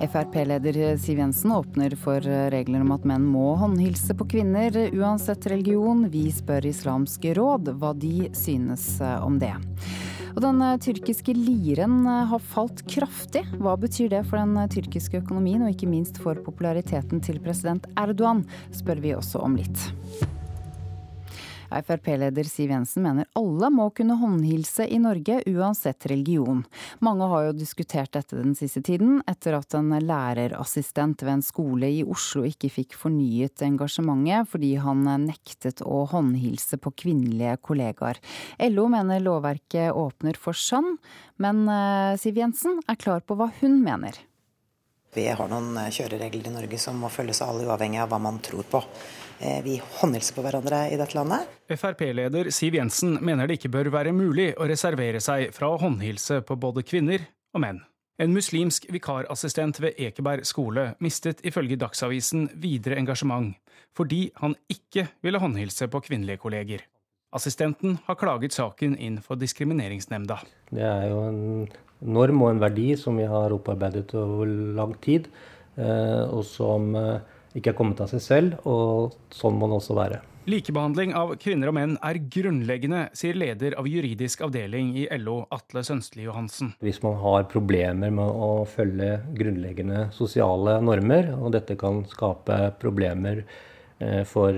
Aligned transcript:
Frp-leder 0.00 0.96
Siv 1.00 1.18
Jensen 1.18 1.52
åpner 1.52 1.94
for 1.96 2.20
regler 2.52 2.82
om 2.84 2.92
at 2.92 3.06
menn 3.08 3.24
må 3.24 3.54
håndhilse 3.56 4.14
på 4.16 4.26
kvinner 4.36 4.74
uansett 4.92 5.48
religion. 5.48 6.04
Vi 6.12 6.28
spør 6.34 6.68
Islamsk 6.68 7.24
råd 7.38 7.72
hva 7.80 7.94
de 7.96 8.28
synes 8.36 8.84
om 9.00 9.40
det. 9.40 9.54
Og 10.36 10.42
den 10.44 10.60
tyrkiske 10.84 11.32
liren 11.32 12.04
har 12.04 12.42
falt 12.52 12.84
kraftig. 12.92 13.46
Hva 13.56 13.72
betyr 13.80 14.12
det 14.12 14.24
for 14.28 14.36
den 14.36 14.68
tyrkiske 14.68 15.22
økonomien, 15.22 15.64
og 15.64 15.72
ikke 15.72 15.88
minst 15.88 16.20
for 16.20 16.36
populariteten 16.44 17.24
til 17.24 17.40
president 17.40 17.88
Erdogan, 17.96 18.44
spør 18.76 19.00
vi 19.00 19.16
også 19.16 19.40
om 19.40 19.56
litt. 19.56 19.88
Frp-leder 21.84 22.46
Siv 22.48 22.70
Jensen 22.72 23.04
mener 23.04 23.28
alle 23.38 23.70
må 23.72 23.88
kunne 23.96 24.16
håndhilse 24.20 24.86
i 24.88 24.98
Norge, 25.02 25.40
uansett 25.50 26.06
religion. 26.10 26.62
Mange 27.04 27.28
har 27.30 27.48
jo 27.48 27.56
diskutert 27.56 28.12
dette 28.16 28.38
den 28.38 28.54
siste 28.58 28.82
tiden, 28.86 29.18
etter 29.28 29.58
at 29.58 29.76
en 29.78 29.92
lærerassistent 29.92 31.24
ved 31.26 31.34
en 31.36 31.44
skole 31.44 31.90
i 31.98 32.04
Oslo 32.04 32.44
ikke 32.48 32.70
fikk 32.72 32.96
fornyet 32.98 33.64
engasjementet 33.66 34.50
fordi 34.52 34.74
han 34.82 35.04
nektet 35.26 35.82
å 35.84 36.04
håndhilse 36.12 36.80
på 36.82 36.94
kvinnelige 37.04 37.58
kollegaer. 37.66 38.20
LO 38.70 38.86
mener 38.92 39.24
lovverket 39.24 39.92
åpner 39.96 40.38
for 40.40 40.56
skjønn, 40.56 40.96
men 41.42 41.66
eh, 41.68 42.16
Siv 42.20 42.40
Jensen 42.40 42.80
er 42.86 43.00
klar 43.00 43.24
på 43.26 43.36
hva 43.38 43.50
hun 43.60 43.82
mener. 43.84 44.16
Vi 45.16 45.24
har 45.32 45.48
noen 45.48 45.78
kjøreregler 45.88 46.50
i 46.50 46.52
Norge 46.52 46.78
som 46.80 46.98
må 47.00 47.08
følges 47.08 47.40
av 47.40 47.54
alle, 47.54 47.64
uavhengig 47.64 48.02
av 48.02 48.10
hva 48.12 48.18
man 48.20 48.36
tror 48.44 48.66
på. 48.68 48.82
Eh, 49.40 49.62
vi 49.64 49.78
håndhilser 50.00 50.36
på 50.36 50.44
hverandre 50.44 50.82
i 50.92 50.98
dette 51.00 51.16
landet. 51.16 51.48
Frp-leder 51.72 52.50
Siv 52.52 52.76
Jensen 52.76 53.16
mener 53.24 53.48
det 53.48 53.56
ikke 53.56 53.72
bør 53.72 53.88
være 53.94 54.12
mulig 54.16 54.50
å 54.60 54.68
reservere 54.68 55.22
seg 55.24 55.54
fra 55.56 55.70
å 55.72 55.78
håndhilse 55.80 56.42
på 56.44 56.56
både 56.60 56.84
kvinner 56.84 57.24
og 57.56 57.64
menn. 57.64 57.80
En 58.20 58.32
muslimsk 58.32 58.88
vikarassistent 58.92 59.80
ved 59.80 59.96
Ekeberg 60.00 60.44
skole 60.48 60.90
mistet 61.04 61.40
ifølge 61.48 61.76
Dagsavisen 61.80 62.50
videre 62.60 63.00
engasjement 63.00 63.56
fordi 63.96 64.26
han 64.42 64.52
ikke 64.72 65.06
ville 65.24 65.40
håndhilse 65.40 65.88
på 65.92 66.00
kvinnelige 66.04 66.40
kolleger. 66.44 66.84
Assistenten 67.36 67.96
har 68.04 68.16
klaget 68.20 68.56
saken 68.56 68.96
inn 69.00 69.18
for 69.24 69.40
Diskrimineringsnemnda. 69.40 70.38
Det 70.70 70.84
er 70.84 71.08
jo 71.10 71.24
en 71.24 71.40
norm 72.04 72.42
og 72.44 72.52
en 72.52 72.62
verdi 72.62 72.90
som 73.00 73.16
vi 73.18 73.26
har 73.28 73.54
opparbeidet 73.54 74.12
over 74.18 74.48
lang 74.76 74.94
tid, 75.02 75.28
eh, 75.76 76.22
og 76.28 76.44
som 76.48 76.94
eh, 76.96 77.34
ikke 77.56 77.72
er 77.72 77.78
kommet 77.78 78.00
av 78.04 78.10
seg 78.12 78.22
selv, 78.22 78.56
og 78.68 79.16
sånn 79.32 79.56
må 79.56 79.70
det 79.70 79.78
også 79.80 79.96
være. 79.96 80.22
Likebehandling 80.46 81.10
av 81.18 81.32
kvinner 81.42 81.72
og 81.72 81.74
menn 81.74 81.96
er 82.06 82.20
grunnleggende, 82.30 83.08
sier 83.18 83.34
leder 83.34 83.74
av 83.80 83.88
juridisk 83.90 84.44
avdeling 84.46 84.92
i 84.94 85.08
LO, 85.18 85.40
Atle 85.50 85.82
Sønstli 85.82 86.22
Johansen. 86.22 86.76
Hvis 86.86 87.00
man 87.02 87.16
har 87.18 87.48
problemer 87.50 88.12
med 88.14 88.28
å 88.30 88.62
følge 88.70 89.16
grunnleggende 89.34 90.04
sosiale 90.14 90.76
normer, 90.86 91.32
og 91.34 91.50
dette 91.56 91.74
kan 91.80 92.04
skape 92.12 92.60
problemer 92.78 93.42
eh, 93.98 94.22
for 94.28 94.54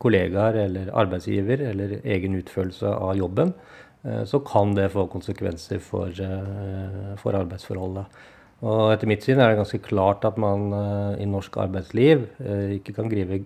kollegaer 0.00 0.62
eller 0.62 0.88
arbeidsgiver 1.02 1.66
eller 1.68 1.98
egen 2.00 2.40
utførelse 2.40 2.94
av 2.94 3.12
jobben, 3.20 3.52
så 4.00 4.40
kan 4.40 4.74
det 4.76 4.90
få 4.94 5.06
konsekvenser 5.12 5.80
for, 5.84 6.12
for 7.20 7.36
arbeidsforholdet. 7.36 8.20
Og 8.60 8.92
etter 8.92 9.08
mitt 9.08 9.24
syn 9.24 9.40
er 9.40 9.52
det 9.52 9.58
ganske 9.58 9.80
klart 9.84 10.24
at 10.28 10.36
man 10.40 10.66
uh, 10.72 11.12
i 11.20 11.26
norsk 11.28 11.54
arbeidsliv 11.62 12.26
ikke 12.76 12.94
kan 12.96 13.08
grive, 13.12 13.38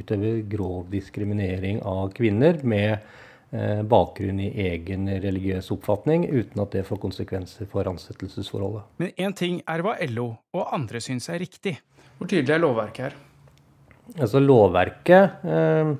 utøve 0.00 0.34
grov 0.48 0.86
diskriminering 0.92 1.82
av 1.88 2.12
kvinner 2.16 2.60
med 2.64 3.14
bakgrunn 3.88 4.42
i 4.44 4.50
egen 4.68 5.06
religiøs 5.24 5.70
oppfatning, 5.72 6.26
uten 6.28 6.60
at 6.60 6.74
det 6.76 6.82
får 6.84 7.00
konsekvenser 7.00 7.64
for 7.70 7.88
ansettelsesforholdet. 7.88 8.84
Men 9.00 9.14
én 9.16 9.32
ting 9.32 9.62
er 9.64 9.80
hva 9.86 9.94
LO 10.10 10.34
og 10.52 10.74
andre 10.76 11.00
syns 11.00 11.30
er 11.32 11.40
riktig. 11.40 11.78
Hvor 12.18 12.28
tydelig 12.28 12.58
er 12.58 12.60
lovverket 12.60 13.06
her? 13.06 13.16
Altså 14.16 14.40
Lovverket 14.40 15.44
Eh, 15.44 15.92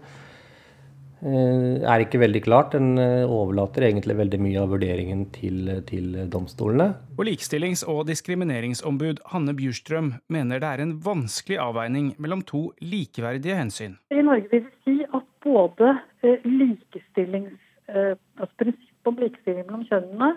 er 1.22 2.04
ikke 2.04 2.20
veldig 2.22 2.42
klart. 2.44 2.74
Den 2.76 2.98
eh, 3.00 3.26
overlater 3.26 3.86
egentlig 3.88 4.16
veldig 4.18 4.40
mye 4.42 4.60
av 4.62 4.72
vurderingen 4.74 5.24
til, 5.34 5.70
til 5.88 6.14
domstolene. 6.30 6.92
Og 7.18 7.24
Likestillings- 7.26 7.84
og 7.88 8.04
diskrimineringsombud 8.10 9.22
Hanne 9.32 9.54
Bjurstrøm 9.58 10.12
mener 10.30 10.62
det 10.62 10.68
er 10.70 10.84
en 10.84 10.96
vanskelig 11.04 11.58
avveining 11.62 12.12
mellom 12.18 12.44
to 12.46 12.68
likeverdige 12.80 13.58
hensyn. 13.58 13.96
I 14.14 14.22
Norge 14.22 14.50
vil 14.52 14.66
vi 14.68 14.74
si 14.86 15.08
at 15.08 15.26
både 15.44 15.94
eh, 16.22 16.44
likestillings, 16.44 17.56
altså 17.88 18.52
prinsippet 18.60 19.08
om 19.08 19.22
likestilling 19.22 19.64
mellom 19.64 19.86
kjønnene 19.88 20.34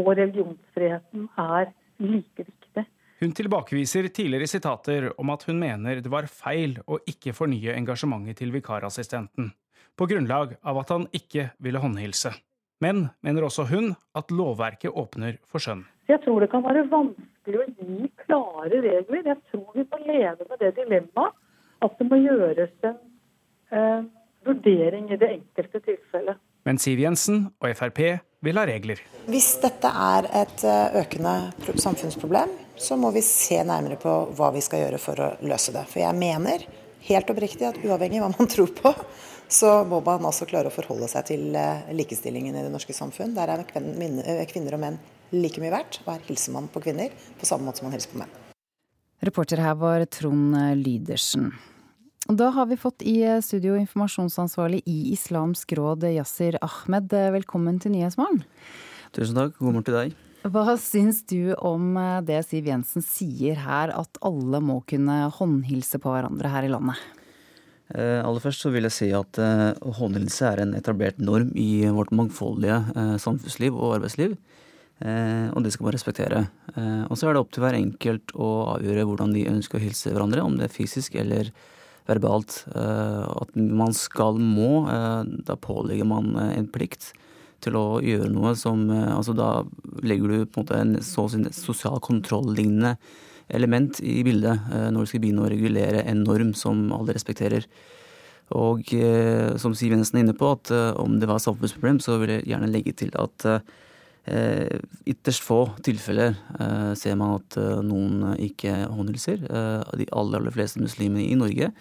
og 0.00 0.12
religionsfriheten 0.18 1.28
er 1.38 1.70
like 2.02 2.42
viktig. 2.42 2.86
Hun 3.22 3.34
tilbakeviser 3.38 4.08
tidligere 4.10 4.50
sitater 4.50 5.12
om 5.14 5.30
at 5.30 5.44
hun 5.46 5.60
mener 5.60 6.00
det 6.02 6.10
var 6.10 6.26
feil 6.26 6.80
å 6.90 6.98
ikke 7.06 7.36
fornye 7.36 7.76
engasjementet 7.78 8.40
til 8.42 8.50
vikarassistenten 8.50 9.52
på 9.98 10.08
grunnlag 10.10 10.56
av 10.62 10.80
at 10.82 10.92
han 10.94 11.06
ikke 11.14 11.50
ville 11.62 11.82
håndhilse. 11.82 12.32
Men 12.82 13.06
mener 13.22 13.46
også 13.46 13.68
hun 13.70 13.92
at 14.18 14.32
lovverket 14.34 14.90
åpner 14.90 15.38
for 15.46 15.62
skjønn. 15.62 15.84
Jeg 16.10 16.22
tror 16.24 16.42
det 16.42 16.50
kan 16.50 16.64
være 16.64 16.82
vanskelig 16.90 17.60
å 17.60 17.66
gi 17.68 18.08
klare 18.24 18.80
regler. 18.82 19.22
Jeg 19.30 19.38
tror 19.52 19.68
vi 19.76 19.84
må 19.86 20.00
leve 20.02 20.48
med 20.48 20.58
det 20.62 20.72
dilemmaet 20.80 21.38
at 21.82 21.94
det 21.98 22.08
må 22.08 22.18
gjøres 22.22 22.74
en 22.88 22.98
eh, 23.74 24.02
vurdering 24.46 25.08
i 25.10 25.18
det 25.18 25.30
enkelte 25.38 25.82
tilfellet. 25.86 26.42
Men 26.66 26.78
Siv 26.78 27.00
Jensen 27.02 27.48
og 27.58 27.72
Frp 27.74 28.00
vil 28.42 28.58
ha 28.58 28.66
regler. 28.66 29.00
Hvis 29.30 29.54
dette 29.62 29.90
er 29.90 30.28
et 30.42 30.66
eh, 30.66 31.00
økende 31.02 31.78
samfunnsproblem, 31.82 32.54
så 32.78 32.98
må 32.98 33.10
vi 33.14 33.22
se 33.26 33.60
nærmere 33.66 33.98
på 34.02 34.14
hva 34.36 34.50
vi 34.54 34.62
skal 34.64 34.84
gjøre 34.84 35.02
for 35.02 35.22
å 35.22 35.32
løse 35.46 35.74
det. 35.74 35.84
For 35.90 36.02
jeg 36.02 36.18
mener 36.18 36.66
helt 37.06 37.30
oppriktig 37.30 37.66
at 37.68 37.80
uavhengig 37.82 38.20
av 38.20 38.28
hva 38.28 38.34
man 38.38 38.50
tror 38.50 38.70
på, 38.78 38.94
så 39.52 39.72
må 39.88 40.00
man 40.04 40.24
også 40.28 40.48
klare 40.48 40.70
å 40.70 40.74
forholde 40.74 41.08
seg 41.12 41.26
til 41.28 41.56
eh, 41.58 41.90
likestillingen 41.92 42.56
i 42.56 42.64
det 42.64 42.72
norske 42.72 42.94
samfunn. 42.96 43.34
Der 43.36 43.52
er 43.52 43.64
eh, 43.64 44.46
kvinner 44.48 44.78
og 44.78 44.82
menn 44.82 44.96
like 45.32 45.60
mye 45.60 45.72
verdt, 45.72 46.00
og 46.04 46.14
her 46.14 46.24
hilser 46.28 46.56
man 46.56 46.70
på 46.72 46.82
kvinner 46.84 47.12
på 47.40 47.48
samme 47.48 47.68
måte 47.68 47.82
som 47.82 47.88
man 47.88 47.96
hilser 47.96 48.14
på 48.14 48.22
menn. 48.22 48.32
Reporter 49.22 49.60
her 49.62 49.76
var 49.78 50.02
Trond 50.10 50.56
Lydersen. 50.80 51.52
Da 52.30 52.48
har 52.54 52.66
vi 52.70 52.78
fått 52.78 53.02
i 53.06 53.18
studio 53.42 53.76
informasjonsansvarlig 53.78 54.82
i 54.86 55.12
Islamsk 55.12 55.74
råd, 55.78 56.06
Yasir 56.14 56.58
Ahmed. 56.62 57.12
Velkommen 57.34 57.80
til 57.82 57.94
Nyhetsmorgen. 57.96 58.44
Tusen 59.12 59.36
takk. 59.36 59.56
God 59.58 59.68
morgen 59.68 59.86
til 59.86 59.98
deg. 59.98 60.20
Hva 60.42 60.74
syns 60.80 61.20
du 61.30 61.52
om 61.62 61.92
eh, 62.00 62.20
det 62.26 62.40
Siv 62.48 62.66
Jensen 62.66 63.04
sier 63.04 63.60
her, 63.62 63.92
at 63.94 64.22
alle 64.26 64.58
må 64.64 64.80
kunne 64.88 65.26
håndhilse 65.36 66.00
på 66.02 66.14
hverandre 66.14 66.50
her 66.50 66.66
i 66.66 66.72
landet? 66.72 67.02
Eh, 67.92 68.20
aller 68.24 68.40
først 68.40 68.64
så 68.64 68.70
vil 68.72 68.86
jeg 68.88 68.94
si 68.96 69.08
at 69.12 69.38
eh, 69.42 69.72
håndhilse 69.98 70.48
er 70.48 70.62
en 70.62 70.72
etablert 70.78 71.18
norm 71.20 71.50
i 71.58 71.84
vårt 71.92 72.12
mangfoldige 72.16 72.78
eh, 72.96 73.16
samfunnsliv 73.20 73.76
og 73.76 73.98
arbeidsliv. 73.98 74.38
Og 75.02 75.64
det 75.64 75.72
skal 75.74 75.88
man 75.88 75.94
respektere. 75.96 76.40
Og 77.10 77.16
så 77.18 77.26
er 77.26 77.34
det 77.34 77.40
opp 77.40 77.48
til 77.50 77.64
hver 77.64 77.74
enkelt 77.74 78.30
å 78.38 78.50
avgjøre 78.76 79.02
hvordan 79.08 79.32
de 79.34 79.40
ønsker 79.50 79.80
å 79.80 79.82
hilse 79.82 80.12
hverandre, 80.12 80.44
om 80.46 80.54
det 80.54 80.68
er 80.68 80.70
fysisk 80.76 81.16
eller 81.18 81.48
verbalt. 82.06 82.60
at 82.70 83.56
man 83.56 83.90
skal 83.98 84.38
må, 84.38 84.84
da 85.42 85.56
pålegger 85.58 86.06
man 86.06 86.30
en 86.44 86.70
plikt 86.70 87.08
til 87.66 87.80
å 87.80 87.98
gjøre 87.98 88.30
noe 88.30 88.54
som 88.54 88.84
Altså 88.92 89.34
da 89.34 89.64
legger 90.06 90.30
du 90.30 90.46
på 90.46 90.62
en 90.62 90.68
måte 90.68 90.78
en 90.78 90.94
sosial 91.02 91.98
kontroll-lignende 91.98 92.94
element 93.56 94.00
i 94.00 94.20
bildet 94.26 94.72
eh, 94.72 94.88
når 94.92 95.04
du 95.04 95.10
skal 95.10 95.22
begynne 95.24 95.44
å 95.44 95.50
regulere 95.52 96.04
en 96.08 96.24
norm 96.26 96.52
som 96.58 96.88
alle 96.96 97.16
respekterer. 97.16 97.66
Og 98.58 98.92
eh, 98.96 99.54
som 99.60 99.76
Siv 99.76 99.94
Jensen 99.94 100.18
er 100.18 100.26
inne 100.26 100.36
på, 100.36 100.50
at 100.56 100.72
om 101.00 101.16
det 101.20 101.30
var 101.30 101.42
samfunnsproblem, 101.42 102.02
så 102.04 102.18
vil 102.22 102.36
jeg 102.36 102.48
gjerne 102.52 102.72
legge 102.72 102.96
til 103.04 103.14
at 103.20 103.48
eh, 103.48 104.80
ytterst 105.08 105.44
få 105.46 105.62
tilfeller 105.84 106.36
eh, 106.58 106.90
ser 106.98 107.16
man 107.20 107.38
at 107.40 107.60
noen 107.84 108.34
ikke 108.40 108.84
håndhilser. 108.92 109.46
de 109.46 110.10
aller, 110.10 110.40
aller 110.40 110.54
fleste 110.54 110.82
muslimene 110.82 111.28
i 111.28 111.38
Norge 111.38 111.72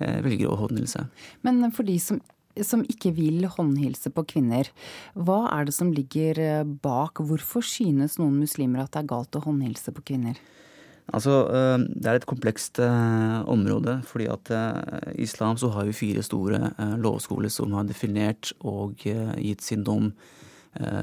velger 0.00 0.48
å 0.48 0.56
håndhilse. 0.62 1.02
Men 1.44 1.66
for 1.76 1.84
de 1.84 1.98
som 2.00 2.22
som 2.66 2.82
ikke 2.88 3.12
vil 3.16 3.44
håndhilse 3.48 4.10
på 4.14 4.24
kvinner. 4.34 4.70
Hva 5.14 5.44
er 5.54 5.68
det 5.68 5.74
som 5.76 5.92
ligger 5.94 6.40
eh, 6.42 6.64
bak? 6.64 7.22
Hvorfor 7.22 7.64
synes 7.66 8.18
noen 8.20 8.40
muslimer 8.42 8.84
at 8.84 8.94
det 8.94 9.04
er 9.04 9.12
galt 9.12 9.38
å 9.38 9.44
håndhilse 9.44 9.94
på 9.94 10.04
kvinner? 10.12 10.40
Altså, 11.10 11.34
eh, 11.50 11.78
Det 11.78 12.06
er 12.06 12.20
et 12.20 12.26
komplekst 12.26 12.78
eh, 12.78 13.42
område. 13.46 14.02
fordi 14.04 14.26
at 14.28 14.50
I 15.16 15.22
islam 15.22 15.56
så 15.56 15.70
har 15.72 15.84
vi 15.84 15.92
fire 15.92 16.22
store 16.22 16.72
lovskoler 16.98 17.50
som 17.50 17.72
har 17.72 17.84
definert 17.84 18.52
og 18.60 18.96
gitt 18.96 19.62
sin 19.62 19.84
dom, 19.84 20.12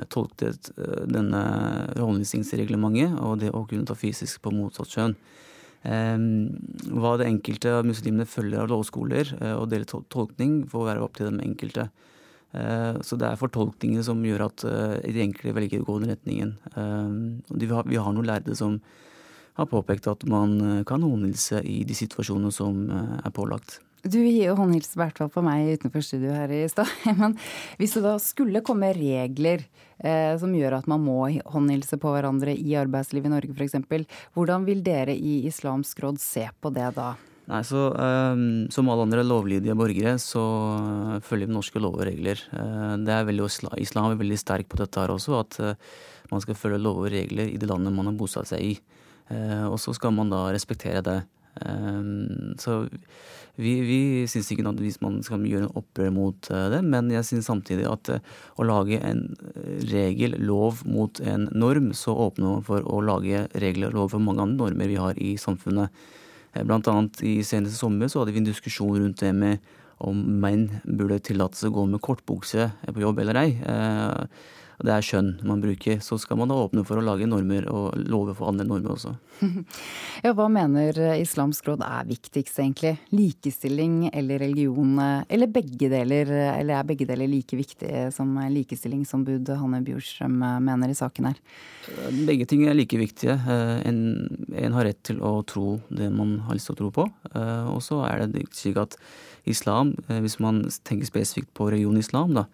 tolket 0.07 0.71
denne 1.11 1.91
håndhilsingsreglementet 1.99 3.19
og 3.19 3.39
det 3.39 3.51
å 3.51 3.67
kunne 3.67 3.85
ta 3.85 3.93
fysisk 3.93 4.41
på 4.41 4.53
motsatt 4.55 4.87
kjønn. 4.87 5.15
Hva 5.87 7.13
det 7.19 7.29
enkelte 7.29 7.71
av 7.79 7.85
muslimene 7.87 8.27
følger 8.27 8.63
av 8.63 8.71
lovskoler 8.71 9.29
eh, 9.39 9.55
og 9.55 9.69
deres 9.71 9.91
tolkning, 10.11 10.65
får 10.69 10.87
være 10.89 11.03
opp 11.05 11.17
til 11.19 11.29
den 11.29 11.41
enkelte. 11.43 11.87
Eh, 12.57 12.99
så 13.05 13.19
det 13.19 13.29
er 13.29 13.39
fortolkninger 13.39 14.03
som 14.03 14.23
gjør 14.25 14.47
at 14.49 14.65
eh, 14.67 15.11
de 15.13 15.23
enkelte 15.23 15.55
velger 15.55 15.83
å 15.83 15.87
gå 15.87 15.99
den 16.01 16.13
retningen. 16.15 16.55
Vi 17.53 17.69
har 18.01 18.15
noen 18.15 18.27
lærde 18.27 18.57
som 18.57 18.81
har 19.57 19.69
påpekt 19.69 20.07
at 20.09 20.23
man 20.29 20.83
kan 20.87 21.03
håndhilse 21.03 21.63
i 21.65 21.81
de 21.87 21.97
situasjonene 21.97 22.53
som 22.53 22.87
er 22.93 23.33
pålagt. 23.33 23.79
Du 24.07 24.21
håndhilste 24.21 24.95
i 24.95 25.01
hvert 25.01 25.17
fall 25.19 25.29
på 25.33 25.41
meg 25.43 25.73
utenfor 25.79 26.03
studio 26.05 26.31
her 26.35 26.51
i 26.53 26.63
stad. 26.69 26.89
Men 27.19 27.35
hvis 27.79 27.97
det 27.97 28.03
da 28.05 28.15
skulle 28.21 28.63
komme 28.65 28.93
regler 28.95 29.63
eh, 29.97 30.33
som 30.39 30.53
gjør 30.55 30.79
at 30.79 30.89
man 30.89 31.03
må 31.03 31.19
håndhilse 31.49 31.99
på 32.01 32.11
hverandre 32.13 32.53
i 32.55 32.75
arbeidslivet 32.79 33.29
i 33.29 33.33
Norge 33.33 33.55
f.eks., 33.55 34.19
hvordan 34.37 34.67
vil 34.67 34.83
dere 34.85 35.15
i 35.15 35.39
Islamsk 35.49 36.03
råd 36.05 36.21
se 36.21 36.45
på 36.61 36.71
det 36.75 36.91
da? 36.97 37.15
Nei, 37.47 37.61
så 37.63 37.87
eh, 37.95 38.43
Som 38.75 38.91
alle 38.91 39.07
andre 39.07 39.23
lovlydige 39.25 39.75
borgere 39.79 40.17
så 40.21 40.43
følger 41.25 41.49
vi 41.49 41.57
norske 41.57 41.81
lover 41.81 42.05
og 42.05 42.11
regler. 42.11 42.43
Eh, 42.53 42.93
det 43.01 43.15
er 43.15 43.27
veldig, 43.27 43.49
Islam 43.81 44.11
er 44.11 44.21
veldig 44.21 44.39
sterk 44.39 44.69
på 44.71 44.79
dette 44.83 45.01
her 45.01 45.15
også, 45.15 45.41
at 45.41 45.59
man 46.31 46.43
skal 46.43 46.59
følge 46.59 46.83
lover 46.83 47.09
og 47.09 47.17
regler 47.17 47.49
i 47.49 47.59
det 47.59 47.69
landet 47.69 47.95
man 47.95 48.11
har 48.11 48.19
bosatt 48.19 48.51
seg 48.51 48.63
i. 48.75 48.77
Uh, 49.27 49.67
og 49.67 49.79
så 49.81 49.93
skal 49.95 50.13
man 50.15 50.31
da 50.31 50.47
respektere 50.55 51.03
det. 51.03 51.17
Um, 51.57 52.53
så 52.61 52.83
vi, 53.57 53.71
vi 53.81 53.99
syns 54.29 54.51
ikke 54.53 54.61
nødvendigvis 54.61 54.99
man 55.01 55.17
skal 55.25 55.41
gjøre 55.49 55.65
en 55.65 55.79
opprør 55.79 56.11
mot 56.13 56.49
uh, 56.53 56.67
det, 56.71 56.83
men 56.85 57.09
jeg 57.11 57.25
syns 57.27 57.49
samtidig 57.49 57.87
at 57.89 58.11
å 58.13 58.67
lage 58.67 58.99
en 59.01 59.25
regel, 59.91 60.37
lov, 60.45 60.83
mot 60.87 61.19
en 61.25 61.49
norm, 61.51 61.89
så 61.97 62.15
åpner 62.27 62.57
man 62.57 62.67
for 62.67 62.85
å 62.85 63.01
lage 63.03 63.47
regler 63.57 63.89
og 63.89 63.99
lov 63.99 64.13
for 64.15 64.23
mange 64.23 64.45
andre 64.45 64.69
normer 64.69 64.93
vi 64.93 65.01
har 65.01 65.19
i 65.19 65.33
samfunnet. 65.41 66.05
Blant 66.57 66.87
annet 66.89 67.19
i 67.27 67.39
seneste 67.45 67.77
sommer 67.77 68.09
så 68.09 68.21
hadde 68.21 68.33
vi 68.33 68.41
en 68.41 68.47
diskusjon 68.47 68.95
rundt 68.95 69.19
det 69.21 69.33
med 69.35 69.65
om 70.01 70.17
menn 70.41 70.69
burde 70.85 71.19
tillates 71.25 71.65
å 71.65 71.73
gå 71.73 71.83
med 71.89 72.01
kortbukse 72.05 72.69
på 72.85 73.01
jobb 73.01 73.21
eller 73.21 73.39
ei 73.41 73.49
og 73.65 74.29
det 74.77 74.91
er 74.93 75.05
skjønn 75.05 75.29
man 75.47 75.61
bruker, 75.63 75.97
så 76.05 76.19
skal 76.21 76.37
man 76.37 76.51
da 76.51 76.57
åpne 76.61 76.83
for 76.85 76.99
å 76.99 77.05
lage 77.05 77.25
normer 77.29 77.65
og 77.71 77.95
love 78.05 78.35
for 78.37 78.51
andre 78.51 78.65
normer 78.67 78.93
også. 78.93 79.15
ja, 80.25 80.33
hva 80.37 80.45
mener 80.53 80.99
Islamsk 81.15 81.71
råd 81.71 81.81
er 81.85 82.05
viktigst 82.05 82.59
egentlig? 82.61 82.91
Likestilling 83.09 84.11
eller 84.11 84.43
religion, 84.45 84.93
eller 85.01 85.49
begge 85.49 85.89
deler? 85.89 86.29
Eller 86.29 86.77
er 86.77 86.85
begge 86.91 87.09
deler 87.09 87.31
like 87.31 87.57
viktige 87.57 88.05
som 88.13 88.37
likestillingsombud 88.53 89.49
Hanne 89.57 89.81
Bjurstrøm 89.87 90.37
mener 90.67 90.93
i 90.93 90.99
saken 90.99 91.31
her? 91.31 91.41
Begge 92.29 92.45
ting 92.49 92.67
er 92.67 92.77
like 92.77 93.01
viktige. 93.01 93.39
En, 93.89 93.99
en 94.53 94.77
har 94.77 94.91
rett 94.91 95.01
til 95.09 95.25
å 95.25 95.39
tro 95.49 95.79
det 95.89 96.11
man 96.13 96.37
har 96.45 96.59
lyst 96.59 96.69
til 96.69 96.77
å 96.77 96.81
tro 96.83 96.93
på. 97.01 97.09
Og 97.73 97.81
så 97.81 98.03
er 98.11 98.27
det 98.29 98.45
slik 98.53 98.77
at 98.85 98.97
islam, 99.49 99.95
hvis 100.05 100.37
man 100.43 100.67
tenker 100.85 101.09
spesifikt 101.09 101.53
på 101.57 101.71
religion 101.71 101.97
islam, 101.97 102.37
da, 102.37 102.45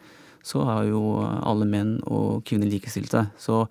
så 0.44 0.64
er 0.68 0.90
jo 0.92 1.02
alle 1.24 1.66
menn 1.70 1.96
og 2.04 2.44
kvinner 2.48 2.68
likestilte. 2.68 3.26
Så 3.40 3.64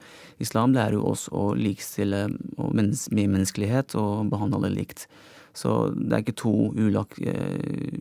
islam 0.43 0.73
lærer 0.77 0.97
jo 0.97 1.05
oss 1.13 1.27
å 1.29 1.53
likestille 1.59 2.25
med 2.33 2.97
menneskelighet 3.13 3.97
og 4.01 4.33
behandle 4.33 4.63
alle 4.63 4.73
likt. 4.79 5.07
Så 5.53 5.93
det 5.93 6.17
er 6.17 6.23
ikke 6.25 6.39
to 6.41 6.55
ulak, 6.81 7.19
uh, 7.21 7.59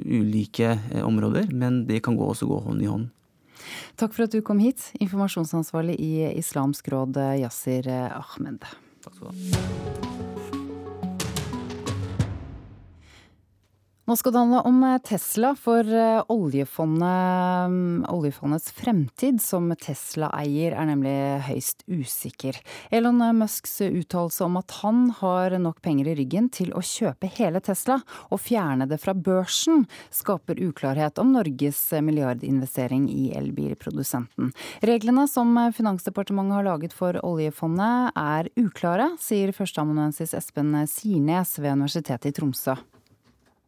ulike 0.08 0.72
uh, 0.72 1.02
områder, 1.04 1.52
men 1.52 1.84
det 1.90 2.00
kan 2.06 2.16
gå 2.16 2.30
også 2.32 2.48
gå 2.48 2.62
hånd 2.64 2.86
i 2.86 2.88
hånd. 2.88 3.10
Takk 4.00 4.16
for 4.16 4.26
at 4.26 4.34
du 4.34 4.40
kom 4.46 4.64
hit, 4.64 4.88
informasjonsansvarlig 5.04 6.00
i 6.00 6.14
Islamsk 6.32 6.88
råd, 6.96 7.20
Yasir 7.44 7.92
Ahmed. 7.92 8.64
Takk 9.04 9.20
skal 9.20 9.36
du 9.36 9.60
ha. 9.60 10.41
Nå 14.12 14.18
skal 14.20 14.34
det 14.34 14.40
handle 14.42 14.60
om 14.68 14.82
eh, 14.84 14.98
Tesla, 15.08 15.54
for 15.56 15.88
eh, 15.88 16.18
oljefondet, 16.28 17.68
mm, 17.72 18.02
oljefondets 18.12 18.74
fremtid 18.76 19.38
som 19.40 19.70
Tesla-eier 19.80 20.76
er 20.76 20.90
nemlig 20.90 21.14
høyst 21.46 21.86
usikker. 21.88 22.60
Elon 22.92 23.24
Musks 23.40 23.78
uttalelse 23.86 24.44
om 24.44 24.60
at 24.60 24.76
han 24.82 25.00
har 25.22 25.56
nok 25.64 25.80
penger 25.80 26.12
i 26.12 26.18
ryggen 26.20 26.52
til 26.52 26.76
å 26.76 26.84
kjøpe 26.84 27.32
hele 27.38 27.64
Tesla 27.64 28.02
og 28.28 28.44
fjerne 28.44 28.90
det 28.92 29.00
fra 29.00 29.16
børsen, 29.16 29.88
skaper 30.12 30.60
uklarhet 30.60 31.24
om 31.24 31.32
Norges 31.38 31.80
milliardinvestering 32.04 33.08
i 33.08 33.32
elbilprodusenten. 33.40 34.52
Reglene 34.92 35.24
som 35.32 35.56
Finansdepartementet 35.72 36.60
har 36.60 36.68
laget 36.68 37.00
for 37.00 37.16
oljefondet 37.24 38.12
er 38.20 38.52
uklare, 38.60 39.14
sier 39.24 39.56
førsteamanuensis 39.56 40.36
Espen 40.36 40.82
Sirnes 40.84 41.62
ved 41.64 41.80
Universitetet 41.80 42.34
i 42.34 42.42
Tromsø. 42.42 42.82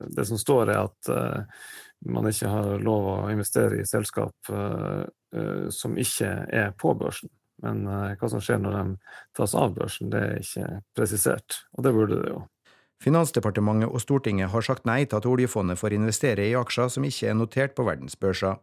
Det 0.07 0.25
som 0.27 0.39
står, 0.39 0.71
er 0.73 0.81
at 0.83 1.09
uh, 1.11 1.67
man 2.09 2.27
ikke 2.29 2.51
har 2.51 2.83
lov 2.83 3.09
å 3.11 3.17
investere 3.33 3.81
i 3.81 3.87
selskap 3.87 4.51
uh, 4.51 5.03
uh, 5.35 5.67
som 5.73 5.97
ikke 5.99 6.31
er 6.51 6.73
på 6.79 6.95
børsen. 6.99 7.31
Men 7.63 7.85
hva 7.87 8.27
som 8.27 8.41
skjer 8.43 8.57
når 8.59 8.73
de 8.75 9.11
tas 9.37 9.53
av 9.55 9.75
børsen, 9.77 10.09
det 10.11 10.19
er 10.19 10.41
ikke 10.41 10.81
presisert. 10.97 11.61
Og 11.77 11.85
det 11.85 11.93
burde 11.95 12.17
det 12.19 12.33
jo. 12.33 12.41
Finansdepartementet 13.03 13.87
og 13.87 14.01
Stortinget 14.03 14.51
har 14.51 14.65
sagt 14.65 14.87
nei 14.89 15.03
til 15.05 15.21
at 15.21 15.27
oljefondet 15.29 15.79
får 15.79 15.95
investere 15.95 16.47
i 16.49 16.57
aksjer 16.59 16.91
som 16.91 17.07
ikke 17.07 17.29
er 17.29 17.37
notert 17.39 17.75
på 17.77 17.85
verdensbørser. 17.87 18.59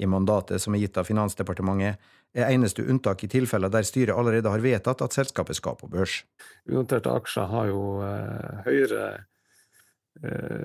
I 0.00 0.08
mandatet 0.08 0.62
som 0.64 0.74
er 0.74 0.82
gitt 0.82 0.98
av 0.98 1.06
Finansdepartementet, 1.06 2.00
er 2.34 2.52
eneste 2.54 2.84
unntak 2.86 3.24
i 3.26 3.30
tilfeller 3.30 3.70
der 3.70 3.86
styret 3.86 4.14
allerede 4.16 4.50
har 4.50 4.62
vedtatt 4.62 5.02
at 5.04 5.14
selskapet 5.14 5.58
skal 5.58 5.76
på 5.78 5.90
børs. 5.90 6.20
Unoterte 6.70 7.10
aksjer 7.10 7.50
har 7.50 7.70
jo 7.72 7.82
eh, 8.06 8.62
høyere 8.68 9.02
Eh, 9.10 9.39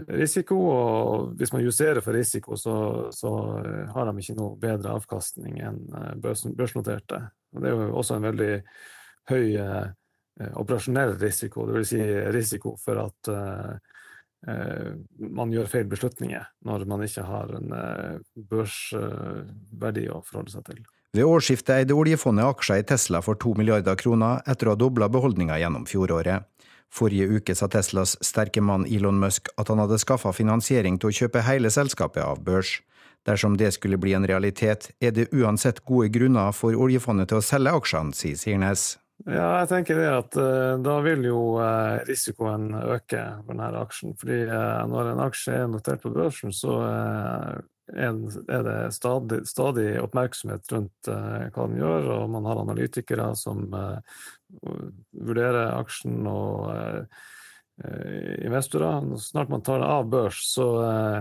risiko, 0.07 0.57
og 0.67 1.35
hvis 1.39 1.53
man 1.53 1.63
justerer 1.63 2.01
for 2.03 2.17
risiko, 2.17 2.57
så, 2.59 2.75
så, 3.15 3.31
eh, 3.61 3.91
har 3.93 4.09
de 4.09 4.19
ikke 4.19 4.37
noe 4.39 4.57
bedre 4.59 4.95
avkastning 4.97 5.59
enn 5.63 5.83
eh, 5.95 6.13
børsnoterte. 6.21 7.21
Og 7.53 7.61
det 7.63 7.71
er 7.71 7.77
jo 7.77 7.91
også 8.01 8.17
en 8.17 8.27
veldig 8.27 8.51
høy 9.31 9.55
eh, 9.61 9.85
operasjonell 10.59 11.15
risiko, 11.21 11.67
dvs. 11.69 11.93
Si 11.93 12.01
risiko 12.35 12.75
for 12.81 13.05
at 13.05 13.31
eh, 13.31 14.89
man 15.39 15.53
gjør 15.53 15.69
feil 15.71 15.87
beslutninger 15.89 16.43
når 16.67 16.83
man 16.89 17.05
ikke 17.05 17.23
har 17.25 17.55
en 17.61 17.71
eh, 17.79 18.19
børsverdi 18.51 20.09
å 20.11 20.19
forholde 20.25 20.57
seg 20.57 20.67
til. 20.71 20.83
Ved 21.15 21.29
årsskiftet 21.31 21.77
eide 21.77 21.95
oljefondet 21.95 22.43
aksjer 22.43 22.81
i 22.81 22.87
Tesla 22.89 23.21
for 23.23 23.39
to 23.39 23.53
milliarder 23.55 23.95
kroner 23.95 24.41
etter 24.51 24.67
å 24.67 24.73
ha 24.73 24.79
dobla 24.79 25.07
beholdninga 25.07 25.61
gjennom 25.61 25.85
fjoråret. 25.87 26.43
Forrige 26.95 27.27
uke 27.27 27.55
sa 27.55 27.67
Teslas 27.67 28.15
sterke 28.23 28.61
mann 28.63 28.85
Elon 28.87 29.19
Musk 29.19 29.49
at 29.59 29.67
han 29.67 29.81
hadde 29.83 29.99
skaffa 29.99 30.31
finansiering 30.35 30.99
til 30.99 31.11
å 31.11 31.15
kjøpe 31.17 31.43
hele 31.43 31.71
selskapet 31.73 32.23
av 32.23 32.43
børs. 32.45 32.77
Dersom 33.27 33.57
det 33.57 33.73
skulle 33.75 33.97
bli 33.99 34.13
en 34.13 34.27
realitet, 34.27 34.91
er 35.01 35.11
det 35.11 35.31
uansett 35.33 35.81
gode 35.89 36.11
grunner 36.13 36.53
for 36.53 36.77
oljefondet 36.77 37.31
til 37.31 37.41
å 37.41 37.43
selge 37.43 37.73
aksjene, 37.73 38.15
sier 38.15 38.37
Sirnes. 38.39 38.93
Ja, 39.25 39.61
jeg 39.63 39.69
tenker 39.71 39.97
det 39.99 40.09
at 40.11 40.37
uh, 40.37 40.75
da 40.83 40.97
vil 41.01 41.23
jo 41.25 41.39
uh, 41.57 42.03
risikoen 42.05 42.69
øke 42.77 43.21
for 43.41 43.55
denne 43.55 43.81
aksjen. 43.81 44.13
Fordi 44.19 44.41
uh, 44.51 44.83
når 44.91 45.13
en 45.13 45.23
aksje 45.25 45.55
er 45.63 45.71
notert 45.71 46.03
på 46.03 46.11
børsen, 46.13 46.53
så 46.53 46.77
er 47.93 48.63
det 48.65 48.79
stadig, 48.95 49.43
stadig 49.45 49.99
oppmerksomhet 50.01 50.71
rundt 50.73 51.09
hva 51.09 51.67
den 51.69 51.77
gjør, 51.77 52.07
og 52.15 52.31
man 52.33 52.47
har 52.49 52.61
analytikere 52.63 53.27
som 53.37 53.67
vurderer 55.13 55.75
aksjen 55.75 56.25
og 56.29 56.71
eh, 57.83 58.45
investorer. 58.45 59.05
Snart 59.21 59.51
man 59.53 59.63
tar 59.65 59.81
det 59.81 59.91
av 59.91 60.09
børs, 60.09 60.41
så 60.53 60.67
eh, 60.85 61.19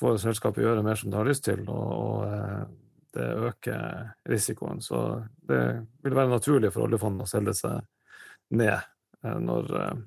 får 0.00 0.20
selskapet 0.24 0.64
gjøre 0.64 0.84
mer 0.86 0.98
som 0.98 1.12
det 1.12 1.20
har 1.20 1.28
lyst 1.28 1.46
til, 1.48 1.64
og, 1.68 1.90
og 1.96 2.24
eh, 2.28 2.62
det 3.16 3.26
øker 3.50 4.10
risikoen. 4.30 4.80
Så 4.84 5.02
det 5.48 5.62
vil 6.04 6.16
være 6.16 6.32
naturlig 6.32 6.72
for 6.74 6.86
oljefondet 6.86 7.26
å 7.26 7.30
selge 7.30 7.56
seg 7.58 8.56
ned 8.56 8.78
eh, 8.78 9.38
når 9.42 9.76
eh, 9.82 10.02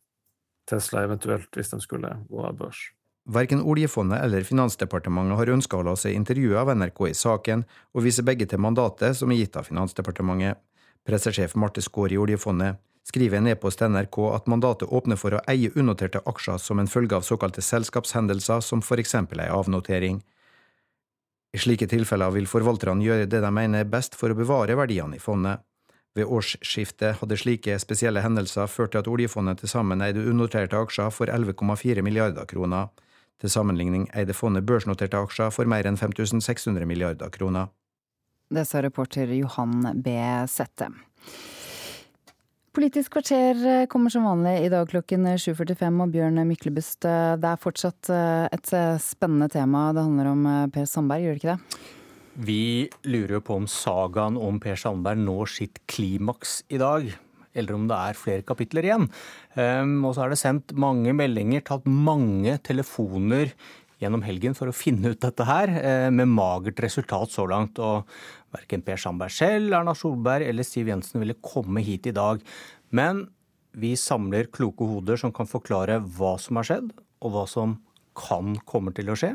Tesla 0.69 1.03
eventuelt, 1.07 1.51
hvis 1.55 1.73
de 1.73 1.81
skulle 1.83 2.13
gå 2.29 2.43
av 2.47 2.59
børs. 2.59 2.85
Verken 3.25 3.61
oljefondet 3.61 4.19
eller 4.21 4.43
Finansdepartementet 4.43 5.37
har 5.37 5.49
ønska 5.53 5.77
å 5.79 5.83
la 5.87 5.93
seg 5.95 6.15
intervjue 6.17 6.57
av 6.59 6.73
NRK 6.75 7.05
i 7.07 7.13
saken, 7.15 7.63
og 7.95 8.03
viser 8.03 8.25
begge 8.27 8.47
til 8.51 8.59
mandatet 8.59 9.15
som 9.15 9.31
er 9.31 9.39
gitt 9.39 9.55
av 9.55 9.69
Finansdepartementet. 9.69 10.59
Pressesjef 11.07 11.55
Marte 11.55 11.81
Skaar 11.83 12.11
i 12.11 12.19
oljefondet 12.19 12.79
skriver 13.07 13.39
en 13.39 13.47
e-post 13.51 13.79
til 13.79 13.91
NRK 13.91 14.19
at 14.35 14.49
mandatet 14.51 14.91
åpner 14.91 15.19
for 15.19 15.35
å 15.35 15.41
eie 15.51 15.71
unoterte 15.75 16.21
aksjer 16.27 16.59
som 16.59 16.79
en 16.79 16.87
følge 16.87 17.15
av 17.15 17.23
såkalte 17.27 17.63
selskapshendelser, 17.63 18.59
som 18.63 18.83
for 18.83 18.99
eksempel 18.99 19.43
ei 19.43 19.49
avnotering. 19.51 20.21
I 21.53 21.61
slike 21.61 21.87
tilfeller 21.87 22.31
vil 22.35 22.47
forvalterne 22.49 23.03
gjøre 23.03 23.27
det 23.29 23.43
de 23.43 23.51
mener 23.53 23.83
er 23.83 23.91
best 23.91 24.15
for 24.19 24.31
å 24.31 24.37
bevare 24.37 24.75
verdiene 24.79 25.19
i 25.19 25.23
fondet. 25.23 25.63
Ved 26.15 26.27
årsskiftet 26.29 27.21
hadde 27.21 27.39
slike 27.39 27.79
spesielle 27.81 28.21
hendelser 28.21 28.67
ført 28.69 28.93
til 28.93 29.01
at 29.01 29.09
oljefondet 29.09 29.61
til 29.61 29.71
sammen 29.71 30.03
eide 30.05 30.23
unoterte 30.27 30.77
aksjer 30.77 31.11
for 31.13 31.31
11,4 31.31 32.03
milliarder 32.05 32.47
kroner. 32.49 32.91
Til 33.43 33.51
sammenligning 33.51 34.05
eide 34.15 34.31
fondet 34.31 34.63
børsnoterte 34.63 35.19
aksjer 35.19 35.49
for 35.51 35.67
mer 35.67 35.83
enn 35.83 35.99
5600 35.99 36.87
milliarder 36.87 37.31
kroner. 37.33 37.73
Det 38.53 38.63
sa 38.69 38.79
reporter 38.85 39.27
Johan 39.35 39.89
B. 39.99 40.13
Sette. 40.47 40.87
Politisk 42.73 43.17
kvarter 43.17 43.59
eh, 43.69 43.87
kommer 43.91 44.09
som 44.09 44.23
vanlig 44.25 44.53
i 44.63 44.69
dag 44.71 44.87
klokken 44.89 45.27
7.45, 45.35 45.99
og 46.01 46.13
Bjørn 46.15 46.39
Myklebust, 46.47 47.03
eh, 47.05 47.33
det 47.37 47.51
er 47.51 47.59
fortsatt 47.61 48.09
eh, 48.09 48.47
et 48.47 48.71
spennende 49.03 49.51
tema. 49.51 49.91
Det 49.93 50.07
handler 50.07 50.31
om 50.31 50.47
Per 50.73 50.87
Sandberg, 50.89 51.27
gjør 51.27 51.35
det 51.35 51.43
ikke 51.43 51.57
det? 51.57 51.83
Vi 52.47 52.63
lurer 53.05 53.35
jo 53.37 53.43
på 53.45 53.59
om 53.59 53.67
sagaen 53.69 54.39
om 54.41 54.57
Per 54.63 54.79
Sandberg 54.79 55.21
når 55.21 55.53
sitt 55.59 55.83
klimaks 55.91 56.61
i 56.73 56.79
dag. 56.81 57.11
Eller 57.53 57.77
om 57.77 57.87
det 57.89 57.97
er 57.97 58.19
flere 58.19 58.45
kapitler 58.47 58.87
igjen. 58.87 59.07
Um, 59.55 60.01
og 60.07 60.15
så 60.15 60.25
er 60.25 60.33
det 60.33 60.41
sendt 60.41 60.73
mange 60.79 61.13
meldinger, 61.17 61.63
tatt 61.65 61.87
mange 61.87 62.57
telefoner 62.65 63.53
gjennom 64.01 64.23
helgen 64.25 64.55
for 64.57 64.67
å 64.67 64.75
finne 64.75 65.13
ut 65.13 65.21
dette 65.23 65.47
her, 65.47 65.71
uh, 65.71 66.09
med 66.13 66.31
magert 66.33 66.81
resultat 66.83 67.33
så 67.33 67.45
langt. 67.49 67.79
Og 67.79 68.09
verken 68.53 68.83
Per 68.85 68.99
Sandberg 68.99 69.33
selv, 69.33 69.73
Erna 69.77 69.95
Solberg 69.97 70.49
eller 70.49 70.67
Siv 70.67 70.91
Jensen 70.91 71.23
ville 71.23 71.39
komme 71.41 71.83
hit 71.85 72.09
i 72.09 72.15
dag. 72.15 72.43
Men 72.93 73.27
vi 73.73 73.95
samler 73.97 74.51
kloke 74.53 74.85
hoder 74.85 75.17
som 75.17 75.33
kan 75.33 75.49
forklare 75.49 75.97
hva 76.17 76.35
som 76.41 76.59
har 76.59 76.69
skjedd, 76.69 76.91
og 77.23 77.33
hva 77.33 77.47
som 77.49 77.79
kan 78.17 78.57
komme 78.69 78.93
til 78.93 79.09
å 79.09 79.17
skje. 79.17 79.33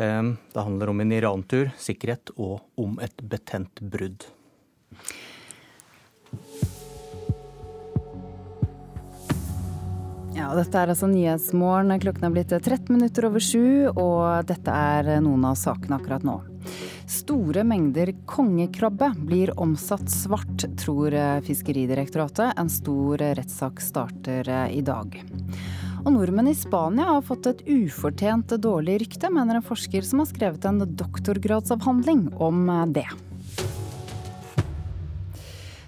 Um, 0.00 0.36
det 0.52 0.64
handler 0.64 0.92
om 0.92 1.00
en 1.04 1.12
Iran-tur, 1.14 1.72
sikkerhet 1.80 2.32
og 2.36 2.60
om 2.80 2.98
et 3.04 3.24
betent 3.28 3.80
brudd. 3.92 4.26
Ja, 10.32 10.48
dette 10.56 10.80
er 10.80 10.88
altså 10.88 11.08
Nyhetsmorgen. 11.10 11.92
Klokken 12.00 12.24
er 12.24 12.32
blitt 12.32 12.52
13 12.54 12.88
minutter 12.94 13.26
over 13.28 13.42
sju, 13.42 13.90
og 13.92 14.46
dette 14.48 14.72
er 14.72 15.20
noen 15.20 15.44
av 15.44 15.58
sakene 15.60 15.98
akkurat 15.98 16.24
nå. 16.24 16.38
Store 17.10 17.64
mengder 17.68 18.14
kongekrabbe 18.30 19.10
blir 19.28 19.52
omsatt 19.60 20.08
svart, 20.12 20.64
tror 20.80 21.12
Fiskeridirektoratet. 21.44 22.54
En 22.56 22.70
stor 22.72 23.20
rettssak 23.20 23.82
starter 23.84 24.48
i 24.72 24.80
dag. 24.86 25.18
Og 26.02 26.14
nordmenn 26.16 26.48
i 26.50 26.56
Spania 26.56 27.10
har 27.12 27.26
fått 27.26 27.50
et 27.50 27.60
ufortjent 27.68 28.56
dårlig 28.56 29.02
rykte, 29.04 29.28
mener 29.30 29.60
en 29.60 29.66
forsker 29.66 30.06
som 30.06 30.24
har 30.24 30.32
skrevet 30.32 30.64
en 30.66 30.80
doktorgradsavhandling 30.96 32.30
om 32.40 32.64
det. 32.96 33.06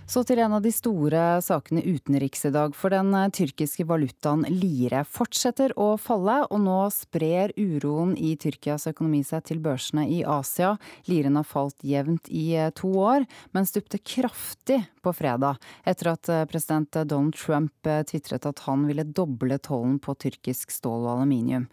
Så 0.04 0.20
til 0.28 0.36
en 0.44 0.52
av 0.52 0.60
de 0.60 0.68
store 0.68 1.20
sakene 1.40 1.80
utenriks 1.80 2.44
i 2.44 2.50
dag. 2.52 2.74
For 2.76 2.92
den 2.92 3.08
eh, 3.16 3.30
tyrkiske 3.32 3.86
valutaen 3.88 4.44
lire 4.52 5.00
fortsetter 5.08 5.72
å 5.80 5.94
falle, 5.96 6.42
og 6.52 6.60
nå 6.60 6.76
sprer 6.92 7.54
uroen 7.56 8.12
i 8.20 8.34
Tyrkias 8.40 8.84
økonomi 8.90 9.22
seg 9.24 9.46
til 9.48 9.62
børsene 9.64 10.04
i 10.12 10.20
Asia. 10.28 10.74
Liren 11.08 11.40
har 11.40 11.48
falt 11.48 11.80
jevnt 11.80 12.28
i 12.28 12.50
eh, 12.52 12.68
to 12.76 12.92
år, 13.00 13.24
men 13.56 13.68
stupte 13.68 14.02
kraftig 14.04 14.82
på 15.00 15.16
fredag 15.16 15.56
etter 15.88 16.12
at 16.12 16.28
eh, 16.28 16.44
president 16.52 17.00
Donald 17.08 17.40
Trump 17.40 17.72
tvitret 17.84 18.44
at 18.48 18.64
han 18.68 18.84
ville 18.88 19.08
doble 19.08 19.56
tollen 19.64 19.96
på 20.04 20.12
tyrkisk 20.20 20.72
stål 20.72 21.08
og 21.08 21.12
aluminium. 21.16 21.64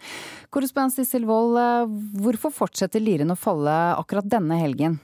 Korrespondent 0.56 0.96
Sissel 0.96 1.28
Wold, 1.28 1.60
hvorfor 2.24 2.56
fortsetter 2.64 3.04
liren 3.04 3.36
å 3.36 3.40
falle 3.40 3.76
akkurat 4.00 4.28
denne 4.32 4.64
helgen? 4.64 5.02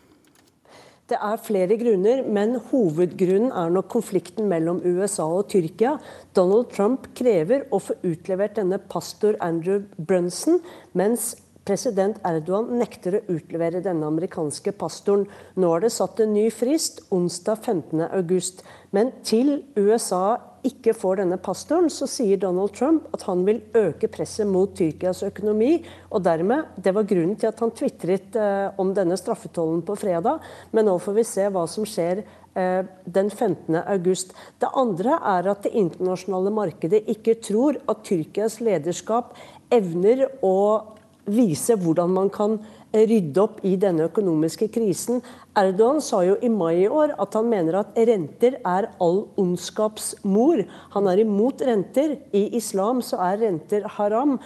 Det 1.08 1.16
er 1.24 1.40
flere 1.40 1.78
grunner, 1.80 2.20
men 2.28 2.58
hovedgrunnen 2.68 3.54
er 3.56 3.70
nok 3.72 3.88
konflikten 3.94 4.50
mellom 4.52 4.82
USA 4.84 5.24
og 5.38 5.48
Tyrkia. 5.54 5.94
Donald 6.36 6.68
Trump 6.74 7.08
krever 7.16 7.64
å 7.72 7.80
få 7.80 7.96
utlevert 8.04 8.58
denne 8.60 8.80
pastor 8.92 9.38
Andrew 9.44 9.86
Brunson, 9.96 10.60
mens 11.00 11.30
president 11.68 12.20
Erdogan 12.28 12.74
nekter 12.80 13.18
å 13.18 13.24
utlevere 13.38 13.80
denne 13.84 14.08
amerikanske 14.08 14.74
pastoren. 14.76 15.26
Nå 15.56 15.72
er 15.76 15.86
det 15.86 15.94
satt 15.96 16.20
en 16.24 16.36
ny 16.36 16.50
frist, 16.52 17.02
onsdag 17.16 17.64
15.8. 17.64 18.68
Men 18.96 19.16
til 19.28 19.62
USA 19.80 20.38
ikke 20.66 20.94
får 20.98 21.20
denne 21.22 21.38
pastoren, 21.42 21.90
så 21.94 22.08
sier 22.10 22.40
Donald 22.42 22.74
Trump 22.76 23.08
at 23.16 23.26
han 23.28 23.44
vil 23.48 23.60
øke 23.78 24.10
presset 24.12 24.48
mot 24.50 24.74
Tyrkias 24.78 25.24
økonomi. 25.28 25.84
Og 26.12 26.24
dermed, 26.24 26.66
Det 26.78 26.94
var 26.94 27.04
grunnen 27.04 27.36
til 27.36 27.48
at 27.48 27.60
han 27.60 27.72
tvitret 27.72 28.36
eh, 28.36 28.72
om 28.78 28.94
denne 28.94 29.18
straffetollen 29.18 29.82
på 29.82 29.96
fredag. 29.96 30.40
Men 30.72 30.86
nå 30.86 30.98
får 31.00 31.14
vi 31.14 31.24
se 31.24 31.48
hva 31.50 31.68
som 31.68 31.86
skjer 31.86 32.24
eh, 32.56 32.84
den 33.06 33.30
15. 33.30 33.76
august. 33.86 34.34
Det 34.60 34.70
andre 34.74 35.20
er 35.22 35.52
at 35.52 35.64
det 35.64 35.76
internasjonale 35.76 36.52
markedet 36.52 37.04
ikke 37.08 37.38
tror 37.42 37.78
at 37.88 38.04
Tyrkias 38.04 38.60
lederskap 38.60 39.36
evner 39.70 40.28
å 40.42 40.96
vise 41.28 41.76
hvordan 41.76 42.14
man 42.16 42.30
kan 42.32 42.60
rydde 42.94 43.42
opp 43.42 43.60
i 43.68 43.76
denne 43.80 44.08
økonomiske 44.08 44.70
krisen. 44.74 45.22
Erdogan 45.58 46.00
sa 46.04 46.22
jo 46.26 46.38
i 46.42 46.50
mai 46.54 46.84
i 46.84 46.90
år 46.90 47.16
at 47.20 47.36
han 47.38 47.50
mener 47.50 47.80
at 47.80 47.98
renter 48.10 48.60
er 48.62 48.90
all 49.04 49.24
ondskaps 49.40 50.14
mor. 50.24 50.62
Han 50.96 51.10
er 51.12 51.24
imot 51.24 51.64
renter. 51.66 52.18
I 52.32 52.48
islam 52.58 53.02
så 53.06 53.20
er 53.30 53.42
renter 53.46 53.88
haram. 53.98 54.38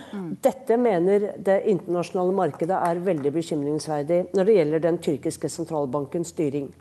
Dette 0.44 0.78
mener 0.80 1.32
det 1.38 1.62
internasjonale 1.72 2.38
markedet 2.38 2.78
er 2.78 3.04
veldig 3.06 3.36
bekymringsverdig 3.36 4.24
når 4.36 4.48
det 4.48 4.58
gjelder 4.60 4.88
den 4.88 5.02
tyrkiske 5.04 5.52
sentralbankens 5.52 6.34
styring. 6.36 6.72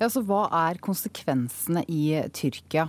Ja, 0.00 0.08
så 0.10 0.24
Hva 0.26 0.46
er 0.66 0.80
konsekvensene 0.82 1.84
i 1.88 2.18
Tyrkia? 2.34 2.88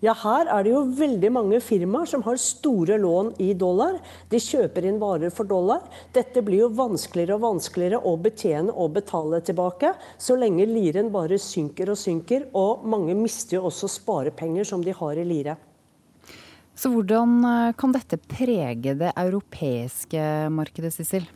Ja, 0.00 0.14
her 0.16 0.48
er 0.48 0.64
det 0.64 0.72
jo 0.72 0.80
veldig 0.96 1.30
mange 1.34 1.60
firmaer 1.62 2.08
som 2.08 2.22
har 2.24 2.38
store 2.40 2.96
lån 3.00 3.34
i 3.42 3.50
dollar. 3.54 3.98
De 4.32 4.40
kjøper 4.40 4.86
inn 4.88 5.00
varer 5.02 5.32
for 5.34 5.48
dollar. 5.48 5.84
Dette 6.16 6.42
blir 6.44 6.64
jo 6.64 6.70
vanskeligere 6.78 7.36
og 7.36 7.44
vanskeligere 7.44 8.00
å 8.00 8.16
betjene 8.20 8.72
og 8.72 8.94
betale 8.96 9.42
tilbake, 9.44 9.92
så 10.18 10.38
lenge 10.40 10.68
liren 10.70 11.12
bare 11.12 11.38
synker 11.40 11.92
og 11.92 12.00
synker. 12.00 12.48
Og 12.56 12.86
mange 12.88 13.16
mister 13.18 13.58
jo 13.58 13.66
også 13.70 13.90
sparepenger 13.92 14.66
som 14.72 14.84
de 14.84 14.96
har 14.96 15.20
i 15.20 15.26
lire. 15.28 15.58
Så 16.80 16.88
hvordan 16.88 17.42
eh, 17.44 17.74
kan 17.76 17.92
dette 17.92 18.16
prege 18.24 18.96
det 18.96 19.12
europeiske 19.12 20.22
markedet, 20.54 20.94
Sissel? 20.96 21.28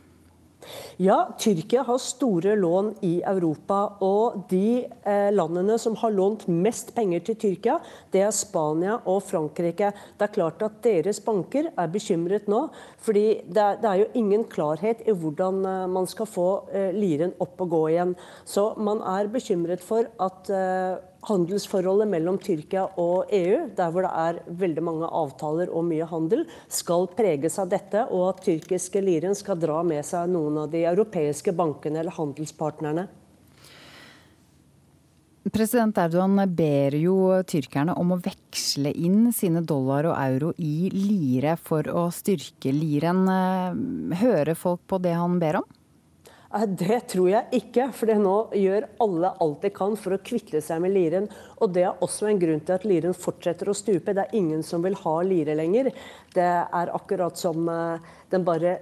Ja, 1.01 1.17
Tyrkia 1.39 1.83
har 1.87 1.99
store 2.01 2.55
lån 2.59 2.93
i 3.05 3.19
Europa. 3.25 3.79
Og 4.05 4.45
de 4.49 4.85
eh, 4.85 5.29
landene 5.33 5.77
som 5.81 5.97
har 5.99 6.13
lånt 6.15 6.47
mest 6.47 6.93
penger 6.95 7.23
til 7.27 7.39
Tyrkia, 7.41 7.79
det 8.13 8.23
er 8.25 8.35
Spania 8.35 8.99
og 9.05 9.23
Frankrike. 9.27 9.91
Det 10.15 10.27
er 10.27 10.35
klart 10.35 10.63
at 10.65 10.79
deres 10.85 11.21
banker 11.23 11.71
er 11.71 11.91
bekymret 11.91 12.47
nå. 12.51 12.67
fordi 13.05 13.41
det 13.45 13.61
er, 13.61 13.75
det 13.81 13.89
er 13.89 13.99
jo 14.01 14.11
ingen 14.17 14.43
klarhet 14.49 15.03
i 15.05 15.13
hvordan 15.13 15.65
eh, 15.65 15.87
man 15.91 16.07
skal 16.07 16.29
få 16.29 16.49
eh, 16.73 16.91
liren 16.95 17.35
opp 17.39 17.61
og 17.61 17.69
gå 17.69 17.83
igjen. 17.93 18.15
Så 18.45 18.73
man 18.77 19.03
er 19.05 19.29
bekymret 19.31 19.83
for 19.83 20.07
at 20.19 20.49
eh, 20.49 20.97
handelsforholdet 21.27 22.09
mellom 22.11 22.37
Tyrkia 22.41 22.85
og 23.01 23.31
EU, 23.33 23.65
der 23.77 23.91
hvor 23.91 24.05
det 24.05 24.13
er 24.21 24.39
veldig 24.61 24.85
mange 24.85 25.09
avtaler 25.09 25.71
og 25.73 25.85
mye 25.89 26.07
handel, 26.09 26.45
skal 26.69 27.09
preges 27.17 27.59
av 27.61 27.69
dette, 27.73 28.05
og 28.11 28.29
at 28.31 28.41
tyrkiske 28.45 29.01
liren 29.03 29.37
skal 29.37 29.59
dra 29.61 29.81
med 29.85 30.05
seg 30.05 30.31
noen 30.31 30.63
av 30.65 30.73
de 30.73 30.85
europeiske 30.85 31.55
bankene 31.55 32.03
eller 32.03 32.15
handelspartnerne. 32.15 33.07
President 35.53 35.97
Erdogan 36.01 36.41
ber 36.57 36.95
jo 36.97 37.15
tyrkerne 37.45 37.93
om 38.01 38.15
å 38.15 38.17
veksle 38.17 38.89
inn 38.97 39.29
sine 39.33 39.61
dollar 39.61 40.07
og 40.09 40.15
euro 40.17 40.49
i 40.57 40.89
lire 40.89 41.53
for 41.61 41.85
å 41.85 42.07
styrke 42.13 42.73
liren. 42.73 43.21
Hører 44.17 44.57
folk 44.57 44.81
på 44.89 44.99
det 45.03 45.13
han 45.13 45.37
ber 45.39 45.61
om? 45.61 45.67
Det 46.55 47.01
tror 47.11 47.27
jeg 47.27 47.57
ikke, 47.57 47.89
for 47.91 48.07
nå 48.15 48.33
gjør 48.55 48.85
alle 49.03 49.31
alt 49.43 49.65
de 49.65 49.71
kan 49.75 49.97
for 49.99 50.15
å 50.15 50.19
kvitte 50.23 50.61
seg 50.63 50.79
med 50.85 50.93
liren. 50.95 51.25
Og 51.59 51.73
Det 51.75 51.83
er 51.83 52.03
også 52.05 52.29
en 52.29 52.39
grunn 52.39 52.61
til 52.63 52.75
at 52.77 52.85
liren 52.87 53.15
fortsetter 53.17 53.67
å 53.67 53.75
stupe. 53.75 54.13
Det 54.15 54.23
er 54.23 54.37
ingen 54.39 54.63
som 54.63 54.85
vil 54.85 54.95
ha 55.01 55.15
lire 55.27 55.55
lenger. 55.57 55.91
Det 56.31 56.45
er 56.45 56.93
akkurat 56.95 57.35
som 57.35 57.67
eh, 57.67 58.07
den 58.31 58.47
bare 58.47 58.77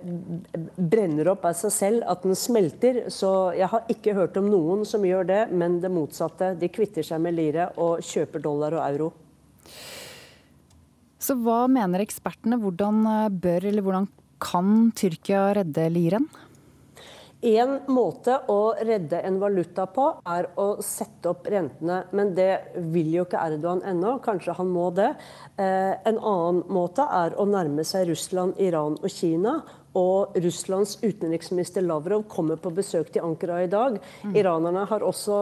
brenner 0.77 1.32
opp 1.34 1.48
av 1.50 1.58
seg 1.58 1.74
selv, 1.74 2.06
at 2.06 2.22
den 2.22 2.38
smelter. 2.38 3.08
Så 3.10 3.56
jeg 3.58 3.72
har 3.74 3.89
ikke 3.89 4.13
hørt 4.20 4.38
om 4.38 4.51
noen 4.53 4.86
som 4.86 5.06
gjør 5.06 5.25
det, 5.32 5.42
men 5.50 5.82
det 5.82 5.89
motsatte. 5.94 6.53
De 6.60 6.70
kvitter 6.70 7.06
seg 7.06 7.25
med 7.25 7.39
lire 7.39 7.72
og 7.82 8.06
kjøper 8.06 8.44
dollar 8.44 8.77
og 8.77 8.86
euro. 8.86 9.12
Så 11.24 11.39
hva 11.42 11.63
mener 11.72 12.06
ekspertene? 12.06 12.62
Hvordan 12.62 13.06
eh, 13.10 13.30
bør 13.34 13.72
eller 13.72 13.89
hvordan 13.89 14.12
kan 14.44 14.92
Tyrkia 14.94 15.48
redde 15.58 15.89
liren? 15.89 16.30
En 17.44 17.74
måte 17.92 18.38
å 18.48 18.72
redde 18.80 19.20
en 19.28 19.38
valuta 19.42 19.84
på, 19.92 20.06
er 20.32 20.48
å 20.56 20.68
sette 20.80 21.34
opp 21.34 21.50
rentene. 21.52 22.06
Men 22.16 22.32
det 22.38 22.78
vil 22.94 23.10
jo 23.18 23.26
ikke 23.28 23.42
Erdogan 23.44 23.84
ennå. 23.84 24.16
Kanskje 24.24 24.56
han 24.56 24.72
må 24.72 24.88
det. 24.96 25.10
Eh, 25.60 25.92
en 26.08 26.20
annen 26.20 26.64
måte 26.72 27.04
er 27.04 27.36
å 27.36 27.48
nærme 27.50 27.84
seg 27.88 28.08
Russland, 28.14 28.56
Iran 28.64 28.96
og 29.02 29.12
Kina 29.12 29.58
og 29.98 30.38
Russlands 30.42 30.96
utenriksminister 31.04 31.86
Lavrov 31.86 32.26
kommer 32.30 32.58
på 32.58 32.72
besøk 32.74 33.12
til 33.14 33.24
Ankara 33.26 33.60
i 33.64 33.70
dag. 33.70 34.00
Mm. 34.24 34.36
Iranerne 34.40 34.86
har 34.90 35.06
også 35.06 35.36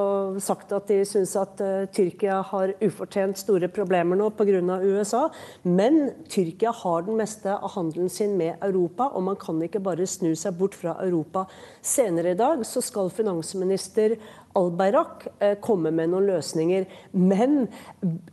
sagt 0.43 0.73
at 0.75 0.89
de 0.91 0.99
syns 1.07 1.35
at 1.39 1.63
uh, 1.63 1.87
Tyrkia 1.95 2.41
har 2.51 2.73
ufortjent 2.83 3.39
store 3.39 3.71
problemer 3.71 4.19
nå 4.19 4.29
pga. 4.35 4.49
USA. 4.81 5.27
Men 5.63 6.11
Tyrkia 6.29 6.73
har 6.75 7.05
den 7.07 7.19
meste 7.19 7.53
av 7.53 7.71
handelen 7.75 8.09
sin 8.11 8.35
med 8.37 8.59
Europa, 8.61 9.07
og 9.15 9.23
man 9.29 9.39
kan 9.39 9.61
ikke 9.63 9.81
bare 9.83 10.07
snu 10.07 10.33
seg 10.35 10.57
bort 10.59 10.75
fra 10.75 10.97
Europa. 11.05 11.45
Senere 11.81 12.35
i 12.35 12.39
dag 12.39 12.65
så 12.67 12.83
skal 12.83 13.11
finansminister 13.13 14.17
Al-Bayrak 14.59 15.27
kommer 15.61 15.81
komme 15.81 15.91
med 15.95 16.11
noen 16.11 16.29
løsninger. 16.29 16.87
Men 17.17 17.65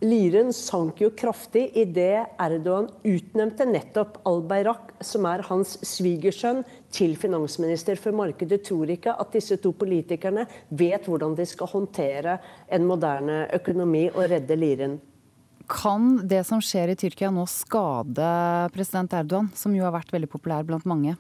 liren 0.05 0.53
sank 0.57 1.03
jo 1.03 1.13
kraftig 1.17 1.69
idet 1.79 2.39
Erdogan 2.41 2.91
utnevnte 3.07 3.67
nettopp 3.69 4.21
Al-Bayrak, 4.29 4.95
som 5.01 5.29
er 5.31 5.45
hans 5.49 5.79
svigersønn, 5.87 6.65
til 6.89 7.19
finansminister. 7.21 7.99
For 8.01 8.17
markedet 8.17 8.63
tror 8.65 8.89
ikke 8.91 9.13
at 9.13 9.35
disse 9.37 9.59
to 9.61 9.75
politikerne 9.77 10.47
vet 10.73 11.05
hvordan 11.09 11.37
de 11.37 11.45
skal 11.49 11.69
håndtere 11.69 12.39
en 12.73 12.89
moderne 12.89 13.43
økonomi 13.59 14.09
og 14.15 14.25
redde 14.33 14.57
liren. 14.57 14.99
Kan 15.69 16.23
det 16.25 16.47
som 16.49 16.63
skjer 16.65 16.95
i 16.95 16.97
Tyrkia 16.97 17.29
nå 17.29 17.45
skade 17.53 18.29
president 18.73 19.13
Erdogan, 19.13 19.51
som 19.55 19.75
jo 19.77 19.85
har 19.85 19.93
vært 19.93 20.15
veldig 20.15 20.31
populær 20.33 20.65
blant 20.65 20.89
mange? 20.89 21.19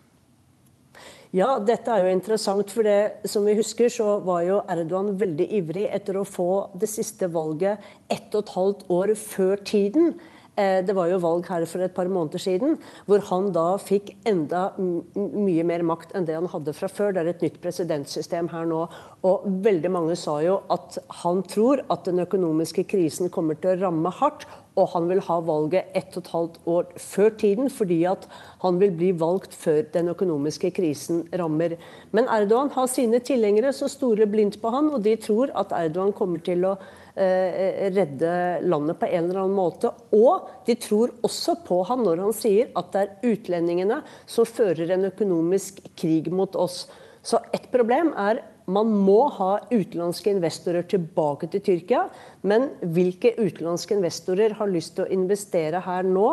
Ja, 1.37 1.59
dette 1.61 1.93
er 1.93 2.07
jo 2.07 2.15
interessant. 2.17 2.71
For 2.73 2.87
det 2.87 3.29
som 3.29 3.45
vi 3.45 3.59
husker, 3.59 3.91
så 3.93 4.17
var 4.25 4.47
jo 4.47 4.63
Erdogan 4.71 5.13
veldig 5.21 5.49
ivrig 5.61 5.85
etter 5.93 6.17
å 6.17 6.25
få 6.25 6.49
det 6.81 6.89
siste 6.89 7.29
valget 7.33 7.85
ett 8.09 8.33
og 8.33 8.47
et 8.47 8.55
halvt 8.55 8.85
år 8.97 9.15
før 9.21 9.61
tiden. 9.61 10.15
Eh, 10.59 10.81
det 10.83 10.95
var 10.97 11.07
jo 11.07 11.21
valg 11.23 11.47
her 11.53 11.67
for 11.71 11.85
et 11.85 11.95
par 11.95 12.09
måneder 12.11 12.41
siden, 12.43 12.79
hvor 13.07 13.21
han 13.29 13.53
da 13.55 13.77
fikk 13.79 14.11
enda 14.27 14.73
mye 14.79 15.67
mer 15.69 15.85
makt 15.87 16.17
enn 16.17 16.27
det 16.27 16.35
han 16.35 16.49
hadde 16.51 16.75
fra 16.75 16.89
før. 16.91 17.13
Det 17.13 17.23
er 17.23 17.31
et 17.35 17.45
nytt 17.45 17.61
presidentsystem 17.63 18.49
her 18.51 18.67
nå. 18.67 18.81
Og 19.29 19.45
veldig 19.69 19.93
mange 19.95 20.17
sa 20.19 20.39
jo 20.43 20.63
at 20.73 20.99
han 21.21 21.45
tror 21.47 21.85
at 21.93 22.09
den 22.09 22.25
økonomiske 22.25 22.89
krisen 22.91 23.31
kommer 23.31 23.61
til 23.61 23.77
å 23.77 23.83
ramme 23.85 24.11
hardt. 24.19 24.49
Og 24.79 24.93
han 24.95 25.09
vil 25.11 25.23
ha 25.27 25.41
valget 25.43 25.97
ett 25.99 26.15
og 26.15 26.23
et 26.23 26.31
halvt 26.35 26.59
år 26.71 26.93
før 27.03 27.35
tiden, 27.41 27.73
fordi 27.73 27.99
at 28.11 28.29
han 28.63 28.79
vil 28.79 28.95
bli 28.95 29.11
valgt 29.19 29.57
før 29.59 29.83
den 29.95 30.13
økonomiske 30.15 30.71
krisen 30.77 31.25
rammer. 31.41 31.75
Men 32.15 32.31
Erdogan 32.31 32.71
har 32.77 32.87
sine 32.93 33.21
tilhengere 33.25 33.75
som 33.75 33.91
stoler 33.91 34.31
blindt 34.31 34.61
på 34.63 34.71
han, 34.75 34.93
og 34.95 35.03
de 35.07 35.17
tror 35.19 35.51
at 35.59 35.75
Erdogan 35.77 36.15
kommer 36.17 36.45
til 36.47 36.67
å 36.69 36.77
Eh, 37.19 37.91
redde 37.91 38.61
landet 38.63 38.99
på 39.01 39.07
en 39.07 39.25
eller 39.25 39.41
annen 39.41 39.57
måte. 39.57 39.91
Og 40.15 40.45
de 40.69 40.77
tror 40.79 41.11
også 41.27 41.57
på 41.67 41.81
han 41.89 42.05
når 42.07 42.21
han 42.23 42.37
sier 42.37 42.69
at 42.79 42.93
det 42.95 43.01
er 43.01 43.33
utlendingene 43.33 43.97
som 44.23 44.47
fører 44.47 44.93
en 44.95 45.09
økonomisk 45.09 45.81
krig 45.99 46.29
mot 46.31 46.55
oss. 46.55 46.85
Så 47.19 47.41
et 47.51 47.67
problem 47.73 48.13
er 48.15 48.45
man 48.69 48.91
må 48.93 49.21
ha 49.39 49.53
utenlandske 49.71 50.33
investorer 50.35 50.85
tilbake 50.89 51.49
til 51.53 51.63
Tyrkia. 51.65 52.05
Men 52.47 52.69
hvilke 52.85 53.33
utenlandske 53.39 53.97
investorer 53.97 54.55
har 54.59 54.71
lyst 54.71 54.97
til 54.97 55.07
å 55.07 55.13
investere 55.15 55.81
her 55.85 56.07
nå, 56.07 56.29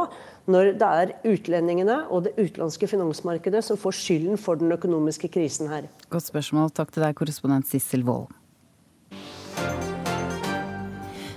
når 0.51 0.73
det 0.81 0.89
er 1.01 1.13
utlendingene 1.31 2.01
og 2.13 2.27
det 2.27 2.35
utenlandske 2.35 2.89
finansmarkedet 2.91 3.63
som 3.65 3.79
får 3.79 3.97
skylden 4.01 4.41
for 4.41 4.59
den 4.59 4.75
økonomiske 4.75 5.31
krisen 5.33 5.71
her? 5.71 5.87
Godt 6.11 6.27
spørsmål. 6.27 6.73
Takk 6.75 6.91
til 6.93 7.07
deg, 7.07 7.15
korrespondent 7.17 7.71
Sissel 7.71 8.05
Wold. 8.05 8.29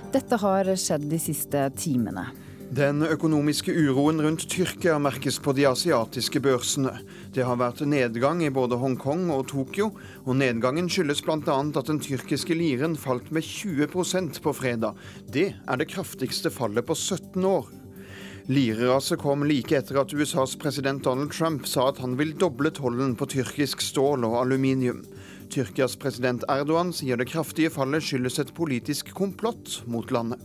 Dette 0.09 0.37
har 0.41 0.69
skjedd 0.81 1.05
de 1.09 1.19
siste 1.21 1.67
timene. 1.77 2.27
Den 2.69 3.01
økonomiske 3.01 3.73
uroen 3.73 4.21
rundt 4.21 4.43
Tyrkia 4.45 4.99
merkes 5.01 5.39
på 5.41 5.55
de 5.57 5.63
asiatiske 5.65 6.37
børsene. 6.45 6.91
Det 7.33 7.41
har 7.41 7.57
vært 7.57 7.81
nedgang 7.81 8.43
i 8.45 8.51
både 8.53 8.77
Hongkong 8.77 9.31
og 9.33 9.47
Tokyo, 9.49 9.87
og 10.27 10.37
nedgangen 10.37 10.85
skyldes 10.85 11.23
bl.a. 11.25 11.39
at 11.49 11.89
den 11.89 11.97
tyrkiske 12.05 12.53
liren 12.53 12.93
falt 12.93 13.31
med 13.33 13.41
20% 13.41 14.37
på 14.45 14.53
fredag. 14.53 15.01
Det 15.25 15.47
er 15.57 15.81
det 15.81 15.89
kraftigste 15.89 16.53
fallet 16.53 16.85
på 16.85 16.93
17 16.93 17.41
år. 17.41 17.71
Lireraset 18.53 19.17
kom 19.21 19.47
like 19.49 19.73
etter 19.73 19.97
at 20.03 20.13
USAs 20.13 20.53
president 20.61 21.01
Donald 21.09 21.33
Trump 21.33 21.65
sa 21.65 21.87
at 21.89 22.03
han 22.05 22.19
vil 22.21 22.35
doble 22.37 22.69
tollen 22.69 23.17
på 23.17 23.31
tyrkisk 23.33 23.81
stål 23.81 24.29
og 24.29 24.43
aluminium. 24.43 25.01
Tyrkias 25.49 25.95
president 25.99 26.43
Erdogan 26.51 26.91
sier 26.93 27.17
det 27.17 27.27
kraftige 27.31 27.71
fallet 27.73 28.05
skyldes 28.05 28.39
et 28.41 28.51
politisk 28.55 29.09
komplott 29.17 29.79
mot 29.89 30.11
landet. 30.13 30.41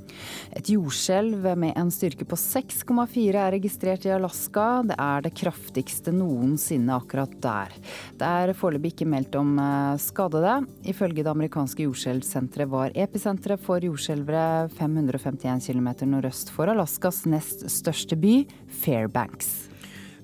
Et 0.57 0.71
jordskjelv 0.73 1.45
med 1.61 1.77
en 1.77 1.91
styrke 1.93 2.27
på 2.29 2.39
6,4 2.41 3.35
er 3.35 3.53
registrert 3.57 4.07
i 4.09 4.15
Alaska. 4.15 4.69
Det 4.89 4.97
er 5.01 5.27
det 5.27 5.35
kraftigste 5.37 6.15
noensinne 6.15 6.97
akkurat 6.97 7.35
der. 7.45 7.75
Det 8.21 8.31
er 8.45 8.55
foreløpig 8.57 8.95
ikke 8.95 9.11
meldt 9.11 9.37
om 9.41 9.53
eh, 9.61 9.99
skadede. 10.03 10.57
Ifølge 10.89 11.23
det 11.23 11.35
amerikanske 11.35 11.85
jordskjelvsenteret 11.89 12.73
var 12.73 12.97
episenteret 12.97 13.63
for 13.63 13.85
jordskjelvere 13.85 14.71
551 14.79 15.69
km 15.69 15.93
nordøst 16.09 16.55
for 16.55 16.73
Alaskas 16.73 17.25
nest 17.29 17.69
største 17.73 18.17
by, 18.17 18.41
Fairbanks. 18.85 19.74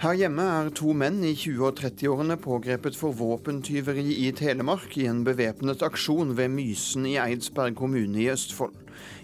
Her 0.01 0.15
hjemme 0.17 0.45
er 0.49 0.69
to 0.73 0.95
menn 0.97 1.19
i 1.29 1.35
20- 1.37 1.59
og 1.69 1.75
30-årene 1.77 2.39
pågrepet 2.41 2.95
for 2.97 3.13
våpentyveri 3.13 4.15
i 4.23 4.31
Telemark 4.33 4.95
i 4.97 5.05
en 5.11 5.19
bevæpnet 5.27 5.83
aksjon 5.85 6.31
ved 6.39 6.49
Mysen 6.55 7.05
i 7.05 7.19
Eidsberg 7.21 7.77
kommune 7.77 8.23
i 8.23 8.31
Østfold. 8.33 8.79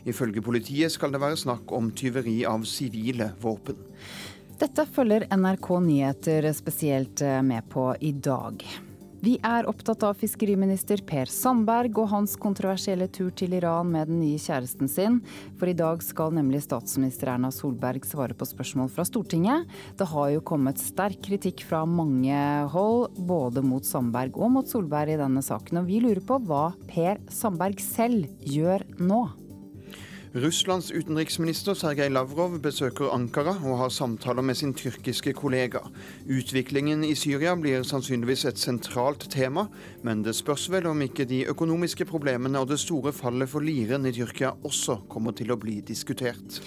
Ifølge 0.05 0.45
politiet 0.45 0.93
skal 0.93 1.17
det 1.17 1.23
være 1.23 1.39
snakk 1.41 1.73
om 1.73 1.89
tyveri 1.97 2.43
av 2.45 2.69
sivile 2.69 3.31
våpen. 3.41 3.79
Dette 4.61 4.85
følger 4.93 5.25
NRK 5.33 5.71
Nyheter 5.87 6.51
spesielt 6.53 7.25
med 7.25 7.65
på 7.73 7.95
i 8.05 8.13
dag. 8.13 8.61
Vi 9.27 9.33
er 9.43 9.67
opptatt 9.67 10.05
av 10.07 10.15
fiskeriminister 10.21 11.01
Per 11.03 11.27
Sandberg 11.27 11.97
og 11.99 12.13
hans 12.13 12.37
kontroversielle 12.39 13.09
tur 13.11 13.33
til 13.35 13.57
Iran 13.59 13.89
med 13.91 14.07
den 14.07 14.21
nye 14.21 14.39
kjæresten 14.39 14.87
sin. 14.87 15.17
For 15.59 15.67
i 15.67 15.75
dag 15.75 16.05
skal 16.07 16.37
nemlig 16.37 16.61
statsminister 16.63 17.33
Erna 17.33 17.51
Solberg 17.51 18.07
svare 18.07 18.37
på 18.39 18.47
spørsmål 18.47 18.93
fra 18.95 19.03
Stortinget. 19.09 19.67
Det 19.99 20.07
har 20.13 20.29
jo 20.31 20.45
kommet 20.47 20.79
sterk 20.79 21.19
kritikk 21.27 21.65
fra 21.67 21.81
mange 21.91 22.39
hold, 22.71 23.19
både 23.19 23.65
mot 23.67 23.89
Sandberg 23.89 24.39
og 24.39 24.53
mot 24.61 24.71
Solberg 24.71 25.17
i 25.17 25.19
denne 25.19 25.43
saken. 25.43 25.83
Og 25.83 25.91
vi 25.91 25.99
lurer 26.05 26.23
på 26.23 26.39
hva 26.47 26.69
Per 26.87 27.19
Sandberg 27.27 27.83
selv 27.83 28.31
gjør 28.47 28.87
nå. 29.03 29.25
Russlands 30.37 30.91
utenriksminister 30.91 31.73
Sergej 31.75 32.11
Lavrov 32.13 32.59
besøker 32.61 33.09
Ankara 33.15 33.55
og 33.65 33.79
har 33.81 33.93
samtaler 33.95 34.45
med 34.45 34.59
sin 34.59 34.75
tyrkiske 34.77 35.33
kollega. 35.33 35.81
Utviklingen 36.29 37.07
i 37.09 37.15
Syria 37.17 37.55
blir 37.57 37.87
sannsynligvis 37.89 38.45
et 38.51 38.61
sentralt 38.61 39.31
tema, 39.33 39.65
men 40.05 40.21
det 40.27 40.35
spørs 40.37 40.67
vel 40.75 40.91
om 40.91 41.01
ikke 41.07 41.25
de 41.31 41.47
økonomiske 41.49 42.05
problemene 42.11 42.61
og 42.61 42.69
det 42.69 42.77
store 42.83 43.15
fallet 43.17 43.49
for 43.49 43.65
liren 43.65 44.05
i 44.05 44.13
Tyrkia 44.13 44.53
også 44.61 44.99
kommer 45.09 45.33
til 45.33 45.55
å 45.55 45.57
bli 45.63 45.79
diskutert. 45.81 46.61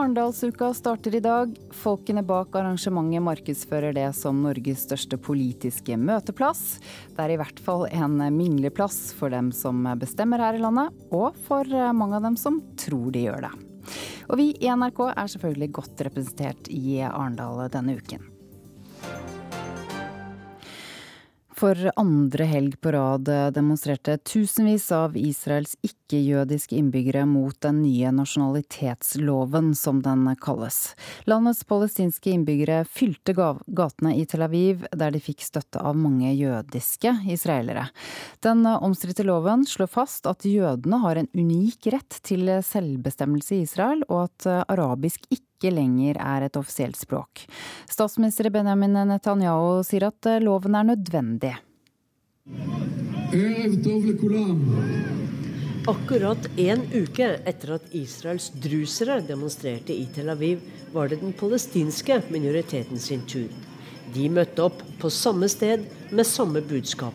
Arendalsuka 0.00 0.70
starter 0.72 1.18
i 1.18 1.20
dag. 1.20 1.52
Folkene 1.76 2.22
bak 2.24 2.54
arrangementet 2.56 3.20
markedsfører 3.26 3.92
det 3.92 4.06
som 4.16 4.38
Norges 4.46 4.86
største 4.86 5.18
politiske 5.20 5.98
møteplass. 6.00 6.78
Det 7.12 7.20
er 7.20 7.34
i 7.34 7.38
hvert 7.42 7.60
fall 7.60 7.84
en 7.90 8.16
mingleplass 8.32 9.10
for 9.18 9.34
dem 9.34 9.50
som 9.52 9.84
bestemmer 10.00 10.40
her 10.40 10.56
i 10.56 10.62
landet, 10.62 10.94
og 11.12 11.36
for 11.44 11.68
mange 11.92 12.16
av 12.16 12.24
dem 12.30 12.38
som 12.40 12.62
tror 12.80 13.09
de 13.14 13.26
gjør 13.26 13.46
det. 13.48 13.52
Og 14.30 14.38
vi 14.38 14.50
i 14.54 14.70
NRK 14.70 15.00
er 15.10 15.30
selvfølgelig 15.32 15.72
godt 15.80 16.04
representert 16.06 16.70
i 16.70 17.00
Arendal 17.02 17.64
denne 17.74 17.96
uken. 17.98 18.29
For 21.60 21.76
andre 22.00 22.44
helg 22.48 22.78
på 22.80 22.92
rad 22.94 23.28
demonstrerte 23.52 24.14
tusenvis 24.24 24.86
av 24.96 25.16
Israels 25.20 25.74
ikke-jødiske 25.84 26.78
innbyggere 26.78 27.26
mot 27.28 27.58
den 27.60 27.82
nye 27.82 28.08
nasjonalitetsloven, 28.16 29.74
som 29.76 29.98
den 30.00 30.24
kalles. 30.40 30.94
Landets 31.28 31.60
palestinske 31.68 32.32
innbyggere 32.32 32.78
fylte 32.88 33.34
gatene 33.36 34.14
i 34.16 34.24
Tel 34.24 34.46
Aviv, 34.46 34.86
der 34.96 35.12
de 35.12 35.20
fikk 35.20 35.44
støtte 35.44 35.84
av 35.84 36.00
mange 36.00 36.32
jødiske 36.32 37.12
israelere. 37.28 37.90
Den 38.40 38.64
omstridte 38.64 39.28
loven 39.28 39.68
slår 39.68 39.92
fast 39.92 40.30
at 40.32 40.48
jødene 40.48 41.02
har 41.04 41.20
en 41.20 41.28
unik 41.36 41.92
rett 41.92 42.22
til 42.24 42.48
selvbestemmelse 42.64 43.58
i 43.58 43.62
Israel, 43.68 44.08
og 44.08 44.30
at 44.30 44.48
arabisk 44.64 45.28
ikke 45.28 45.49
ikke 45.60 45.74
lenger 45.76 46.16
er 46.16 46.48
et 46.48 46.56
offisielt 46.56 46.96
språk. 46.96 47.44
Statsminister 47.90 48.48
Benjamin 48.50 48.96
Netanyahu 49.12 49.82
sier 49.84 50.08
at 50.08 50.26
eh, 50.26 50.40
loven 50.40 50.74
er 50.74 50.88
nødvendig. 50.94 51.54
Akkurat 55.90 56.48
en 56.60 56.84
uke 56.96 57.28
etter 57.48 57.74
at 57.76 57.92
Israels 57.96 58.50
drusere 58.56 59.20
demonstrerte 59.24 59.92
i 59.92 60.06
Tel 60.14 60.32
Aviv, 60.32 60.64
var 60.94 61.12
det 61.12 61.20
den 61.20 61.36
palestinske 61.36 62.22
minoriteten 62.32 62.98
sin 62.98 63.22
tur. 63.28 63.52
De 64.10 64.26
møtte 64.32 64.64
opp 64.64 64.80
på 64.98 65.10
samme 65.14 65.46
sted 65.48 65.84
med 66.10 66.26
samme 66.26 66.64
budskap. 66.66 67.14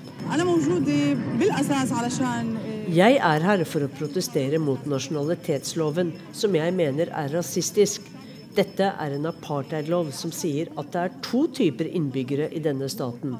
Jeg 2.96 3.18
er 3.18 3.48
her 3.50 3.64
for 3.68 3.84
å 3.84 3.92
protestere 4.00 4.62
mot 4.64 4.86
nasjonalitetsloven, 4.88 6.14
som 6.32 6.56
jeg 6.56 6.76
mener 6.78 7.12
er 7.12 7.34
rasistisk. 7.36 8.08
Dette 8.56 8.88
er 8.88 9.12
en 9.12 9.28
apartheidlov 9.28 10.14
som 10.16 10.32
sier 10.32 10.70
at 10.80 10.94
det 10.94 11.02
er 11.02 11.16
to 11.26 11.42
typer 11.58 11.90
innbyggere 11.90 12.48
i 12.56 12.62
denne 12.64 12.88
staten. 12.92 13.34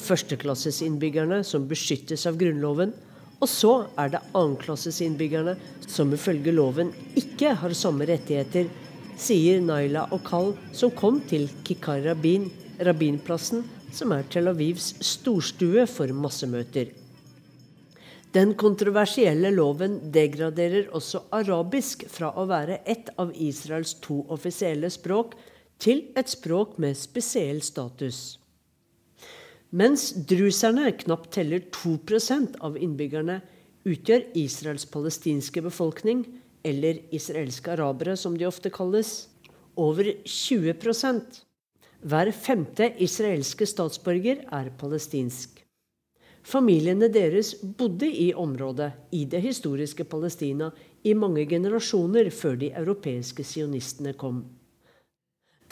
Førsteklassesinnbyggerne 0.00 1.42
som 1.44 1.66
beskyttes 1.68 2.24
av 2.30 2.38
Grunnloven. 2.40 2.94
Og 3.42 3.50
så 3.50 3.74
er 4.00 4.14
det 4.14 4.22
annenklassesinnbyggerne 4.32 5.58
som 5.84 6.14
ifølge 6.16 6.54
loven 6.54 6.94
ikke 7.18 7.52
har 7.60 7.76
samme 7.76 8.08
rettigheter, 8.08 8.70
sier 9.20 9.60
Naila 9.60 10.06
Okal, 10.16 10.54
som 10.72 10.94
kom 10.96 11.20
til 11.28 11.50
Kikar 11.66 12.00
Rabin, 12.06 12.48
Rabinplassen, 12.80 13.66
som 13.92 14.16
er 14.16 14.24
Tel 14.32 14.48
Avivs 14.48 14.94
storstue 15.04 15.84
for 15.90 16.08
massemøter. 16.16 16.88
Den 18.34 18.56
kontroversielle 18.58 19.52
loven 19.54 20.00
degraderer 20.10 20.88
også 20.96 21.20
arabisk 21.36 22.00
fra 22.10 22.32
å 22.34 22.48
være 22.50 22.80
et 22.90 23.12
av 23.22 23.30
Israels 23.38 23.92
to 24.02 24.24
offisielle 24.34 24.90
språk 24.90 25.36
til 25.78 26.08
et 26.18 26.32
språk 26.32 26.74
med 26.82 26.98
spesiell 26.98 27.60
status. 27.62 28.40
Mens 29.70 30.08
druserne 30.26 30.90
knapt 30.98 31.30
teller 31.36 31.62
2% 31.74 32.58
av 32.66 32.74
innbyggerne, 32.74 33.38
utgjør 33.86 34.26
Israels 34.40 34.86
palestinske 34.90 35.62
befolkning 35.62 36.26
eller 36.66 37.04
israelske 37.14 37.70
arabere 37.76 38.16
som 38.18 38.34
de 38.38 38.48
ofte 38.50 38.72
kalles, 38.74 39.28
over 39.78 40.10
20% 40.26 41.42
Hver 42.04 42.30
femte 42.36 42.90
israelske 43.02 43.66
statsborger 43.66 44.42
er 44.52 44.70
palestinsk. 44.78 45.53
Familiene 46.44 47.08
deres 47.08 47.54
bodde 47.62 48.06
i 48.06 48.28
området, 48.36 48.90
i 49.16 49.24
det 49.24 49.40
historiske 49.40 50.04
Palestina, 50.04 50.68
i 51.04 51.14
mange 51.16 51.46
generasjoner 51.48 52.28
før 52.30 52.58
de 52.60 52.68
europeiske 52.76 53.44
sionistene 53.44 54.12
kom. 54.20 54.42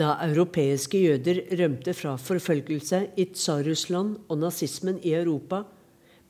Da 0.01 0.15
europeiske 0.25 0.97
jøder 0.97 1.43
rømte 1.61 1.93
fra 1.93 2.17
forfølgelse 2.17 3.03
i 3.21 3.29
Tsar-Russland 3.35 4.17
og 4.33 4.41
nazismen 4.41 4.97
i 5.05 5.13
Europa, 5.13 5.63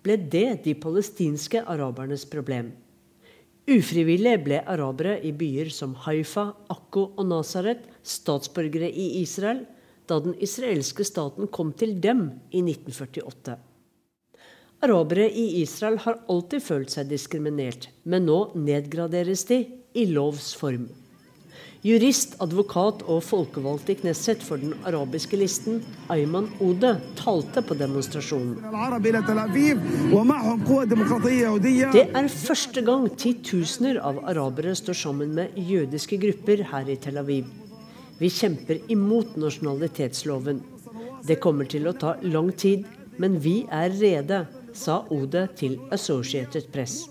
ble 0.02 0.18
det 0.18 0.64
de 0.64 0.74
palestinske 0.74 1.62
arabernes 1.62 2.26
problem. 2.26 2.72
Ufrivillig 3.70 4.40
ble 4.42 4.58
arabere 4.66 5.20
i 5.22 5.30
byer 5.30 5.70
som 5.70 5.94
Haifa, 6.02 6.48
Akko 6.74 7.12
og 7.14 7.28
Nazaret 7.30 7.86
statsborgere 8.02 8.90
i 8.90 9.22
Israel 9.22 9.62
da 10.10 10.18
den 10.18 10.34
israelske 10.42 11.06
staten 11.06 11.46
kom 11.46 11.70
til 11.78 11.94
dem 12.02 12.26
i 12.50 12.58
1948. 12.58 13.54
Arabere 14.82 15.28
i 15.30 15.60
Israel 15.60 16.00
har 16.02 16.16
alltid 16.32 16.62
følt 16.64 16.90
seg 16.90 17.06
diskriminert, 17.06 17.86
men 18.02 18.24
nå 18.26 18.38
nedgraderes 18.58 19.44
de 19.46 19.60
i 19.94 20.08
lovs 20.10 20.48
form. 20.58 20.88
Jurist, 21.86 22.34
advokat 22.42 23.00
og 23.10 23.20
folkevalgt 23.26 23.88
i 23.90 23.94
Knesset 23.98 24.42
for 24.42 24.58
den 24.58 24.74
arabiske 24.86 25.38
listen, 25.38 25.80
Ayman 26.10 26.48
Ode, 26.62 26.92
talte 27.18 27.62
på 27.62 27.74
demonstrasjonen. 27.78 28.56
Det 31.94 32.04
er 32.06 32.28
første 32.34 32.84
gang 32.86 33.06
titusener 33.18 33.98
av 34.02 34.18
arabere 34.30 34.74
står 34.78 34.98
sammen 34.98 35.34
med 35.36 35.58
jødiske 35.58 36.18
grupper 36.22 36.62
her 36.70 36.90
i 36.90 36.96
Tel 37.02 37.18
Aviv. 37.22 37.46
Vi 38.18 38.30
kjemper 38.30 38.82
imot 38.90 39.38
nasjonalitetsloven. 39.38 40.58
Det 41.26 41.38
kommer 41.42 41.70
til 41.70 41.86
å 41.86 41.94
ta 41.98 42.16
lang 42.22 42.50
tid, 42.54 42.86
men 43.18 43.38
vi 43.42 43.64
er 43.70 43.90
rede, 43.98 44.44
sa 44.74 45.02
Ode 45.10 45.46
til 45.58 45.78
Associated 45.94 46.70
Press. 46.72 47.06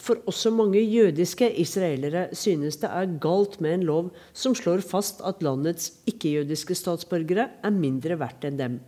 For 0.00 0.20
også 0.30 0.52
mange 0.54 0.80
jødiske 0.80 1.50
israelere 1.60 2.28
synes 2.32 2.78
det 2.80 2.88
er 2.88 3.16
galt 3.20 3.58
med 3.60 3.74
en 3.74 3.86
lov 3.88 4.12
som 4.32 4.54
slår 4.56 4.80
fast 4.86 5.20
at 5.26 5.42
landets 5.44 5.92
ikke-jødiske 6.08 6.76
statsborgere 6.78 7.50
er 7.62 7.74
mindre 7.74 8.16
verdt 8.20 8.46
enn 8.48 8.60
dem. 8.60 8.78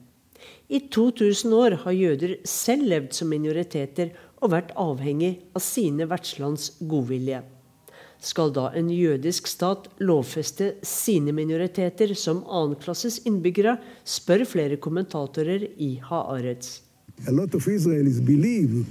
I 0.73 0.81
2000 0.89 1.55
år 1.55 1.77
har 1.85 1.95
jøder 1.95 2.37
selv 2.49 2.89
levd 2.89 3.13
som 3.15 3.29
minoriteter 3.31 4.15
og 4.43 4.55
vært 4.55 4.73
avhengig 4.81 5.35
av 5.55 5.63
sine 5.63 6.09
vertslands 6.11 6.73
godvilje. 6.81 7.43
Skal 8.23 8.53
da 8.55 8.69
en 8.79 8.89
jødisk 8.91 9.49
stat 9.51 9.89
lovfeste 10.01 10.77
sine 10.87 11.35
minoriteter 11.35 12.15
som 12.19 12.45
annenklasses 12.47 13.21
innbyggere, 13.27 13.77
spør 14.07 14.47
flere 14.47 14.79
kommentatorer 14.79 15.67
i 15.77 15.97
Haaretz. 16.07 16.92
A 17.29 17.33
lot 17.33 17.55
of 17.55 17.65
Israelis 17.67 18.19
believe 18.25 18.85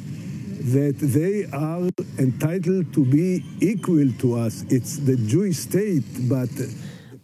that 0.72 0.96
they 1.00 1.46
are 1.52 1.90
entitled 2.18 2.94
to 2.94 3.04
be 3.04 3.44
equal 3.60 4.08
to 4.20 4.36
us. 4.36 4.64
It's 4.70 5.00
the 5.00 5.18
Jewish 5.18 5.58
state, 5.58 6.06
but 6.30 6.50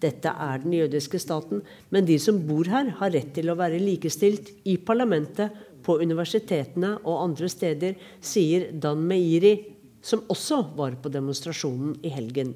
dette 0.01 0.29
er 0.29 0.59
den 0.63 0.73
jødiske 0.73 1.19
staten, 1.19 1.61
men 1.89 2.05
de 2.05 2.17
som 2.19 2.41
bor 2.47 2.67
her, 2.67 2.91
har 2.99 3.13
rett 3.15 3.31
til 3.33 3.49
å 3.49 3.55
være 3.57 3.79
likestilt 3.79 4.51
i 4.65 4.77
parlamentet, 4.77 5.63
på 5.87 5.95
universitetene 6.03 6.97
og 7.07 7.21
andre 7.29 7.47
steder, 7.47 7.93
sier 8.19 8.65
Dan 8.75 9.05
Meiri, 9.07 9.53
som 10.03 10.25
også 10.27 10.59
var 10.75 10.97
på 10.99 11.07
demonstrasjonen 11.13 11.93
i 12.03 12.11
helgen. 12.11 12.51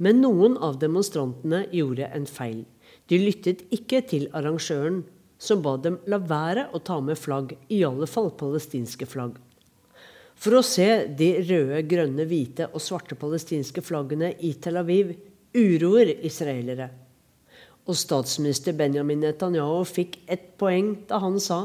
Men 0.00 0.22
noen 0.22 0.56
av 0.56 0.78
demonstrantene 0.80 1.66
gjorde 1.74 2.08
en 2.16 2.24
feil. 2.24 2.62
De 3.12 3.18
lyttet 3.20 3.66
ikke 3.74 4.00
til 4.08 4.30
arrangøren, 4.32 5.02
som 5.38 5.62
ba 5.62 5.76
dem 5.78 6.00
la 6.10 6.18
være 6.18 6.68
å 6.74 6.80
ta 6.82 6.98
med 7.00 7.18
flagg, 7.18 7.54
i 7.70 7.84
alle 7.86 8.08
fall 8.10 8.32
palestinske 8.36 9.06
flagg. 9.06 9.38
For 10.38 10.58
å 10.58 10.62
se 10.62 11.06
de 11.18 11.32
røde, 11.42 11.82
grønne, 11.90 12.26
hvite 12.30 12.68
og 12.70 12.82
svarte 12.82 13.18
palestinske 13.18 13.82
flaggene 13.82 14.32
i 14.46 14.52
Tel 14.62 14.78
Aviv 14.78 15.14
uroer 15.56 16.12
israelere. 16.26 16.90
Og 17.88 17.96
statsminister 17.96 18.76
Benjamin 18.76 19.24
Netanyahu 19.24 19.80
fikk 19.88 20.20
ett 20.28 20.52
poeng 20.60 20.92
da 21.08 21.22
han 21.22 21.40
sa 21.42 21.64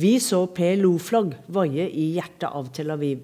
vi 0.00 0.14
så 0.22 0.46
PLO-flagg 0.54 1.34
vaie 1.52 1.84
i 1.90 2.06
hjertet 2.14 2.48
av 2.48 2.70
Tel 2.72 2.92
Aviv. 2.94 3.20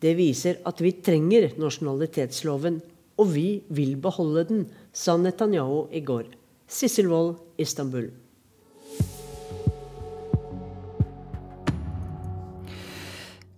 Det 0.00 0.14
viser 0.16 0.62
at 0.64 0.80
vi 0.80 0.94
trenger 1.04 1.50
nasjonalitetsloven, 1.60 2.78
og 3.20 3.30
vi 3.30 3.48
vil 3.74 3.94
beholde 4.00 4.46
den, 4.48 4.64
sa 4.92 5.18
Netanyahu 5.20 5.90
i 5.94 6.00
går. 6.00 6.30
Sissel 6.66 7.10
Wold, 7.12 7.36
Istanbul. 7.60 8.08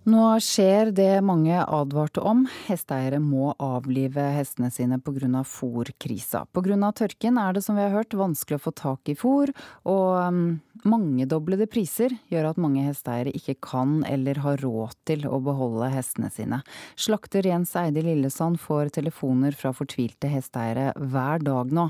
Nå 0.07 0.23
skjer 0.39 0.93
det 0.95 1.19
mange 1.19 1.57
advarte 1.59 2.21
om. 2.23 2.45
Hesteeiere 2.69 3.17
må 3.19 3.49
avlive 3.59 4.23
hestene 4.37 4.69
sine 4.71 5.01
pga. 5.03 5.41
fòrkrisa. 5.43 6.45
Pga. 6.55 6.91
tørken 6.95 7.37
er 7.41 7.57
det 7.57 7.63
som 7.65 7.75
vi 7.75 7.83
har 7.83 7.91
hørt 7.91 8.15
vanskelig 8.15 8.55
å 8.55 8.63
få 8.69 8.71
tak 8.71 9.11
i 9.11 9.17
fôr, 9.19 9.51
og 9.83 10.31
um, 10.31 10.61
mangedoblede 10.87 11.67
priser 11.67 12.15
gjør 12.31 12.53
at 12.53 12.63
mange 12.63 12.87
hesteeiere 12.87 13.35
ikke 13.35 13.59
kan 13.59 13.99
eller 14.07 14.39
har 14.47 14.63
råd 14.63 14.95
til 15.03 15.27
å 15.27 15.41
beholde 15.43 15.91
hestene 15.91 16.31
sine. 16.31 16.63
Slakter 16.95 17.43
Jens 17.43 17.75
Eide 17.75 17.99
Lillesand 17.99 18.63
får 18.63 18.95
telefoner 19.01 19.51
fra 19.51 19.75
fortvilte 19.75 20.31
hesteeiere 20.31 20.93
hver 20.95 21.43
dag 21.43 21.75
nå. 21.75 21.89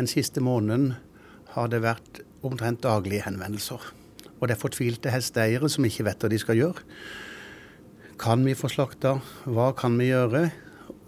Den 0.00 0.08
siste 0.08 0.40
måneden 0.40 0.94
har 1.52 1.68
det 1.68 1.84
vært 1.84 2.24
omtrent 2.40 2.80
daglige 2.80 3.28
henvendelser. 3.28 3.92
Og 4.42 4.50
det 4.50 4.56
er 4.56 4.62
fortvilte 4.64 5.12
hesteeiere 5.14 5.70
som 5.70 5.86
ikke 5.86 6.08
vet 6.08 6.24
hva 6.24 6.30
de 6.32 6.40
skal 6.42 6.58
gjøre. 6.58 6.82
Kan 8.18 8.42
vi 8.42 8.56
få 8.58 8.68
slakta? 8.70 9.20
Hva 9.46 9.70
kan 9.78 9.94
vi 10.00 10.10
gjøre? 10.10 10.48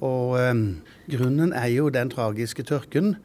Og 0.06 0.36
eh, 0.38 0.62
grunnen 1.10 1.50
er 1.50 1.72
jo 1.74 1.90
den 1.90 2.12
tragiske 2.14 2.62
tørken. 2.70 3.16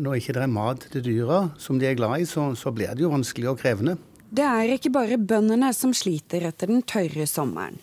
Når 0.00 0.20
ikke 0.20 0.36
det 0.36 0.44
er 0.44 0.52
mat 0.52 0.84
til 0.92 1.04
dyra 1.08 1.40
som 1.60 1.80
de 1.80 1.88
er 1.88 1.96
glad 1.96 2.20
i, 2.20 2.28
så, 2.28 2.50
så 2.56 2.72
blir 2.72 2.92
det 2.92 3.04
jo 3.04 3.12
vanskelig 3.12 3.50
og 3.50 3.58
krevende. 3.64 3.96
Det 4.30 4.44
er 4.46 4.76
ikke 4.76 4.92
bare 4.94 5.18
bøndene 5.18 5.72
som 5.74 5.96
sliter 5.96 6.44
etter 6.46 6.70
den 6.70 6.84
tørre 6.86 7.26
sommeren. 7.26 7.80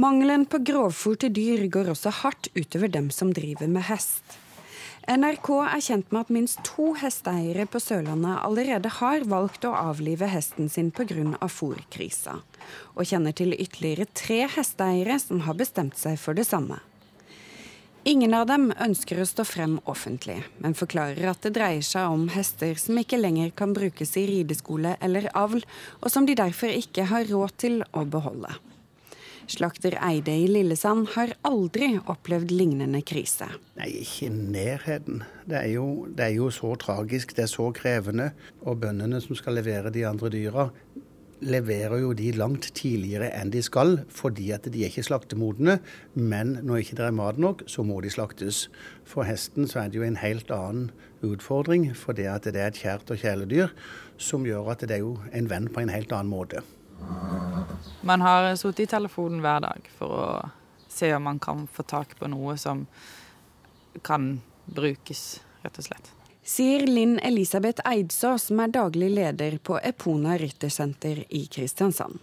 Mangelen 0.00 0.46
på 0.50 0.62
grovfôr 0.64 1.18
til 1.20 1.34
dyr 1.34 1.66
går 1.70 1.90
også 1.92 2.14
hardt 2.22 2.48
utover 2.56 2.90
dem 2.90 3.10
som 3.14 3.34
driver 3.34 3.68
med 3.70 3.86
hest. 3.90 4.22
NRK 5.04 5.48
er 5.60 5.82
kjent 5.84 6.12
med 6.14 6.22
at 6.22 6.30
minst 6.32 6.60
to 6.64 6.94
hesteeiere 6.96 7.66
på 7.68 7.80
Sørlandet 7.82 8.38
allerede 8.40 8.88
har 9.02 9.26
valgt 9.28 9.66
å 9.68 9.74
avlive 9.76 10.30
hesten 10.32 10.70
sin 10.72 10.88
pga. 10.96 11.36
fòrkrisa, 11.44 12.40
og 12.96 13.04
kjenner 13.04 13.36
til 13.36 13.52
ytterligere 13.52 14.06
tre 14.16 14.48
hesteeiere 14.48 15.18
som 15.20 15.44
har 15.44 15.60
bestemt 15.60 15.98
seg 16.00 16.16
for 16.18 16.32
det 16.32 16.46
samme. 16.48 16.80
Ingen 18.04 18.32
av 18.32 18.46
dem 18.48 18.72
ønsker 18.80 19.20
å 19.20 19.28
stå 19.28 19.44
frem 19.44 19.78
offentlig, 19.84 20.42
men 20.58 20.72
forklarer 20.72 21.28
at 21.28 21.42
det 21.44 21.52
dreier 21.52 21.84
seg 21.84 22.08
om 22.08 22.28
hester 22.32 22.74
som 22.80 22.96
ikke 22.96 23.20
lenger 23.20 23.52
kan 23.52 23.76
brukes 23.76 24.16
i 24.16 24.24
rideskole 24.28 24.96
eller 25.00 25.28
avl, 25.36 25.60
og 26.00 26.08
som 26.08 26.24
de 26.24 26.36
derfor 26.36 26.72
ikke 26.72 27.10
har 27.12 27.28
råd 27.28 27.60
til 27.60 27.82
å 27.92 28.08
beholde. 28.08 28.56
Slakter 29.50 29.98
Eide 30.00 30.32
i 30.32 30.46
Lillesand 30.48 31.10
har 31.14 31.34
aldri 31.44 31.90
opplevd 32.10 32.52
lignende 32.54 33.02
krise. 33.04 33.50
Nei, 33.76 33.90
ikke 34.00 34.28
i 34.28 34.32
nærheten. 34.32 35.24
Det 35.44 35.58
er, 35.58 35.72
jo, 35.74 35.88
det 36.08 36.30
er 36.30 36.36
jo 36.38 36.50
så 36.54 36.72
tragisk, 36.80 37.34
det 37.36 37.44
er 37.44 37.50
så 37.52 37.68
krevende. 37.76 38.30
Og 38.64 38.80
bøndene 38.80 39.20
som 39.20 39.36
skal 39.36 39.58
levere 39.58 39.92
de 39.92 40.06
andre 40.08 40.30
dyra, 40.32 40.68
leverer 41.44 42.00
jo 42.00 42.12
de 42.16 42.30
langt 42.32 42.70
tidligere 42.78 43.28
enn 43.36 43.50
de 43.52 43.60
skal, 43.64 43.98
fordi 44.08 44.48
at 44.54 44.64
de 44.72 44.84
er 44.84 44.92
ikke 44.92 45.04
slaktemodne. 45.10 45.76
Men 46.14 46.58
når 46.62 46.80
ikke 46.80 46.98
det 47.00 47.08
er 47.10 47.18
mat 47.18 47.40
nok, 47.40 47.66
så 47.68 47.84
må 47.84 48.00
de 48.00 48.12
slaktes. 48.14 48.68
For 49.04 49.28
hesten 49.28 49.68
så 49.68 49.82
er 49.82 49.92
det 49.92 50.00
jo 50.00 50.06
en 50.06 50.22
helt 50.22 50.52
annen 50.54 50.88
utfordring, 51.24 51.90
for 51.96 52.16
det 52.16 52.30
at 52.32 52.48
det 52.48 52.62
er 52.62 52.72
et 52.72 52.80
kjært 52.80 53.12
og 53.12 53.20
kjæledyr 53.20 53.76
som 54.16 54.46
gjør 54.46 54.72
at 54.72 54.86
det 54.88 54.98
er 54.98 55.04
jo 55.04 55.18
en 55.34 55.50
venn 55.50 55.68
på 55.68 55.84
en 55.84 55.92
helt 55.92 56.12
annen 56.14 56.32
måte. 56.32 56.64
Man 58.04 58.20
har 58.20 58.50
sittet 58.60 58.84
i 58.84 58.90
telefonen 58.96 59.40
hver 59.44 59.62
dag 59.64 59.86
for 59.98 60.18
å 60.18 60.26
se 60.92 61.08
om 61.16 61.24
man 61.24 61.38
kan 61.42 61.66
få 61.66 61.82
tak 61.88 62.18
på 62.18 62.28
noe 62.30 62.56
som 62.60 62.84
kan 64.02 64.40
brukes, 64.64 65.40
rett 65.62 65.80
og 65.80 65.88
slett. 65.88 66.12
Sier 66.44 66.84
Linn 66.86 67.16
Elisabeth 67.24 67.80
Eidså, 67.88 68.34
som 68.38 68.60
er 68.60 68.72
daglig 68.74 69.08
leder 69.14 69.56
på 69.64 69.78
Epona 69.80 70.36
ryttersenter 70.38 71.22
i 71.32 71.46
Kristiansand. 71.48 72.18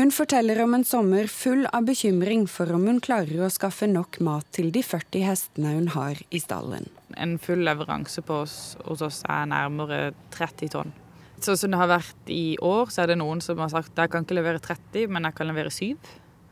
Hun 0.00 0.12
forteller 0.14 0.62
om 0.62 0.74
en 0.74 0.84
sommer 0.84 1.26
full 1.28 1.66
av 1.66 1.84
bekymring 1.84 2.46
for 2.48 2.70
om 2.72 2.86
hun 2.88 3.02
klarer 3.04 3.42
å 3.44 3.50
skaffe 3.52 3.84
nok 3.90 4.16
mat 4.24 4.46
til 4.56 4.70
de 4.72 4.80
40 4.86 5.26
hestene 5.26 5.74
hun 5.74 5.90
har 5.92 6.22
i 6.30 6.40
stallen. 6.40 6.88
En 7.20 7.36
full 7.42 7.66
leveranse 7.66 8.24
på 8.24 8.38
oss, 8.46 8.56
hos 8.86 9.02
oss 9.04 9.20
er 9.28 9.50
nærmere 9.50 10.14
30 10.32 10.72
tonn. 10.72 10.94
Sånn 11.40 11.56
som 11.56 11.72
det 11.72 11.78
har 11.80 11.88
vært 11.88 12.32
i 12.32 12.56
år, 12.60 12.90
så 12.92 13.04
er 13.04 13.12
det 13.12 13.20
noen 13.20 13.40
som 13.44 13.60
har 13.62 13.70
sagt 13.72 13.94
at 13.94 14.04
jeg 14.04 14.12
kan 14.12 14.26
ikke 14.26 14.36
levere 14.36 14.60
30, 14.60 15.06
men 15.08 15.28
jeg 15.28 15.36
kan 15.38 15.48
levere 15.48 15.72
7. 15.72 15.96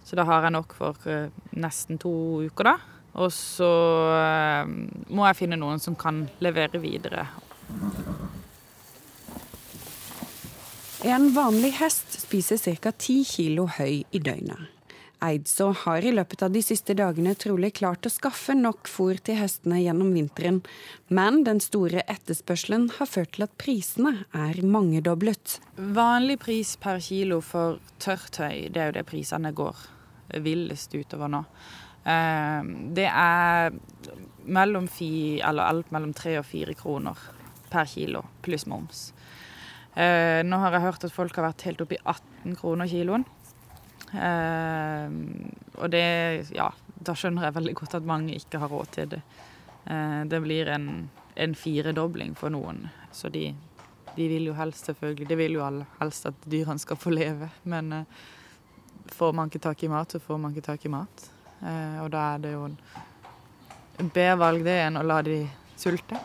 Så 0.08 0.16
da 0.16 0.24
har 0.24 0.46
jeg 0.46 0.54
nok 0.54 0.72
for 0.76 0.96
uh, 1.04 1.28
nesten 1.52 2.00
to 2.00 2.12
uker, 2.48 2.70
da. 2.70 2.76
Og 3.18 3.28
så 3.34 3.68
uh, 4.08 4.70
må 5.12 5.26
jeg 5.28 5.40
finne 5.42 5.60
noen 5.60 5.82
som 5.82 5.98
kan 5.98 6.24
levere 6.44 6.80
videre. 6.80 7.26
En 11.04 11.28
vanlig 11.36 11.74
hest 11.82 12.16
spiser 12.24 12.58
ca. 12.80 12.90
10 12.90 13.28
kilo 13.28 13.68
høy 13.76 14.02
i 14.08 14.18
døgnet. 14.24 14.77
Eidså 15.24 15.72
har 15.84 16.04
i 16.06 16.12
løpet 16.14 16.42
av 16.46 16.52
de 16.54 16.60
siste 16.62 16.94
dagene 16.94 17.34
trolig 17.34 17.72
klart 17.80 18.06
å 18.06 18.12
skaffe 18.12 18.54
nok 18.54 18.86
fôr 18.90 19.18
til 19.24 19.38
hestene 19.40 19.80
gjennom 19.82 20.12
vinteren, 20.14 20.60
men 21.10 21.42
den 21.46 21.58
store 21.64 22.04
etterspørselen 22.06 22.86
har 22.98 23.10
ført 23.10 23.34
til 23.34 23.48
at 23.48 23.56
prisene 23.58 24.14
er 24.30 24.60
mangedoblet. 24.62 25.58
Vanlig 25.76 26.38
pris 26.44 26.76
per 26.78 27.02
kilo 27.02 27.40
for 27.42 27.80
tørt 28.02 28.38
høy, 28.38 28.68
det 28.70 28.82
er 28.82 28.92
jo 28.92 28.98
det 29.00 29.06
prisene 29.10 29.52
går 29.56 29.82
villest 30.44 30.94
utover 30.94 31.32
nå. 31.32 31.42
Eh, 32.04 32.70
det 32.94 33.08
er 33.10 33.74
mellom 34.46 34.86
fi, 34.88 35.10
alt 35.42 35.90
mellom 35.94 36.14
tre 36.16 36.38
og 36.38 36.46
fire 36.46 36.78
kroner 36.78 37.26
per 37.68 37.90
kilo, 37.90 38.22
pluss 38.44 38.68
moms. 38.70 39.08
Eh, 39.98 40.44
nå 40.46 40.60
har 40.62 40.76
jeg 40.76 40.84
hørt 40.84 41.04
at 41.08 41.14
folk 41.14 41.36
har 41.36 41.48
vært 41.48 41.64
helt 41.66 41.82
oppe 41.82 41.96
i 41.96 42.04
18 42.04 42.54
kroner 42.60 42.86
kiloen. 42.86 43.26
Eh, 44.12 45.10
og 45.78 45.90
det 45.92 46.48
Ja, 46.56 46.70
da 47.04 47.14
skjønner 47.14 47.48
jeg 47.48 47.56
veldig 47.58 47.74
godt 47.78 47.98
at 47.98 48.08
mange 48.08 48.36
ikke 48.36 48.60
har 48.62 48.72
råd 48.72 48.92
til 48.96 49.10
det. 49.14 49.22
Eh, 49.86 50.22
det 50.30 50.40
blir 50.44 50.70
en, 50.72 51.08
en 51.34 51.54
firedobling 51.54 52.34
for 52.38 52.52
noen. 52.54 52.86
Så 53.12 53.30
de, 53.32 53.50
de, 54.14 54.28
vil 54.28 54.50
jo 54.50 54.56
helst, 54.58 54.88
selvfølgelig 54.88 55.28
Det 55.28 55.38
vil 55.38 55.58
jo 55.58 55.68
helst 56.00 56.26
at 56.30 56.46
dyrene 56.46 56.78
skal 56.78 57.00
få 57.00 57.14
leve. 57.14 57.50
Men 57.64 57.92
eh, 57.92 58.24
får 59.12 59.32
man 59.32 59.48
ikke 59.48 59.66
tak 59.68 59.84
i 59.84 59.92
mat, 59.92 60.12
så 60.12 60.20
får 60.20 60.38
man 60.38 60.54
ikke 60.54 60.68
tak 60.72 60.84
i 60.84 60.92
mat. 60.92 61.30
Og 61.58 62.06
da 62.14 62.20
er 62.36 62.42
det 62.44 62.52
jo 62.52 62.68
en 63.98 64.10
bedre 64.14 64.36
valg 64.38 64.62
det 64.62 64.76
enn 64.84 65.00
å 65.00 65.02
la 65.02 65.16
de 65.26 65.40
sulte. 65.74 66.20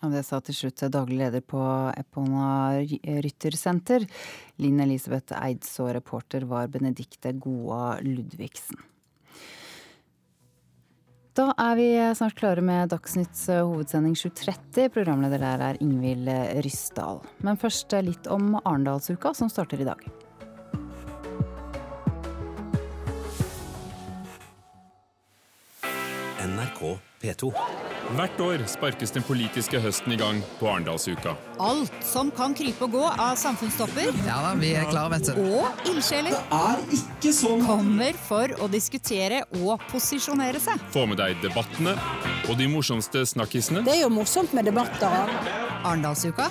Og 0.00 0.14
det 0.14 0.22
sa 0.24 0.38
til 0.40 0.56
slutt 0.56 0.80
daglig 0.92 1.18
leder 1.20 1.42
på 1.44 1.60
Epona 1.98 2.80
Ryttersenter. 3.24 4.06
Linn 4.62 4.80
Elisabeth 4.80 5.36
Eids 5.36 5.74
og 5.82 5.92
reporter 5.96 6.46
var 6.48 6.70
Benedikte 6.72 7.34
Goa 7.36 7.98
Ludvigsen. 8.04 8.80
Da 11.36 11.52
er 11.62 11.76
vi 11.78 11.90
snart 12.18 12.34
klare 12.36 12.64
med 12.64 12.90
Dagsnytts 12.90 13.44
hovedsending 13.52 14.16
7.30. 14.18 14.88
Programleder 14.92 15.40
der 15.40 15.62
er 15.68 15.78
Ingvild 15.84 16.28
Ryssdal. 16.64 17.22
Men 17.46 17.60
først 17.60 17.94
litt 18.02 18.26
om 18.32 18.56
Arendalsuka, 18.64 19.32
som 19.36 19.52
starter 19.52 19.84
i 19.84 19.88
dag. 19.88 20.02
NRK 26.50 26.98
P2. 27.20 27.52
Hvert 28.10 28.40
år 28.42 28.62
sparkes 28.66 29.12
den 29.14 29.22
politiske 29.22 29.78
høsten 29.80 30.14
i 30.14 30.16
gang 30.18 30.40
på 30.58 30.66
Arendalsuka. 30.66 31.36
Alt 31.62 31.94
som 32.02 32.32
kan 32.34 32.56
krype 32.58 32.88
og 32.88 32.96
gå 32.96 33.04
av 33.06 33.36
samfunnstopper 33.38 34.10
Ja 34.26 34.40
da, 34.42 34.54
vi 34.58 34.72
er 34.74 34.88
klare, 34.90 35.12
vet 35.14 35.30
du. 35.30 35.38
og 35.60 35.86
ildsjeler 35.86 36.34
Det 36.34 36.58
er 36.58 36.82
ikke 36.98 37.34
sånn 37.36 37.62
kommer 37.68 38.18
for 38.26 38.56
å 38.58 38.70
diskutere 38.72 39.44
og 39.60 39.84
posisjonere 39.92 40.62
seg. 40.62 40.82
Få 40.90 41.06
med 41.06 41.22
deg 41.22 41.38
debattene 41.44 41.94
og 42.48 42.58
de 42.58 42.66
morsomste 42.72 43.22
snakkisene. 43.30 43.84
Det 43.86 43.94
er 43.94 44.02
jo 44.02 44.10
morsomt 44.12 44.56
med 44.58 44.66
debatter. 44.66 45.30
Arendalsuka 45.84 46.50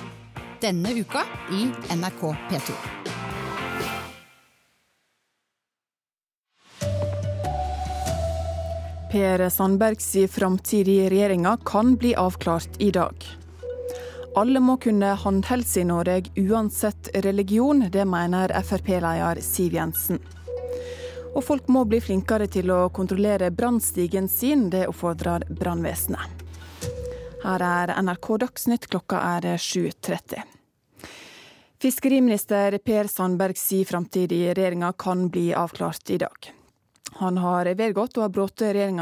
denne 0.64 0.96
uka 0.96 1.24
i 1.56 1.68
NRK 1.96 2.24
P2. 2.50 3.19
Per 9.12 9.50
Sandbergs 9.50 10.18
framtid 10.32 10.88
i 10.88 11.10
regjeringa 11.10 11.58
kan 11.66 11.96
bli 11.96 12.16
avklart 12.16 12.70
i 12.78 12.92
dag. 12.92 13.26
Alle 14.36 14.60
må 14.60 14.78
kunne 14.78 15.16
håndhelse 15.18 15.80
i 15.82 15.84
Norge 15.84 16.30
uansett 16.36 17.10
religion, 17.14 17.88
det 17.92 18.06
mener 18.06 18.54
Frp-leder 18.64 19.42
Siv 19.42 19.74
Jensen. 19.74 20.20
Og 21.34 21.42
folk 21.44 21.68
må 21.68 21.88
bli 21.90 21.98
flinkere 22.06 22.46
til 22.48 22.70
å 22.70 22.78
kontrollere 22.94 23.50
brannstigen 23.50 24.30
sin, 24.30 24.68
det 24.70 24.86
oppfordrer 24.92 25.48
brannvesenet. 25.50 26.46
Her 27.42 27.66
er 27.66 27.96
NRK 28.04 28.30
Dagsnytt, 28.46 28.88
klokka 28.94 29.24
er 29.40 29.50
7.30. 29.58 30.46
Fiskeriminister 31.82 32.78
Per 32.78 33.10
Sandbergs 33.10 33.72
framtid 33.90 34.38
i 34.38 34.46
regjeringa 34.54 34.94
kan 34.94 35.30
bli 35.34 35.50
avklart 35.58 36.10
i 36.14 36.22
dag. 36.22 36.54
Han 37.20 37.38
har 37.38 37.68
vedgått 37.76 38.18
å 38.18 38.24
ha 38.24 38.30
brutt 38.32 38.62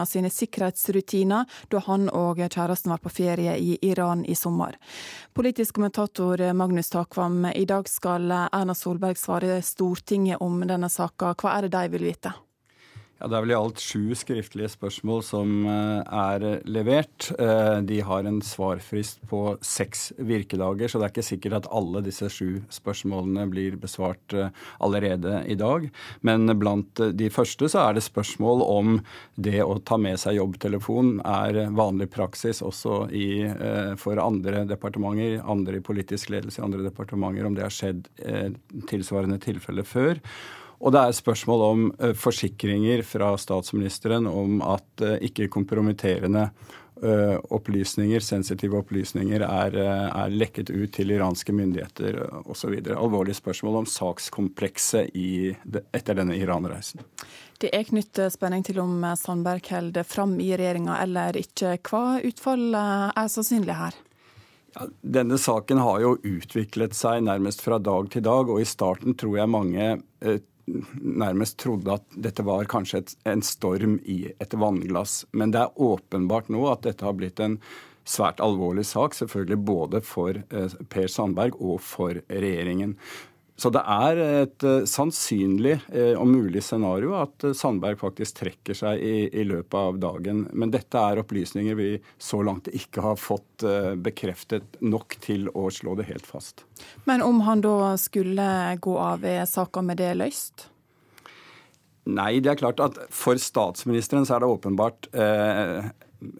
sine 0.09 0.29
sikkerhetsrutiner 0.33 1.45
da 1.69 1.81
han 1.85 2.09
og 2.09 2.41
kjæresten 2.41 2.89
var 2.93 3.03
på 3.03 3.13
ferie 3.13 3.53
i 3.57 3.77
Iran 3.81 4.25
i 4.25 4.35
sommer. 4.35 4.77
Politisk 5.33 5.75
kommentator 5.75 6.41
Magnus 6.53 6.89
Takvam, 6.89 7.45
i 7.53 7.65
dag 7.65 7.89
skal 7.89 8.31
Erna 8.31 8.73
Solberg 8.73 9.17
svare 9.21 9.61
Stortinget 9.61 10.41
om 10.41 10.59
denne 10.65 10.89
saka. 10.89 11.35
Hva 11.37 11.57
er 11.57 11.67
det 11.67 11.75
de 11.77 11.93
vil 11.93 12.09
vite? 12.09 12.33
Ja, 13.17 13.25
Det 13.27 13.33
er 13.33 13.45
vel 13.47 13.51
i 13.55 13.57
alt 13.57 13.79
sju 13.81 14.13
skriftlige 14.13 14.69
spørsmål 14.69 15.23
som 15.25 15.53
eh, 15.65 16.01
er 16.05 16.43
levert. 16.69 17.31
Eh, 17.41 17.79
de 17.89 17.97
har 18.05 18.27
en 18.29 18.43
svarfrist 18.45 19.23
på 19.25 19.55
seks 19.65 20.11
virkedager, 20.21 20.85
så 20.85 20.99
det 21.01 21.07
er 21.07 21.13
ikke 21.15 21.25
sikkert 21.25 21.55
at 21.57 21.69
alle 21.73 22.03
disse 22.05 22.29
sju 22.29 22.59
spørsmålene 22.69 23.47
blir 23.49 23.79
besvart 23.81 24.35
eh, 24.37 24.51
allerede 24.85 25.39
i 25.49 25.57
dag. 25.57 25.87
Men 26.21 26.45
blant 26.61 27.01
de 27.17 27.31
første 27.33 27.71
så 27.73 27.87
er 27.87 27.97
det 27.97 28.05
spørsmål 28.05 28.61
om 28.67 28.99
det 29.33 29.65
å 29.65 29.79
ta 29.81 29.97
med 29.97 30.21
seg 30.21 30.37
jobbtelefon 30.37 31.17
er 31.25 31.63
vanlig 31.73 32.11
praksis 32.13 32.61
også 32.61 33.07
i, 33.09 33.47
for 33.97 34.21
andre 34.21 34.61
departementer, 34.69 35.39
andre 35.41 35.81
i 35.81 35.85
politisk 35.89 36.29
ledelse 36.35 36.61
i 36.61 36.67
andre 36.67 36.85
departementer, 36.85 37.49
om 37.49 37.57
det 37.57 37.65
har 37.65 37.73
skjedd 37.73 38.05
tilsvarende 38.89 39.41
tilfelle 39.41 39.85
før. 39.87 40.21
Og 40.77 40.93
det 40.93 41.01
er 41.01 41.15
spørsmål 41.17 41.63
om 41.67 41.85
uh, 41.97 42.11
forsikringer 42.17 43.01
fra 43.07 43.31
statsministeren 43.39 44.27
om 44.29 44.61
at 44.61 45.05
uh, 45.05 45.15
ikke 45.25 45.49
kompromitterende 45.53 46.47
uh, 47.01 47.37
opplysninger, 47.53 48.21
sensitive 48.21 48.77
opplysninger, 48.83 49.41
er, 49.41 49.77
er, 49.81 50.33
lekket 50.33 50.69
ut 50.69 50.93
til 50.93 51.15
iranske 51.15 51.55
myndigheter 51.55 52.19
osv. 52.45 52.77
Alvorlige 52.93 53.39
spørsmål 53.39 53.81
om 53.81 53.89
sakskomplekset 53.89 55.17
i, 55.17 55.55
etter 55.97 56.21
denne 56.21 56.37
Iran-reisen. 56.37 57.01
Det 57.57 57.71
er 57.73 57.87
knyttet 57.89 58.35
spenning 58.35 58.61
til 58.65 58.77
om 58.83 59.01
Sandberg 59.17 59.65
holder 59.73 60.05
fram 60.05 60.37
i 60.37 60.51
regjeringa 60.53 60.99
eller 61.01 61.39
ikke. 61.41 61.79
Hva 61.89 62.19
utfall 62.21 62.69
er 62.77 63.33
sannsynlig 63.33 63.79
her? 63.79 63.97
Ja, 64.77 64.85
denne 65.01 65.39
saken 65.41 65.79
har 65.81 66.03
jo 66.03 66.11
utviklet 66.21 66.93
seg 66.93 67.23
nærmest 67.25 67.63
fra 67.65 67.79
dag 67.81 68.11
til 68.13 68.21
dag, 68.25 68.49
og 68.51 68.61
i 68.61 68.67
starten 68.67 69.15
tror 69.17 69.39
jeg 69.39 69.49
mange 69.49 69.87
eh, 70.21 70.37
nærmest 71.01 71.57
trodde 71.61 71.97
at 71.97 72.17
dette 72.27 72.43
var 72.45 72.67
kanskje 72.69 73.03
et, 73.03 73.13
en 73.31 73.43
storm 73.45 73.97
i 74.03 74.19
et 74.37 74.53
vannglass. 74.53 75.21
Men 75.31 75.53
det 75.55 75.63
er 75.63 75.81
åpenbart 75.81 76.51
nå 76.53 76.65
at 76.71 76.83
dette 76.87 77.07
har 77.07 77.15
blitt 77.17 77.39
en 77.43 77.57
svært 78.07 78.41
alvorlig 78.43 78.85
sak, 78.87 79.15
selvfølgelig 79.17 79.59
både 79.67 80.01
for 80.05 80.37
eh, 80.37 80.77
Per 80.91 81.09
Sandberg 81.11 81.57
og 81.59 81.81
for 81.83 82.19
regjeringen. 82.29 82.95
Så 83.57 83.71
det 83.73 83.81
er 83.89 84.19
et 84.21 84.65
uh, 84.67 84.85
sannsynlig 84.85 85.79
uh, 85.89 86.13
og 86.19 86.27
mulig 86.29 86.61
scenario 86.61 87.15
at 87.17 87.41
uh, 87.41 87.55
Sandberg 87.57 87.97
faktisk 87.97 88.43
trekker 88.43 88.77
seg 88.77 89.01
i, 89.01 89.15
i, 89.33 89.45
løpet 89.49 89.77
av 89.79 89.97
dagen. 90.01 90.43
Men 90.53 90.73
dette 90.73 91.01
er 91.01 91.23
opplysninger 91.23 91.77
vi 91.79 91.89
så 92.21 92.43
langt 92.45 92.69
ikke 92.69 93.01
har 93.01 93.17
fått 93.17 93.65
bekreftet 94.03 94.77
nok 94.85 95.15
til 95.23 95.47
å 95.57 95.65
slå 95.73 95.95
det 95.97 96.05
helt 96.11 96.27
fast. 96.29 96.61
Men 97.09 97.23
om 97.25 97.41
han 97.47 97.63
da 97.65 97.95
skulle 97.97 98.45
gå 98.83 98.93
av, 99.01 99.25
er 99.25 99.47
saka 99.49 99.81
med 99.81 99.97
det 99.97 100.13
løst? 100.19 100.67
Nei, 102.07 102.37
det 102.39 102.53
er 102.53 102.59
klart 102.61 102.79
at 102.83 102.99
for 103.11 103.39
statsministeren 103.41 104.27
så 104.27 104.37
er 104.37 104.43
det 104.43 104.51
åpenbart 104.53 105.09
eh, 105.11 105.89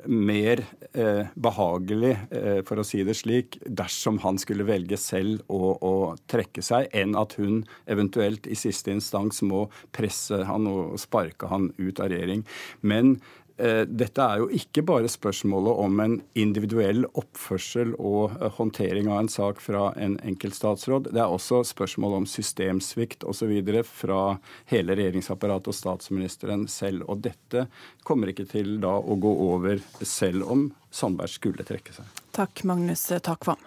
mer 0.06 0.64
eh, 0.94 1.30
behagelig, 1.36 2.14
eh, 2.32 2.62
for 2.66 2.82
å 2.82 2.86
si 2.88 3.04
det 3.06 3.18
slik, 3.20 3.60
dersom 3.66 4.20
han 4.24 4.40
skulle 4.42 4.66
velge 4.68 4.98
selv 4.98 5.44
å, 5.54 5.74
å, 5.78 5.94
trekke 6.30 6.64
seg, 6.66 6.90
enn 6.98 7.18
at 7.20 7.38
hun 7.38 7.62
eventuelt 7.86 8.50
i 8.50 8.58
siste 8.58 8.94
instans 8.94 9.44
må 9.46 9.68
presse 9.96 10.42
han 10.50 10.70
og 10.72 10.98
sparke 11.02 11.50
han 11.52 11.70
ut 11.78 12.02
av 12.02 12.10
regjering. 12.14 12.46
Men 12.82 13.18
dette 13.58 14.22
er 14.22 14.42
jo 14.44 14.48
ikke 14.54 14.84
bare 14.86 15.10
spørsmålet 15.10 15.80
om 15.82 16.00
en 16.04 16.16
individuell 16.38 17.08
oppførsel 17.18 17.96
og 17.98 18.36
eh, 18.38 18.52
håndtering 18.58 19.10
av 19.10 19.24
en 19.24 19.32
sak 19.34 19.62
fra 19.64 19.90
en 19.98 20.18
enkeltstatsråd. 20.22 21.10
Det 21.16 21.24
er 21.24 21.34
også 21.34 21.64
spørsmål 21.66 22.20
om 22.20 22.28
systemsvikt 22.30 23.26
osv. 23.26 23.56
fra 23.90 24.22
hele 24.70 24.98
regjeringsapparatet 25.00 25.72
og 25.74 25.80
statsministeren 25.80 26.68
selv. 26.70 27.08
Og 27.10 27.24
dette 27.26 27.66
kommer 28.06 28.34
ikke 28.34 28.46
til 28.50 28.78
da 28.84 28.94
å 28.98 29.18
gå 29.18 29.34
over 29.50 29.82
selv 30.06 30.46
om 30.52 30.68
Sandberg 30.94 31.34
skulle 31.34 31.66
trekke 31.68 31.98
seg. 31.98 32.22
Takk, 32.38 32.64
Magnus 32.70 33.08
Takvam. 33.26 33.62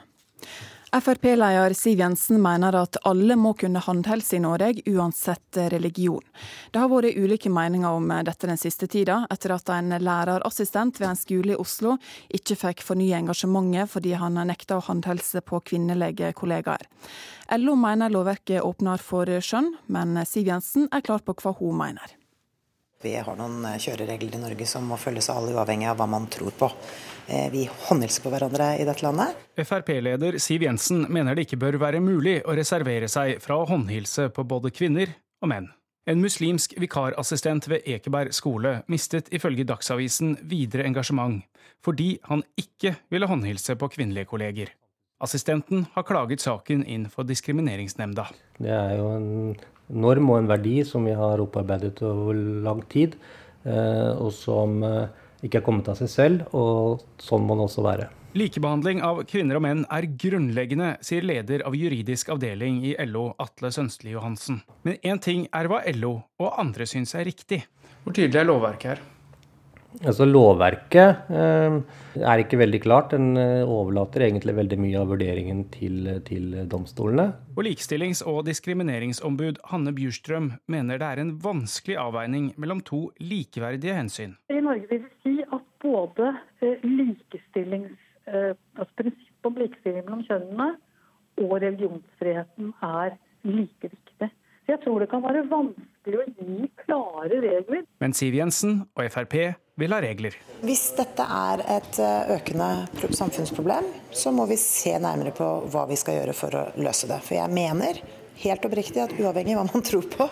Frp-leder 0.92 1.72
Siv 1.72 1.98
Jensen 1.98 2.40
mener 2.42 2.74
at 2.74 2.96
alle 3.06 3.36
må 3.38 3.52
kunne 3.54 3.78
håndhelse 3.78 4.36
i 4.36 4.40
Norge, 4.42 4.82
uansett 4.90 5.60
religion. 5.70 6.24
Det 6.74 6.82
har 6.82 6.90
vært 6.90 7.14
ulike 7.14 7.52
meninger 7.52 7.94
om 7.94 8.10
dette 8.26 8.50
den 8.50 8.58
siste 8.58 8.88
tida, 8.90 9.20
etter 9.30 9.54
at 9.54 9.70
en 9.70 9.94
lærerassistent 10.02 10.98
ved 10.98 11.12
en 11.12 11.20
skole 11.20 11.54
i 11.54 11.60
Oslo 11.62 11.94
ikke 12.34 12.58
fikk 12.58 12.82
fornye 12.82 13.22
engasjementet 13.22 13.92
fordi 13.92 14.16
han 14.18 14.42
nekta 14.50 14.80
å 14.80 14.86
håndhelse 14.90 15.44
på 15.46 15.62
kvinnelige 15.70 16.32
kollegaer. 16.34 16.82
LO 17.54 17.76
mener 17.78 18.10
lovverket 18.10 18.66
åpner 18.66 18.98
for 18.98 19.30
skjønn, 19.30 19.76
men 19.86 20.18
Siv 20.26 20.50
Jensen 20.50 20.90
er 20.90 21.06
klar 21.06 21.22
på 21.22 21.38
hva 21.38 21.54
hun 21.62 21.78
mener. 21.84 22.19
Vi 23.00 23.14
har 23.16 23.36
noen 23.38 23.64
kjøreregler 23.80 24.34
i 24.36 24.38
Norge 24.42 24.66
som 24.68 24.84
må 24.84 24.98
følges 25.00 25.30
av 25.32 25.38
alle, 25.40 25.54
uavhengig 25.56 25.86
av 25.88 25.96
hva 25.96 26.06
man 26.10 26.26
tror 26.28 26.52
på. 26.52 26.68
Eh, 27.32 27.46
vi 27.48 27.62
håndhilser 27.88 28.20
på 28.20 28.32
hverandre 28.34 28.74
i 28.76 28.84
dette 28.84 29.06
landet. 29.06 29.38
Frp-leder 29.56 30.36
Siv 30.36 30.66
Jensen 30.66 31.06
mener 31.08 31.38
det 31.38 31.46
ikke 31.46 31.62
bør 31.62 31.78
være 31.80 32.02
mulig 32.04 32.42
å 32.44 32.56
reservere 32.58 33.08
seg 33.08 33.40
fra 33.40 33.56
å 33.56 33.64
håndhilse 33.70 34.28
på 34.36 34.44
både 34.44 34.72
kvinner 34.76 35.14
og 35.40 35.48
menn. 35.54 35.70
En 36.10 36.20
muslimsk 36.20 36.76
vikarassistent 36.80 37.70
ved 37.72 37.88
Ekeberg 37.88 38.36
skole 38.36 38.82
mistet 38.92 39.32
ifølge 39.32 39.64
Dagsavisen 39.68 40.36
videre 40.52 40.84
engasjement, 40.84 41.40
fordi 41.80 42.18
han 42.28 42.44
ikke 42.60 42.98
ville 43.08 43.28
håndhilse 43.32 43.80
på 43.80 43.88
kvinnelige 43.96 44.28
kolleger. 44.28 44.76
Assistenten 45.24 45.86
har 45.94 46.08
klaget 46.08 46.44
saken 46.44 46.84
inn 46.84 47.08
for 47.12 47.28
Diskrimineringsnemnda. 47.28 48.28
Det 48.60 48.72
er 48.76 48.96
jo 49.00 49.10
en 49.16 49.28
norm 49.92 50.30
og 50.30 50.40
en 50.40 50.50
verdi 50.50 50.80
som 50.86 51.04
vi 51.08 51.16
har 51.16 51.42
opparbeidet 51.42 52.00
over 52.06 52.38
lang 52.66 52.82
tid, 52.92 53.16
eh, 53.64 54.10
og 54.14 54.32
som 54.36 54.80
eh, 54.86 55.10
ikke 55.44 55.60
er 55.60 55.66
kommet 55.66 55.90
av 55.90 55.98
seg 56.00 56.10
selv, 56.12 56.48
og 56.56 57.04
sånn 57.20 57.46
må 57.46 57.58
det 57.58 57.66
også 57.68 57.84
være. 57.86 58.08
Likebehandling 58.38 59.00
av 59.02 59.24
kvinner 59.26 59.58
og 59.58 59.64
menn 59.64 59.80
er 59.90 60.06
grunnleggende, 60.22 60.92
sier 61.02 61.24
leder 61.26 61.64
av 61.66 61.74
juridisk 61.74 62.30
avdeling 62.30 62.78
i 62.86 62.92
LO, 63.08 63.32
Atle 63.42 63.72
Sønstli 63.74 64.12
Johansen. 64.14 64.60
Men 64.86 65.00
én 65.02 65.18
ting 65.18 65.48
er 65.50 65.66
hva 65.70 65.82
LO 65.96 66.12
og 66.38 66.60
andre 66.62 66.86
syns 66.86 67.16
er 67.18 67.26
riktig. 67.26 67.64
Hvor 68.04 68.14
tydelig 68.14 68.44
er 68.44 68.46
lovverket 68.46 68.92
her? 68.92 69.02
Altså 69.98 70.24
Lovverket 70.24 71.30
eh, 71.34 71.76
er 72.22 72.42
ikke 72.42 72.60
veldig 72.60 72.80
klart. 72.84 73.10
Den 73.14 73.34
eh, 73.40 73.66
overlater 73.66 74.24
egentlig 74.28 74.54
veldig 74.56 74.78
mye 74.80 75.00
av 75.00 75.10
vurderingen 75.10 75.64
til, 75.74 76.08
til 76.26 76.54
domstolene. 76.70 77.26
Og 77.56 77.64
Likestillings- 77.66 78.22
og 78.22 78.44
diskrimineringsombud 78.46 79.58
Hanne 79.72 79.94
Bjurstrøm 79.96 80.52
mener 80.70 81.02
det 81.02 81.08
er 81.08 81.22
en 81.24 81.34
vanskelig 81.42 81.98
avveining 82.00 82.52
mellom 82.60 82.84
to 82.86 83.08
likeverdige 83.18 83.98
hensyn. 83.98 84.36
I 84.48 84.62
Norge 84.62 84.86
vil 84.92 85.02
vi 85.04 85.12
si 85.24 85.34
at 85.42 85.66
både 85.82 86.30
eh, 86.62 86.86
likestillings, 86.86 87.98
eh, 88.30 88.54
altså 88.78 89.02
prinsippet 89.02 89.50
om 89.50 89.58
likestilling 89.58 90.06
mellom 90.06 90.26
kjønnene 90.28 90.70
og 91.40 91.56
religionsfriheten 91.64 92.74
er 92.86 93.16
like 93.48 93.90
viktig. 93.90 94.30
Jeg 94.70 94.78
tror 94.84 95.02
det 95.02 95.10
kan 95.10 95.22
være 95.24 95.48
vanskelig 95.50 95.89
å 96.08 96.24
gi 96.24 96.68
klare 96.84 97.40
regler. 97.42 97.82
Men 98.00 98.14
Siv 98.16 98.36
Jensen 98.38 98.78
og 98.96 99.10
Frp 99.12 99.36
vil 99.80 99.94
ha 99.94 100.00
regler. 100.02 100.36
Hvis 100.64 100.90
dette 100.96 101.24
er 101.24 101.62
et 101.78 101.98
eh, 102.00 102.32
økende 102.36 103.12
samfunnsproblem, 103.16 103.86
så 104.12 104.32
må 104.32 104.46
vi 104.50 104.58
se 104.60 104.96
nærmere 105.00 105.32
på 105.36 105.48
hva 105.72 105.86
vi 105.90 105.98
skal 106.00 106.20
gjøre 106.20 106.36
for 106.36 106.56
å 106.56 106.64
løse 106.80 107.08
det. 107.10 107.20
For 107.24 107.36
jeg 107.38 107.52
mener 107.52 108.00
helt 108.40 108.64
oppriktig 108.64 109.02
at 109.02 109.14
uavhengig 109.16 109.56
av 109.56 109.62
hva 109.62 109.74
man 109.74 109.86
tror 109.90 110.08
på, 110.12 110.28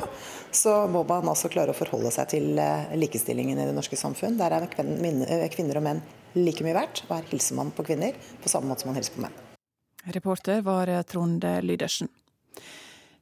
så 0.50 0.78
må 0.90 1.04
man 1.08 1.28
altså 1.32 1.50
klare 1.52 1.74
å 1.74 1.78
forholde 1.78 2.12
seg 2.14 2.32
til 2.32 2.62
eh, 2.62 2.94
likestillingen 2.96 3.60
i 3.60 3.68
det 3.68 3.76
norske 3.76 3.98
samfunn. 4.00 4.38
Der 4.40 4.56
er 4.56 4.68
eh, 4.68 5.48
kvinner 5.52 5.80
og 5.80 5.86
menn 5.88 6.04
like 6.38 6.64
mye 6.64 6.76
verdt, 6.76 7.04
og 7.08 7.18
her 7.18 7.28
hilser 7.32 7.60
man 7.60 7.72
på 7.76 7.84
kvinner 7.88 8.16
på 8.42 8.52
samme 8.52 8.70
måte 8.70 8.84
som 8.84 8.92
man 8.92 9.00
hilser 9.00 9.16
på 9.16 9.24
menn. 9.26 9.44
Reporter 10.14 10.62
var 10.64 10.88
Trond 11.08 11.44
Lydersen. 11.64 12.08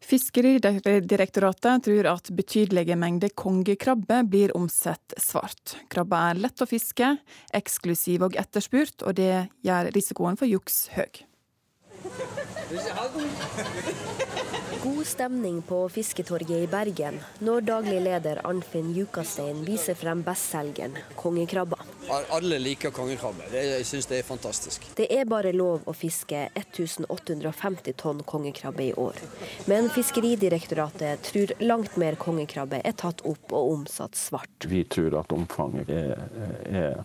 Fiskeridirektoratet 0.04 1.84
tror 1.84 2.08
at 2.10 2.30
betydelige 2.36 2.96
mengder 3.00 3.32
kongekrabbe 3.34 4.22
blir 4.28 4.52
omsett 4.56 5.16
svart. 5.20 5.76
Krabbe 5.92 6.20
er 6.30 6.42
lett 6.44 6.62
å 6.62 6.68
fiske, 6.68 7.16
eksklusiv 7.56 8.26
og 8.28 8.36
etterspurt, 8.38 9.02
og 9.02 9.16
det 9.18 9.48
gjør 9.66 9.90
risikoen 9.96 10.38
for 10.38 10.50
juks 10.50 10.86
høy. 10.96 11.24
God 14.86 15.06
stemning 15.06 15.62
på 15.62 15.88
Fisketorget 15.88 16.50
i 16.50 16.66
Bergen 16.70 17.16
når 17.42 17.64
daglig 17.66 17.96
leder 18.04 18.38
Arnfinn 18.46 18.92
Jukastein 18.94 19.64
viser 19.66 19.96
frem 19.98 20.20
bestselgeren 20.22 20.94
kongekrabba. 21.18 21.80
Alle 22.30 22.60
liker 22.62 22.92
kongekrabbe. 22.94 23.48
Jeg 23.50 23.82
syns 23.88 24.06
det 24.06 24.20
er 24.20 24.28
fantastisk. 24.28 24.86
Det 24.94 25.08
er 25.10 25.26
bare 25.26 25.50
lov 25.56 25.88
å 25.90 25.94
fiske 25.96 26.44
1850 26.52 27.96
tonn 27.98 28.22
kongekrabbe 28.30 28.86
i 28.86 28.92
år. 28.94 29.18
Men 29.66 29.90
Fiskeridirektoratet 29.90 31.26
tror 31.32 31.56
langt 31.66 31.98
mer 31.98 32.14
kongekrabbe 32.22 32.78
er 32.78 32.94
tatt 32.94 33.26
opp 33.26 33.58
og 33.58 33.72
omsatt 33.72 34.14
svart. 34.14 34.70
Vi 34.70 34.84
tror 34.86 35.18
at 35.18 35.34
omfanget 35.34 35.90
er, 35.90 36.14
er 36.70 37.02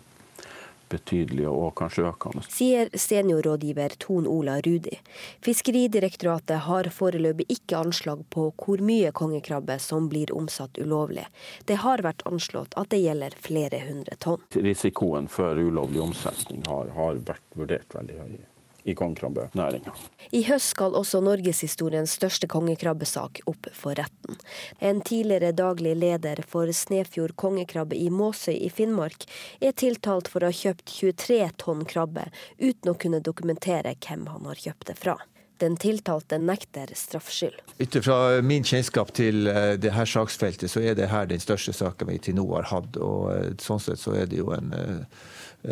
betydelig 0.92 1.48
og 1.50 1.72
kanskje 1.80 2.06
økende. 2.10 2.44
Sier 2.52 2.92
seniorrådgiver 2.94 3.96
Ton 4.02 4.28
Ola 4.30 4.58
Rudi. 4.64 4.98
Fiskeridirektoratet 5.44 6.64
har 6.68 6.90
foreløpig 6.94 7.48
ikke 7.56 7.80
anslag 7.80 8.24
på 8.32 8.50
hvor 8.52 8.84
mye 8.84 9.12
kongekrabbe 9.16 9.78
som 9.82 10.08
blir 10.12 10.32
omsatt 10.36 10.78
ulovlig. 10.82 11.26
Det 11.68 11.80
har 11.82 12.04
vært 12.04 12.24
anslått 12.28 12.76
at 12.80 12.92
det 12.92 13.02
gjelder 13.02 13.36
flere 13.42 13.82
hundre 13.88 14.18
tonn. 14.22 14.42
Risikoen 14.54 15.28
for 15.32 15.58
ulovlig 15.58 16.02
omsetning 16.04 16.64
har, 16.68 16.92
har 16.96 17.20
vært 17.32 17.46
vurdert 17.58 17.96
veldig 17.96 18.22
høy 18.22 18.40
i 18.84 18.94
kongekrabbenæringa. 18.98 19.94
I 20.30 20.42
høst 20.48 20.72
skal 20.74 20.96
også 20.98 21.20
norgeshistoriens 21.24 22.16
største 22.18 22.48
kongekrabbesak 22.50 23.42
opp 23.50 23.68
for 23.76 23.98
retten. 23.98 24.38
En 24.78 25.02
tidligere 25.04 25.52
daglig 25.56 25.94
leder 25.96 26.42
for 26.48 26.70
Snefjord 26.74 27.36
kongekrabbe 27.40 27.98
i 27.98 28.08
Måsøy 28.10 28.56
i 28.58 28.70
Finnmark 28.72 29.26
er 29.60 29.76
tiltalt 29.76 30.30
for 30.32 30.42
å 30.42 30.52
ha 30.52 30.60
kjøpt 30.62 30.88
23 30.90 31.42
tonn 31.62 31.84
krabbe 31.88 32.28
uten 32.58 32.92
å 32.92 32.98
kunne 32.98 33.22
dokumentere 33.22 33.94
hvem 33.98 34.26
han 34.32 34.50
har 34.50 34.66
kjøpt 34.66 34.90
det 34.90 34.98
fra. 34.98 35.18
Den 35.62 35.76
tiltalte 35.78 36.40
nekter 36.42 36.90
straffskyld. 36.98 37.60
Ut 37.78 37.96
fra 38.02 38.16
min 38.42 38.64
kjennskap 38.66 39.12
til 39.14 39.46
eh, 39.46 39.74
det 39.78 39.92
her 39.94 40.08
saksfeltet, 40.10 40.72
så 40.72 40.82
er 40.82 40.96
det 40.98 41.06
her 41.12 41.28
den 41.30 41.42
største 41.42 41.74
saken 41.76 42.10
vi 42.10 42.18
til 42.18 42.34
nå 42.40 42.48
har 42.56 42.66
hatt. 42.72 42.98
og 42.98 43.28
eh, 43.30 43.52
Sånn 43.62 43.82
sett 43.82 44.02
så 44.02 44.16
er 44.18 44.26
det 44.26 44.40
jo 44.40 44.50
en 44.56 44.74
eh, 44.74 45.20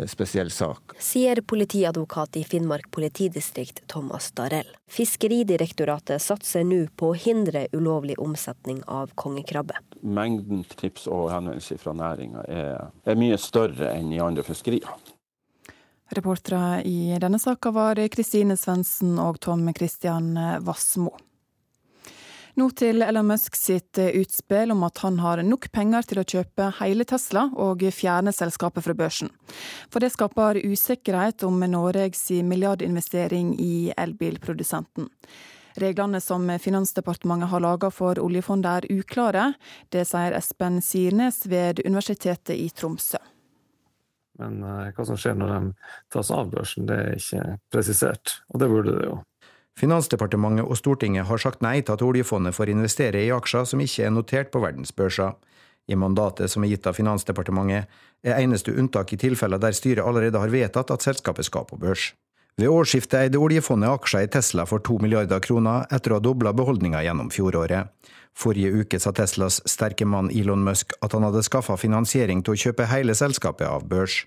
spesiell 0.07 0.51
sak. 0.51 0.95
Sier 0.99 1.41
politiadvokat 1.41 2.37
i 2.39 2.43
Finnmark 2.43 2.91
politidistrikt 2.91 3.83
Thomas 3.87 4.31
Darell. 4.31 4.67
Fiskeridirektoratet 4.89 6.21
satser 6.21 6.63
nå 6.67 6.85
på 6.95 7.11
å 7.11 7.17
hindre 7.17 7.67
ulovlig 7.75 8.17
omsetning 8.19 8.83
av 8.87 9.11
kongekrabbe. 9.15 9.79
Mengden 10.01 10.63
tips 10.77 11.07
og 11.11 11.29
henvendelser 11.33 11.81
fra 11.81 11.95
næringa 11.97 12.45
er, 12.47 12.91
er 13.05 13.19
mye 13.19 13.39
større 13.41 13.91
enn 13.95 14.13
i 14.13 14.21
andre 14.23 14.45
fiskerier. 14.47 14.95
Reportere 16.11 16.81
i 16.83 17.15
denne 17.23 17.39
saka 17.39 17.71
var 17.71 17.99
Kristine 18.11 18.57
Svendsen 18.59 19.15
og 19.21 19.39
Tom 19.39 19.69
Christian 19.75 20.33
Vassmo. 20.65 21.13
Nå 22.59 22.67
til 22.75 23.03
Elon 23.05 23.29
Musk 23.29 23.55
sitt 23.55 23.99
utspill 24.01 24.73
om 24.73 24.83
at 24.83 24.99
han 25.05 25.19
har 25.23 25.39
nok 25.45 25.69
penger 25.71 26.07
til 26.07 26.19
å 26.21 26.25
kjøpe 26.27 26.67
hele 26.81 27.07
Tesla 27.07 27.47
og 27.55 27.85
fjerne 27.95 28.33
selskapet 28.35 28.83
fra 28.83 28.95
børsen. 28.97 29.31
For 29.91 30.03
det 30.03 30.11
skaper 30.15 30.59
usikkerhet 30.59 31.45
om 31.47 31.63
Norges 31.71 32.27
milliardinvestering 32.43 33.55
i 33.59 33.93
elbilprodusenten. 33.95 35.07
Reglene 35.79 36.19
som 36.21 36.59
Finansdepartementet 36.59 37.49
har 37.49 37.63
laga 37.63 37.91
for 37.91 38.19
oljefondet 38.19 38.83
er 38.83 38.99
uklare. 38.99 39.45
Det 39.89 40.03
sier 40.07 40.35
Espen 40.35 40.81
Sirnes 40.83 41.45
ved 41.47 41.79
Universitetet 41.85 42.57
i 42.57 42.67
Tromsø. 42.75 43.21
Men 44.41 44.61
uh, 44.65 44.89
hva 44.95 45.05
som 45.05 45.19
skjer 45.19 45.37
når 45.37 45.51
de 45.53 45.73
tas 46.11 46.31
av 46.33 46.49
børsen, 46.51 46.87
det 46.89 46.97
er 46.97 47.19
ikke 47.19 47.57
presisert, 47.71 48.39
og 48.51 48.63
det 48.63 48.69
burde 48.71 48.95
det 48.97 49.07
jo. 49.07 49.19
Finansdepartementet 49.79 50.67
og 50.67 50.77
Stortinget 50.77 51.27
har 51.29 51.41
sagt 51.41 51.63
nei 51.63 51.79
til 51.81 51.95
at 51.95 52.03
oljefondet 52.05 52.55
får 52.55 52.73
investere 52.73 53.23
i 53.23 53.31
aksjer 53.33 53.67
som 53.69 53.81
ikke 53.81 54.05
er 54.05 54.13
notert 54.13 54.51
på 54.51 54.61
verdensbørser. 54.63 55.37
I 55.87 55.97
mandatet 55.97 56.51
som 56.51 56.63
er 56.63 56.73
gitt 56.73 56.87
av 56.87 56.97
Finansdepartementet, 56.97 57.87
er 58.21 58.41
eneste 58.43 58.73
unntak 58.77 59.13
i 59.15 59.19
tilfeller 59.21 59.61
der 59.61 59.73
styret 59.73 60.05
allerede 60.05 60.39
har 60.39 60.51
vedtatt 60.53 60.91
at 60.93 61.07
selskapet 61.07 61.47
skal 61.47 61.65
på 61.65 61.79
børs. 61.81 62.11
Ved 62.59 62.69
årsskiftet 62.69 63.17
eide 63.17 63.39
oljefondet 63.41 63.89
aksjer 63.89 64.27
i 64.27 64.29
Tesla 64.29 64.67
for 64.69 64.83
to 64.83 64.97
milliarder 65.01 65.39
kroner, 65.41 65.87
etter 65.89 66.13
å 66.13 66.19
ha 66.19 66.23
dobla 66.23 66.51
beholdninga 66.53 67.01
gjennom 67.05 67.31
fjoråret. 67.33 67.89
Forrige 68.37 68.83
uke 68.83 68.99
sa 68.99 69.11
Teslas 69.15 69.59
sterke 69.67 70.05
mann 70.07 70.29
Elon 70.31 70.63
Musk 70.63 70.93
at 71.01 71.15
han 71.15 71.25
hadde 71.27 71.43
skaffa 71.47 71.77
finansiering 71.79 72.43
til 72.43 72.53
å 72.53 72.61
kjøpe 72.65 72.87
hele 72.91 73.15
selskapet 73.17 73.67
av 73.67 73.87
børs. 73.89 74.21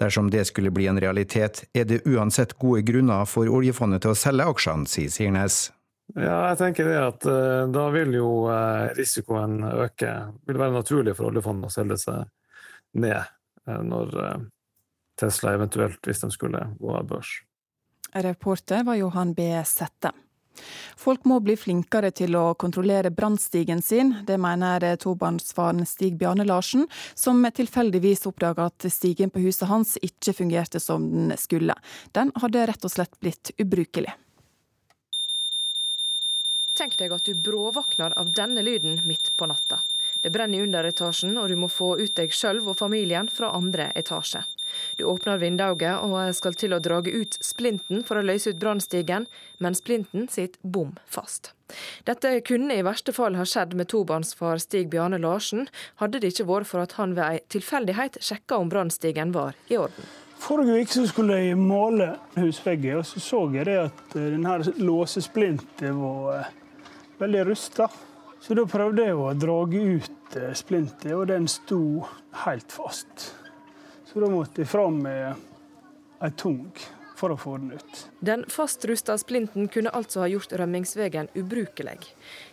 Dersom 0.00 0.30
det 0.32 0.46
skulle 0.48 0.72
bli 0.72 0.86
en 0.88 1.00
realitet, 1.00 1.64
er 1.76 1.84
det 1.84 2.06
uansett 2.08 2.54
gode 2.58 2.82
grunner 2.88 3.26
for 3.28 3.50
oljefondet 3.52 4.04
til 4.04 4.14
å 4.14 4.16
selge 4.16 4.46
aksjene, 4.48 4.88
sier 4.88 5.12
Sirnes. 5.12 5.66
Ja, 6.16 6.38
jeg 6.50 6.56
tenker 6.58 6.88
det 6.88 6.96
at 6.98 7.26
uh, 7.28 7.66
da 7.70 7.84
vil 7.94 8.16
jo 8.16 8.30
uh, 8.48 8.88
risikoen 8.96 9.60
øke. 9.68 10.14
Det 10.40 10.50
vil 10.50 10.62
være 10.62 10.78
naturlig 10.78 11.14
for 11.18 11.28
oljefondet 11.28 11.68
å 11.68 11.74
selge 11.74 12.00
seg 12.00 12.24
ned 12.98 13.20
uh, 13.20 13.82
når 13.86 14.16
Tesla 15.20 15.54
eventuelt, 15.54 16.00
hvis 16.06 16.24
de 16.24 16.32
skulle 16.32 16.64
gå 16.80 16.96
av 16.96 17.06
børs. 17.12 17.36
Reporter 18.10 18.82
var 18.88 18.98
Johan 18.98 19.36
B. 19.36 19.52
Sette. 19.68 20.10
Folk 21.00 21.24
må 21.24 21.38
bli 21.40 21.56
flinkere 21.56 22.10
til 22.12 22.36
å 22.36 22.54
kontrollere 22.60 23.12
brannstigen 23.14 23.82
sin. 23.82 24.14
Det 24.26 24.36
mener 24.40 24.84
tobarnsfaren 25.00 25.86
Stig 25.88 26.18
Bjarne 26.20 26.44
Larsen, 26.44 26.86
som 27.14 27.44
tilfeldigvis 27.44 28.26
oppdaga 28.28 28.68
at 28.70 28.88
stigen 28.92 29.32
på 29.32 29.42
huset 29.46 29.68
hans 29.70 29.96
ikke 30.04 30.36
fungerte 30.36 30.80
som 30.80 31.06
den 31.10 31.36
skulle. 31.40 31.76
Den 32.12 32.34
hadde 32.42 32.66
rett 32.68 32.84
og 32.84 32.92
slett 32.92 33.16
blitt 33.20 33.54
ubrukelig. 33.58 34.12
Tenk 36.80 36.94
deg 36.96 37.12
at 37.12 37.26
du 37.28 37.34
bråvåkner 37.36 38.14
av 38.16 38.30
denne 38.32 38.62
lyden 38.64 39.02
midt 39.04 39.34
på 39.36 39.48
natta. 39.50 39.82
Det 40.22 40.30
brenner 40.32 40.60
i 40.60 40.64
underetasjen, 40.64 41.36
og 41.36 41.50
du 41.52 41.58
må 41.60 41.68
få 41.68 41.90
ut 42.00 42.14
deg 42.16 42.32
sjøl 42.32 42.62
og 42.64 42.78
familien 42.78 43.28
fra 43.28 43.50
andre 43.56 43.90
etasje. 44.00 44.40
Du 45.00 45.06
åpner 45.08 45.38
vinduet 45.40 46.02
og 46.04 46.18
skal 46.36 46.52
til 46.60 46.74
å 46.76 46.78
drage 46.84 47.08
ut 47.08 47.38
splinten 47.40 48.02
for 48.04 48.20
å 48.20 48.24
løse 48.26 48.52
ut 48.52 48.58
brannstigen, 48.60 49.24
men 49.56 49.76
splinten 49.78 50.26
sitter 50.28 50.60
bom 50.60 50.90
fast. 51.08 51.54
Dette 52.04 52.34
kunne 52.44 52.76
i 52.76 52.84
verste 52.84 53.14
fall 53.16 53.38
ha 53.38 53.46
skjedd 53.48 53.72
med 53.78 53.88
tobarnsfar 53.88 54.60
Stig 54.60 54.90
Bjarne 54.92 55.16
Larsen, 55.22 55.70
hadde 56.02 56.20
det 56.20 56.34
ikke 56.34 56.50
vært 56.52 56.68
for 56.68 56.84
at 56.84 56.98
han 57.00 57.16
ved 57.16 57.24
ei 57.24 57.40
tilfeldighet 57.48 58.20
sjekka 58.20 58.60
om 58.60 58.68
brannstigen 58.68 59.32
var 59.32 59.56
i 59.72 59.80
orden. 59.80 60.12
Forrige 60.44 60.84
uke 60.84 61.08
skulle 61.08 61.40
jeg 61.46 61.56
male 61.56 62.12
husveggen, 62.36 63.00
og 63.00 63.08
så 63.08 63.24
så 63.24 63.42
jeg 63.56 63.70
det 63.72 63.80
at 63.86 64.20
eh, 64.20 64.30
denne 64.36 64.60
låsesplinten 64.84 65.96
var 66.04 66.42
eh, 66.42 66.54
veldig 67.24 67.48
rusta. 67.54 67.88
Så 68.44 68.52
da 68.52 68.68
prøvde 68.68 69.08
jeg 69.08 69.16
å 69.16 69.32
drage 69.32 69.80
ut 69.96 70.40
eh, 70.44 70.52
splinten, 70.52 71.16
og 71.16 71.30
den 71.32 71.48
sto 71.48 72.04
helt 72.44 72.68
fast. 72.68 73.30
Så 74.12 74.20
da 74.20 74.30
måtte 74.30 74.64
jeg 74.64 74.68
fram 74.70 75.02
med 75.04 75.46
ei 76.20 76.32
tung 76.36 76.64
for 77.20 77.34
å 77.34 77.36
få 77.36 77.56
den 77.60 77.74
ut. 77.76 77.98
Den 78.24 78.44
fastrusta 78.48 79.16
splinten 79.20 79.68
kunne 79.68 79.92
altså 79.96 80.22
ha 80.22 80.28
gjort 80.30 80.54
rømmingsvegen 80.56 81.28
ubrukelig. 81.36 81.98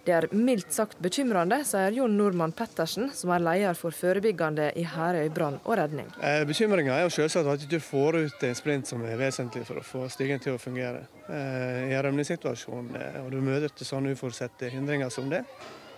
Det 0.05 0.15
er 0.15 0.27
mildt 0.35 0.73
sagt 0.75 0.99
bekymrende, 1.03 1.61
sier 1.67 1.95
Jon 1.95 2.17
Normann 2.19 2.53
Pettersen, 2.55 3.09
som 3.15 3.31
er 3.35 3.45
leder 3.45 3.79
for 3.79 3.95
forebyggende 3.95 4.69
i 4.79 4.83
Herøy 4.91 5.31
brann 5.33 5.59
og 5.63 5.77
redning. 5.79 6.11
Eh, 6.19 6.43
Bekymringa 6.49 6.97
er 6.97 7.07
jo 7.07 7.15
selvsagt 7.15 7.53
at 7.53 7.63
du 7.63 7.67
ikke 7.69 7.83
får 7.87 8.19
ut 8.25 8.45
en 8.49 8.59
splint 8.59 8.91
som 8.91 9.07
er 9.07 9.19
vesentlig 9.19 9.63
for 9.69 9.79
å 9.79 9.87
få 9.87 10.03
stigen 10.11 10.43
til 10.43 10.57
å 10.57 10.61
fungere. 10.61 11.05
Eh, 11.29 11.87
I 11.87 11.95
en 11.95 12.05
rømningssituasjon, 12.09 12.93
eh, 12.99 13.19
og 13.23 13.31
du 13.31 13.39
møter 13.41 13.71
til 13.71 13.87
sånne 13.87 14.13
uforutsette 14.17 14.73
hindringer 14.73 15.13
som 15.13 15.31
det, 15.31 15.45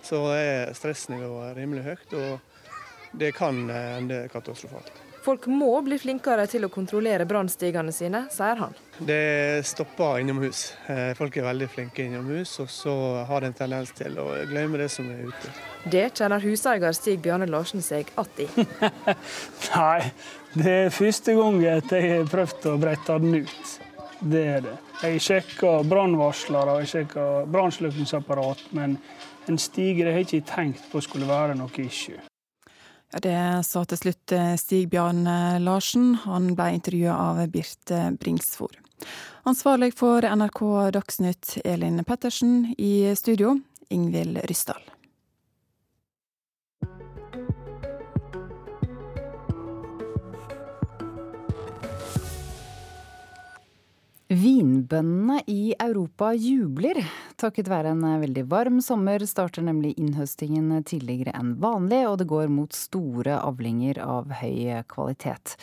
så 0.06 0.22
er 0.32 0.72
stressnivået 0.78 1.58
rimelig 1.58 1.88
høyt, 1.90 2.18
og 2.22 3.18
det 3.20 3.34
kan 3.36 3.66
ende 3.68 4.28
katastrofalt. 4.32 5.09
Folk 5.22 5.46
må 5.52 5.74
bli 5.84 5.98
flinkere 6.00 6.46
til 6.48 6.64
å 6.64 6.70
kontrollere 6.72 7.26
brannstigene 7.28 7.92
sine, 7.92 8.22
sier 8.32 8.56
han. 8.62 8.72
Det 8.96 9.60
stopper 9.68 10.22
innomhus. 10.22 10.62
Eh, 10.88 11.10
folk 11.18 11.36
er 11.36 11.44
veldig 11.44 11.68
flinke 11.68 12.06
innomhus, 12.06 12.54
og 12.62 12.70
så 12.72 12.94
har 13.28 13.44
de 13.44 13.50
en 13.50 13.58
tendens 13.58 13.92
til 13.96 14.16
å 14.20 14.30
glemme 14.48 14.80
det 14.80 14.88
som 14.92 15.10
er 15.12 15.28
ute. 15.28 15.52
Det 15.92 16.06
kjenner 16.16 16.40
huseier 16.40 16.96
Stig 16.96 17.20
Bjarne 17.20 17.48
Larsen 17.50 17.84
seg 17.84 18.08
att 18.14 18.40
i. 18.40 18.48
Nei, 19.74 20.10
det 20.54 20.76
er 20.86 20.96
første 20.96 21.36
gang 21.36 21.60
at 21.68 21.92
jeg 21.92 22.10
har 22.14 22.32
prøvd 22.32 22.70
å 22.72 22.76
brette 22.80 23.20
den 23.20 23.42
ut. 23.44 23.76
Det 24.20 24.46
er 24.56 24.64
det. 24.64 24.76
Jeg 25.04 25.20
sjekker 25.24 25.84
brannvarslere 25.88 26.76
og 26.76 26.82
jeg 26.84 26.92
sjekker 26.94 27.46
brannslukningsapparat, 27.52 28.66
men 28.76 28.96
en 29.48 29.60
stige 29.60 30.08
har 30.08 30.20
jeg 30.20 30.28
ikke 30.28 30.48
tenkt 30.54 30.90
på 30.92 31.04
skulle 31.04 31.28
være 31.28 31.56
noe 31.60 31.84
issue. 31.84 32.20
Det 33.10 33.64
sa 33.66 33.82
til 33.90 33.98
slutt 33.98 34.32
eh, 34.36 34.54
Stig 34.60 34.86
Bjarn 34.92 35.24
Larsen. 35.64 36.12
Han 36.28 36.52
ble 36.54 36.68
intervjua 36.76 37.16
av 37.16 37.42
Birte 37.50 38.04
Bringsvor. 38.20 38.78
Ansvarlig 39.48 39.94
for 39.98 40.22
NRK 40.22 40.62
Dagsnytt, 40.94 41.58
Elin 41.64 42.04
Pettersen. 42.04 42.74
I 42.78 43.16
studio, 43.18 43.56
Ingvild 43.88 44.44
Ryssdal. 44.46 44.99
Vinbøndene 54.30 55.40
i 55.50 55.72
Europa 55.74 56.28
jubler. 56.38 57.00
Takket 57.40 57.66
være 57.66 57.90
en 57.96 58.04
veldig 58.22 58.44
varm 58.46 58.76
sommer 58.78 59.24
starter 59.26 59.64
nemlig 59.66 59.96
innhøstingen 59.98 60.68
tidligere 60.86 61.32
enn 61.34 61.56
vanlig, 61.58 62.04
og 62.06 62.20
det 62.20 62.28
går 62.30 62.46
mot 62.52 62.70
store 62.70 63.40
avlinger 63.42 63.98
av 64.04 64.30
høy 64.38 64.84
kvalitet. 64.92 65.56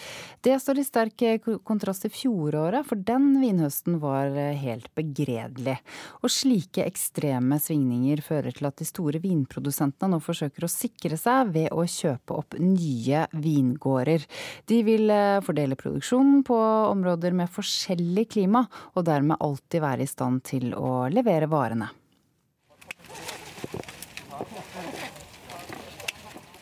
Det 0.43 0.57
står 0.59 0.82
i 0.82 0.84
sterk 0.84 1.24
kontrast 1.63 2.03
til 2.03 2.11
fjoråret, 2.11 2.84
for 2.89 2.99
den 3.07 3.38
vinhøsten 3.39 4.01
var 4.01 4.36
helt 4.36 4.91
begredelig. 4.99 5.78
Og 6.20 6.36
slike 6.36 6.84
ekstreme 6.84 7.61
svingninger 7.63 8.20
fører 8.26 8.51
til 8.51 8.68
at 8.68 8.84
de 8.84 8.89
store 8.89 9.24
vinprodusentene 9.24 10.11
nå 10.18 10.20
forsøker 10.28 10.68
å 10.68 10.72
sikre 10.74 11.15
seg 11.15 11.55
ved 11.55 11.72
å 11.72 11.88
kjøpe 11.88 12.36
opp 12.43 12.59
nye 12.59 13.24
vingårder. 13.32 14.28
De 14.68 14.84
vil 14.91 15.15
fordele 15.47 15.80
produksjonen 15.80 16.43
på 16.43 16.59
områder 16.91 17.32
med 17.32 17.55
forskjellig 17.55 18.28
klima 18.36 18.56
og 18.95 19.05
dermed 19.07 19.39
alltid 19.43 19.83
være 19.83 20.05
i 20.05 20.09
stand 20.09 20.43
til 20.47 20.73
å 20.77 21.07
levere 21.11 21.49
varene. 21.51 21.89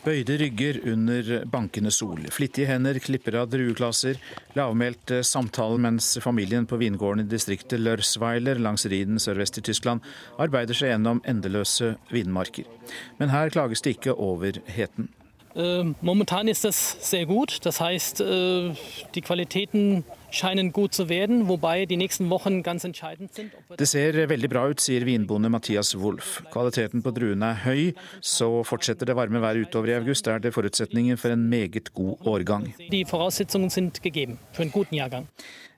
Bøyde 0.06 0.36
rygger 0.38 0.76
under 0.86 1.30
bankende 1.50 1.90
sol, 1.90 2.20
flittige 2.30 2.68
hender 2.70 3.00
klipper 3.02 3.40
av 3.40 3.48
drueklaser, 3.50 4.20
lavmælt 4.54 5.10
samtale 5.26 5.80
mens 5.82 6.12
familien 6.22 6.68
på 6.70 6.78
vingården 6.78 7.24
i 7.24 7.26
distriktet 7.26 7.82
Lørsweiler 7.82 8.60
langs 8.62 8.86
Riden 8.86 9.18
sørvest 9.18 9.58
i 9.58 9.64
Tyskland 9.66 10.06
arbeider 10.38 10.78
seg 10.78 10.92
gjennom 10.92 11.24
endeløse 11.26 11.96
vinmarker. 12.14 12.70
Men 13.18 13.34
her 13.34 13.50
klages 13.50 13.82
det 13.82 13.96
ikke 13.96 14.14
over 14.14 14.62
heten. 14.78 15.10
Äh, 15.56 15.84
momentan 16.02 16.48
ist 16.48 16.64
das 16.64 17.10
sehr 17.10 17.24
gut. 17.24 17.64
Das 17.64 17.80
heißt, 17.80 18.20
äh, 18.20 18.74
die 19.14 19.22
Qualitäten 19.22 20.04
scheinen 20.30 20.72
gut 20.72 20.92
zu 20.92 21.08
werden, 21.08 21.48
wobei 21.48 21.86
die 21.86 21.96
nächsten 21.96 22.28
Wochen 22.28 22.62
ganz 22.62 22.84
entscheidend 22.84 23.32
sind. 23.34 23.52
Det 23.78 23.88
ser 23.88 24.28
veldig 24.28 24.50
bra 24.50 24.68
ut, 24.68 24.80
sier 24.80 25.06
vinbonde 25.06 25.48
Mathias 25.48 25.94
Wolff. 25.98 26.42
Kvaliteten 26.52 27.02
på 27.02 27.10
druene 27.10 27.54
er 27.54 27.62
høy, 27.64 27.94
så 28.20 28.62
fortsetter 28.64 29.08
det 29.08 29.16
varme 29.16 29.40
været 29.40 29.66
utover 29.66 29.88
i 29.88 29.96
august, 29.96 30.26
er 30.26 30.40
det 30.40 30.52
forutsetningen 30.52 31.16
for 31.16 31.32
en 31.32 31.48
meget 31.48 31.92
god 31.94 32.26
årgang. 32.26 32.74
De 32.90 33.04
Voraussetzungen 33.06 33.70
sind 33.70 34.02
gegeben 34.02 34.38
für 34.52 34.62
einen 34.62 34.72
guten 34.72 34.96
Jahrgang. 34.96 35.28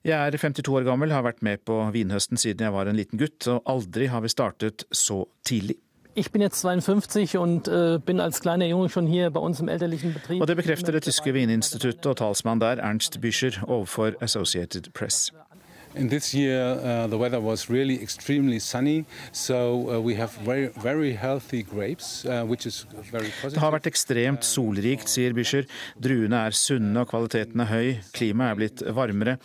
Jeg 0.05 0.15
er 0.27 0.31
52 0.31 0.69
år 0.75 0.87
gammel, 0.87 1.13
har 1.13 1.23
vært 1.23 1.43
med 1.43 1.59
på 1.67 1.79
vinhøsten 1.93 2.39
siden 2.39 2.65
jeg 2.65 2.73
var 2.73 2.89
en 2.89 2.97
liten 2.97 3.19
gutt, 3.19 3.47
og 3.51 3.63
aldri 3.67 4.07
har 4.07 4.23
vi 4.25 4.31
startet 4.33 4.87
så 4.91 5.25
tidlig. 5.45 5.77
Ich 6.19 6.33
bin 6.33 6.43
jetzt 6.43 6.61
52 6.63 7.37
und 7.37 7.69
äh, 7.69 8.01
bin 8.05 8.19
als 8.19 8.41
kleiner 8.41 8.67
Junge 8.67 8.89
schon 8.89 9.07
hier 9.07 9.31
bei 9.31 9.39
uns 9.39 9.61
im 9.61 9.69
elterlichen 9.69 10.15
Betrieb. 10.15 10.41
Og 10.41 10.49
det 10.49 10.57
bekrefter 10.57 10.93
det 10.93 11.03
tyske 11.03 11.33
vininstituttet 11.33 12.07
og 12.07 12.17
talsmann 12.17 12.59
der, 12.59 12.83
Ernst 12.83 13.21
Büscher, 13.21 13.63
overfor 13.69 14.13
Associated 14.21 14.93
Press. 14.95 15.33
And 15.99 16.11
this 16.11 16.33
year 16.33 16.79
uh, 16.79 17.09
the 17.09 17.19
weather 17.19 17.41
was 17.41 17.69
really 17.69 18.01
extremely 18.01 18.61
sunny, 18.61 19.05
so 19.33 19.91
uh, 19.91 20.01
we 20.01 20.15
have 20.15 20.31
very, 20.47 20.69
very 20.81 21.13
healthy 21.13 21.65
grapes, 21.65 22.25
uh, 22.25 22.45
which 22.45 22.67
is 22.67 22.87
very 23.11 23.33
positive. 23.43 23.57
Det 23.57 23.63
har 23.65 23.73
vært 23.75 23.89
ekstremt 23.91 24.47
solrikt, 24.47 25.11
sier 25.11 25.35
Bischer. 25.35 25.67
Druene 25.99 26.45
er 26.47 26.55
sunne 26.55 27.03
og 27.03 27.11
kvaliteten 27.11 27.65
er 27.65 27.71
høy. 27.73 27.89
Klimaet 28.15 28.53
er 28.53 28.61
blitt 28.61 28.85
varmere. 28.95 29.39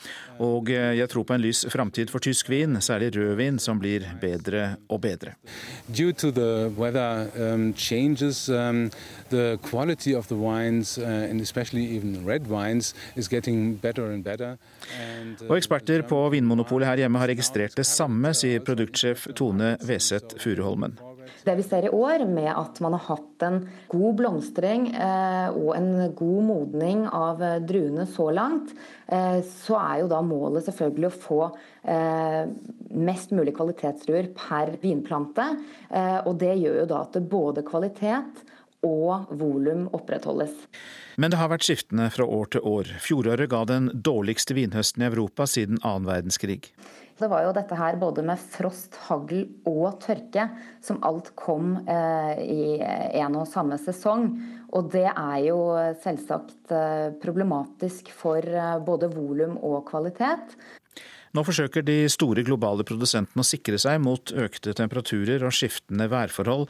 Og 0.44 0.70
uh, 0.70 0.92
jeg 0.94 1.10
tror 1.10 1.26
på 1.26 1.34
en 1.34 1.42
lys 1.42 1.64
framtid 1.74 2.14
for 2.14 2.22
tysk 2.22 2.52
vin, 2.54 2.78
særlig 2.78 3.10
rødvin, 3.18 3.58
som 3.58 3.82
blir 3.82 4.06
bedre 4.22 4.76
og 4.94 5.02
bedre. 5.08 5.34
Due 5.90 6.14
to 6.14 6.30
the 6.30 6.70
weather 6.78 7.32
um, 7.34 7.74
changes, 7.74 8.46
um, 8.50 8.92
the 9.30 9.58
quality 9.64 10.14
of 10.14 10.28
the 10.28 10.38
wines, 10.38 11.00
uh, 11.00 11.30
and 11.30 11.42
especially 11.42 11.84
even 11.98 12.22
red 12.28 12.46
wines, 12.46 12.94
is 13.16 13.28
getting 13.28 13.74
better 13.82 14.12
and 14.12 14.24
better. 14.24 14.58
And, 15.02 15.42
uh, 15.42 15.50
og 15.50 15.58
eksperter 15.58 16.06
på 16.06 16.22
Vinmonopolet 16.44 16.90
her 16.90 17.06
hjemme 17.06 17.22
har 17.22 17.32
registrert 17.32 17.78
det 17.80 17.88
samme, 17.88 18.34
sier 18.36 18.64
produktsjef 18.66 19.30
Tone 19.38 19.78
Veseth 19.88 20.36
Furuholmen. 20.44 21.00
Det 21.44 21.56
vi 21.60 21.64
ser 21.64 21.88
i 21.88 21.92
år, 21.92 22.24
med 22.28 22.50
at 22.52 22.80
man 22.84 22.96
har 22.96 23.04
hatt 23.08 23.44
en 23.48 23.62
god 23.92 24.18
blomstring 24.20 24.90
eh, 24.92 25.56
og 25.56 25.74
en 25.76 26.12
god 26.16 26.46
modning 26.48 27.06
av 27.08 27.42
druene 27.68 28.06
så 28.12 28.30
langt, 28.36 28.72
eh, 29.08 29.40
så 29.64 29.80
er 29.80 30.02
jo 30.04 30.10
da 30.12 30.22
målet 30.24 30.68
selvfølgelig 30.68 31.10
å 31.10 31.22
få 31.26 31.42
eh, 31.48 32.44
mest 32.96 33.36
mulig 33.36 33.56
kvalitetsdruer 33.58 34.32
per 34.36 34.76
vinplante. 34.84 35.48
Og 36.28 36.36
det 36.42 36.56
gjør 36.60 36.84
jo 36.84 36.90
da 36.90 37.04
at 37.06 37.18
både 37.30 37.64
kvalitet 37.68 38.44
og 38.84 39.32
volum 39.40 39.88
opprettholdes. 39.96 40.54
Men 41.18 41.34
det 41.34 41.38
har 41.38 41.52
vært 41.52 41.66
skiftende 41.68 42.10
fra 42.14 42.26
år 42.26 42.50
til 42.56 42.66
år. 42.66 42.90
Fjoråret 43.04 43.52
ga 43.52 43.64
den 43.70 43.92
dårligste 43.94 44.58
vinhøsten 44.58 45.04
i 45.04 45.10
Europa 45.12 45.48
siden 45.50 45.82
annen 45.84 46.10
verdenskrig. 46.10 46.62
Det 47.20 47.30
var 47.30 47.44
jo 47.46 47.54
dette 47.54 47.78
her 47.78 47.96
både 48.02 48.24
med 48.26 48.42
frost, 48.42 48.98
hagl 49.06 49.44
og 49.70 50.00
tørke 50.02 50.48
som 50.84 50.98
alt 51.06 51.30
kom 51.38 51.76
eh, 51.86 52.42
i 52.42 52.64
en 53.22 53.38
og 53.38 53.46
samme 53.48 53.78
sesong. 53.78 54.32
Og 54.74 54.90
det 54.92 55.06
er 55.12 55.40
jo 55.46 55.60
selvsagt 56.02 56.74
eh, 56.74 57.12
problematisk 57.22 58.10
for 58.18 58.42
eh, 58.42 58.80
både 58.82 59.12
volum 59.14 59.60
og 59.62 59.84
kvalitet. 59.92 60.58
Nå 61.34 61.42
forsøker 61.42 61.82
de 61.82 61.96
store 62.14 62.44
globale 62.46 62.84
produsentene 62.86 63.42
å 63.42 63.48
sikre 63.48 63.80
seg 63.82 63.98
mot 64.06 64.30
økte 64.38 64.76
temperaturer 64.78 65.42
og 65.42 65.56
skiftende 65.58 66.06
værforhold 66.12 66.68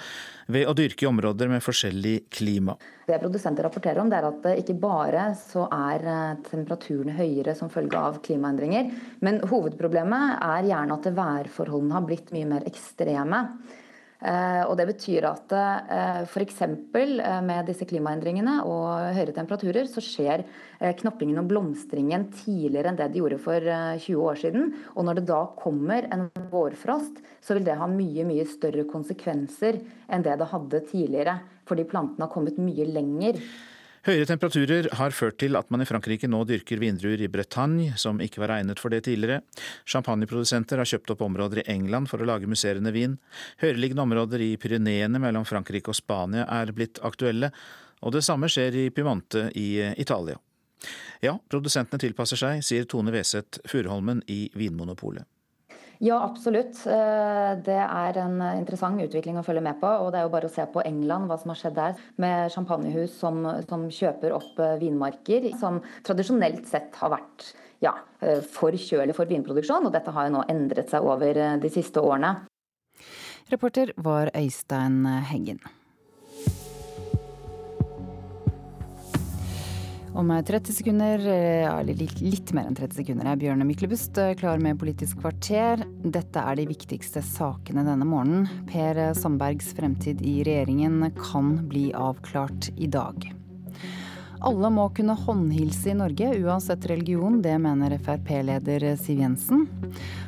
ved 0.56 0.70
å 0.72 0.76
dyrke 0.78 1.04
i 1.04 1.10
områder 1.10 1.52
med 1.52 1.66
forskjellig 1.66 2.30
klima. 2.32 2.78
Det 3.04 3.20
produsenter 3.20 3.68
rapporterer 3.68 4.00
om, 4.00 4.14
er 4.16 4.30
at 4.30 4.48
ikke 4.62 4.78
bare 4.80 5.26
så 5.36 5.66
er 5.68 6.08
eh, 6.08 6.40
temperaturene 6.48 7.18
høyere 7.18 7.58
som 7.60 7.72
følge 7.74 8.00
av 8.00 8.22
klimaendringer, 8.24 8.88
men 9.28 9.42
hovedproblemet 9.52 10.40
er 10.48 10.72
gjerne 10.72 10.96
at 10.96 11.12
værforholdene 11.20 12.00
har 12.00 12.08
blitt 12.08 12.32
mye 12.32 12.54
mer 12.56 12.72
ekstreme. 12.72 13.44
Eh, 14.24 14.64
og 14.70 14.78
Det 14.80 14.86
betyr 14.88 15.26
at 15.28 15.54
eh, 15.58 16.22
f.eks. 16.24 16.62
Eh, 16.64 17.42
med 17.44 17.68
disse 17.68 17.88
klimaendringene 17.90 18.62
og 18.64 19.12
høyere 19.18 19.36
temperaturer, 19.36 19.90
så 19.92 20.04
skjer 20.04 20.46
knoppingen 21.00 21.40
og 21.40 21.50
blomstringen 21.52 22.26
tidligere 22.36 22.92
enn 22.92 23.00
det 23.00 23.10
de 23.14 23.22
gjorde 23.22 23.40
for 23.44 23.68
20 24.04 24.24
år 24.30 24.40
siden. 24.40 24.72
Og 24.96 25.08
når 25.08 25.20
det 25.20 25.26
da 25.30 25.42
kommer 25.60 26.08
en 26.12 26.26
vårfrost, 26.52 27.22
så 27.44 27.56
vil 27.56 27.68
det 27.68 27.78
ha 27.80 27.88
mye 27.88 28.26
mye 28.28 28.48
større 28.48 28.84
konsekvenser 28.90 29.80
enn 30.12 30.26
det 30.26 30.36
det 30.40 30.50
hadde 30.52 30.84
tidligere. 30.90 31.38
Fordi 31.68 31.88
plantene 31.88 32.28
har 32.28 32.34
kommet 32.34 32.60
mye 32.60 32.88
lenger. 32.90 33.40
Høyere 34.04 34.28
temperaturer 34.28 34.90
har 35.00 35.14
ført 35.16 35.38
til 35.40 35.56
at 35.56 35.70
man 35.72 35.80
i 35.80 35.86
Frankrike 35.88 36.28
nå 36.28 36.42
dyrker 36.44 36.82
vindruer 36.82 37.22
i 37.24 37.30
Bretagne, 37.32 37.94
som 37.96 38.18
ikke 38.20 38.42
var 38.44 38.52
egnet 38.58 38.82
for 38.84 38.92
det 38.92 39.06
tidligere. 39.06 39.46
Champagneprodusenter 39.88 40.82
har 40.82 40.90
kjøpt 40.90 41.14
opp 41.14 41.24
områder 41.24 41.62
i 41.62 41.66
England 41.72 42.12
for 42.12 42.20
å 42.20 42.28
lage 42.28 42.50
musserende 42.52 42.92
vin. 42.92 43.16
Høyereliggende 43.64 44.04
områder 44.04 44.44
i 44.44 44.50
Pyreneene 44.60 45.24
mellom 45.24 45.48
Frankrike 45.48 45.94
og 45.94 45.96
Spania 45.96 46.44
er 46.52 46.74
blitt 46.76 47.00
aktuelle, 47.00 47.54
og 48.04 48.12
det 48.18 48.26
samme 48.28 48.52
skjer 48.52 48.76
i 48.76 48.90
Piemonte 48.92 49.46
i 49.56 49.70
Italia. 49.96 50.36
Ja, 51.24 51.38
produsentene 51.48 52.04
tilpasser 52.04 52.44
seg, 52.44 52.60
sier 52.68 52.84
Tone 52.92 53.16
Weseth 53.16 53.64
Furuholmen 53.72 54.20
i 54.28 54.50
Vinmonopolet. 54.52 55.24
Ja, 56.00 56.18
absolutt. 56.24 56.80
Eh, 56.90 57.52
det 57.66 57.80
er 57.80 58.18
en 58.24 58.40
interessant 58.58 59.02
utvikling 59.02 59.38
å 59.40 59.46
følge 59.46 59.64
med 59.64 59.80
på. 59.82 59.88
og 59.88 60.12
Det 60.12 60.20
er 60.20 60.26
jo 60.28 60.34
bare 60.34 60.50
å 60.50 60.54
se 60.54 60.66
på 60.74 60.84
England, 60.86 61.30
hva 61.30 61.38
som 61.40 61.54
har 61.54 61.60
skjedd 61.60 61.78
der. 61.78 62.00
Med 62.22 62.54
champagnehus 62.54 63.18
som, 63.20 63.44
som 63.70 63.86
kjøper 63.92 64.36
opp 64.36 64.60
eh, 64.60 64.78
vinmarker, 64.82 65.52
som 65.60 65.82
tradisjonelt 66.06 66.66
sett 66.70 66.98
har 67.02 67.14
vært 67.14 67.52
ja, 67.84 67.94
eh, 68.24 68.42
for 68.42 68.76
kjølig 68.76 69.16
for 69.18 69.30
vinproduksjon. 69.30 69.88
og 69.88 69.94
Dette 69.96 70.16
har 70.16 70.28
jo 70.28 70.36
nå 70.40 70.48
endret 70.52 70.92
seg 70.92 71.06
over 71.06 71.40
de 71.62 71.72
siste 71.72 72.02
årene. 72.02 72.36
Reporter 73.52 73.92
var 74.02 74.32
Øystein 74.40 75.04
Heggen. 75.30 75.62
Om 80.14 80.30
30 80.46 80.74
sekunder, 80.74 81.20
eller 81.80 81.96
litt, 81.98 82.20
litt, 82.22 82.52
mer 82.54 82.68
enn 82.70 82.78
30 82.78 83.00
sekunder, 83.00 83.32
er 83.32 83.40
Bjørne 83.42 83.66
Myklebust 83.66 84.20
eh, 84.22 84.36
klar 84.38 84.62
med 84.62 84.78
Politisk 84.78 85.24
kvarter. 85.24 85.82
Dette 86.06 86.44
er 86.44 86.60
de 86.60 86.68
viktigste 86.70 87.24
sakene 87.26 87.82
denne 87.88 88.06
morgenen. 88.06 88.46
Per 88.70 89.00
Sandbergs 89.18 89.74
fremtid 89.74 90.22
i 90.22 90.44
regjeringen 90.46 91.08
kan 91.18 91.56
bli 91.66 91.88
avklart 91.98 92.70
i 92.78 92.92
dag. 92.94 93.26
Alle 94.44 94.68
må 94.76 94.90
kunne 94.92 95.16
håndhilse 95.16 95.94
i 95.94 95.96
Norge, 95.96 96.34
uansett 96.44 96.86
religion. 96.92 97.38
Det 97.42 97.54
mener 97.64 97.96
Frp-leder 98.04 98.84
Siv 99.00 99.22
Jensen. 99.24 99.62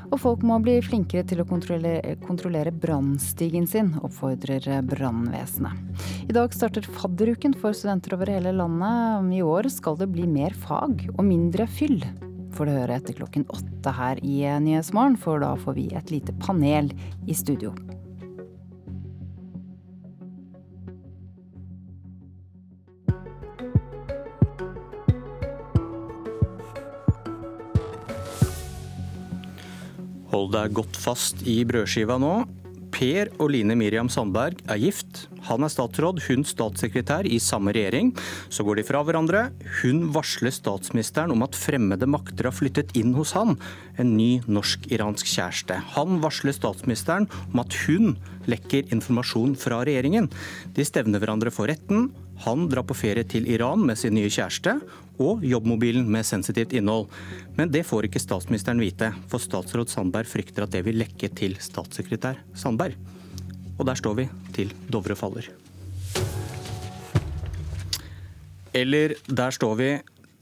Og 0.07 0.22
folk 0.22 0.45
må 0.47 0.55
bli 0.63 0.78
flinkere 0.86 1.26
til 1.28 1.41
å 1.43 1.47
kontrollere, 1.49 2.16
kontrollere 2.24 2.72
brannstigen 2.72 3.68
sin, 3.68 3.91
oppfordrer 3.99 4.70
brannvesenet. 4.88 6.05
I 6.30 6.36
dag 6.38 6.55
starter 6.55 6.88
fadderuken 6.95 7.57
for 7.59 7.76
studenter 7.76 8.16
over 8.16 8.32
hele 8.32 8.55
landet. 8.55 9.34
I 9.36 9.43
år 9.43 9.68
skal 9.74 9.99
det 9.99 10.07
bli 10.13 10.30
mer 10.32 10.55
fag 10.63 11.09
og 11.18 11.26
mindre 11.28 11.68
fyll. 11.68 11.99
Får 12.55 12.70
du 12.70 12.76
høre 12.78 12.95
etter 12.95 13.20
klokken 13.20 13.43
åtte 13.51 13.91
her 13.97 14.22
i 14.24 14.39
Nyhetsmorgen, 14.63 15.20
for 15.20 15.43
da 15.43 15.57
får 15.59 15.76
vi 15.76 15.89
et 15.91 16.16
lite 16.16 16.38
panel 16.39 16.93
i 17.28 17.36
studio. 17.36 17.76
Hold 30.36 30.52
deg 30.52 30.74
godt 30.76 30.98
fast 31.00 31.46
i 31.48 31.62
brødskiva 31.64 32.18
nå. 32.20 32.34
Per 32.92 33.30
og 33.40 33.54
Line 33.54 33.76
Miriam 33.80 34.10
Sandberg 34.12 34.60
er 34.72 34.80
gift. 34.82 35.26
Han 35.48 35.64
er 35.64 35.72
statsråd, 35.72 36.20
hun 36.26 36.44
statssekretær 36.48 37.28
i 37.28 37.38
samme 37.44 37.72
regjering. 37.76 38.10
Så 38.52 38.66
går 38.68 38.80
de 38.80 38.86
fra 38.88 39.00
hverandre. 39.08 39.46
Hun 39.80 40.10
varsler 40.16 40.52
statsministeren 40.52 41.32
om 41.32 41.46
at 41.48 41.56
fremmede 41.56 42.08
makter 42.12 42.50
har 42.50 42.56
flyttet 42.56 42.92
inn 43.00 43.14
hos 43.16 43.32
han, 43.38 43.56
en 43.96 44.12
ny 44.18 44.42
norsk-iransk 44.48 45.32
kjæreste. 45.38 45.80
Han 45.96 46.20
varsler 46.24 46.56
statsministeren 46.56 47.30
om 47.54 47.64
at 47.64 47.80
hun 47.86 48.18
lekker 48.52 48.92
informasjon 48.92 49.56
fra 49.60 49.86
regjeringen. 49.88 50.28
De 50.76 50.88
stevner 50.88 51.24
hverandre 51.24 51.56
for 51.56 51.72
retten. 51.72 52.10
Han 52.44 52.68
drar 52.70 52.84
på 52.84 52.98
ferie 52.98 53.24
til 53.24 53.48
Iran 53.48 53.86
med 53.88 53.98
sin 54.00 54.16
nye 54.18 54.30
kjæreste, 54.30 54.76
og 55.16 55.44
jobbmobilen 55.48 56.08
med 56.12 56.28
sensitivt 56.28 56.74
innhold. 56.76 57.08
Men 57.56 57.72
det 57.72 57.86
får 57.88 58.10
ikke 58.10 58.20
statsministeren 58.20 58.82
vite, 58.84 59.14
for 59.32 59.40
statsråd 59.40 59.92
Sandberg 59.92 60.28
frykter 60.28 60.66
at 60.66 60.74
det 60.76 60.84
vil 60.88 61.00
lekke 61.00 61.32
til 61.32 61.56
statssekretær 61.64 62.42
Sandberg. 62.58 62.98
Og 63.80 63.86
der 63.88 64.00
står 64.00 64.20
vi 64.20 64.28
til 64.56 64.74
Dovre 64.92 65.16
faller. 65.16 65.48
Eller 68.76 69.16
der 69.32 69.56
står 69.56 69.80
vi 69.80 69.90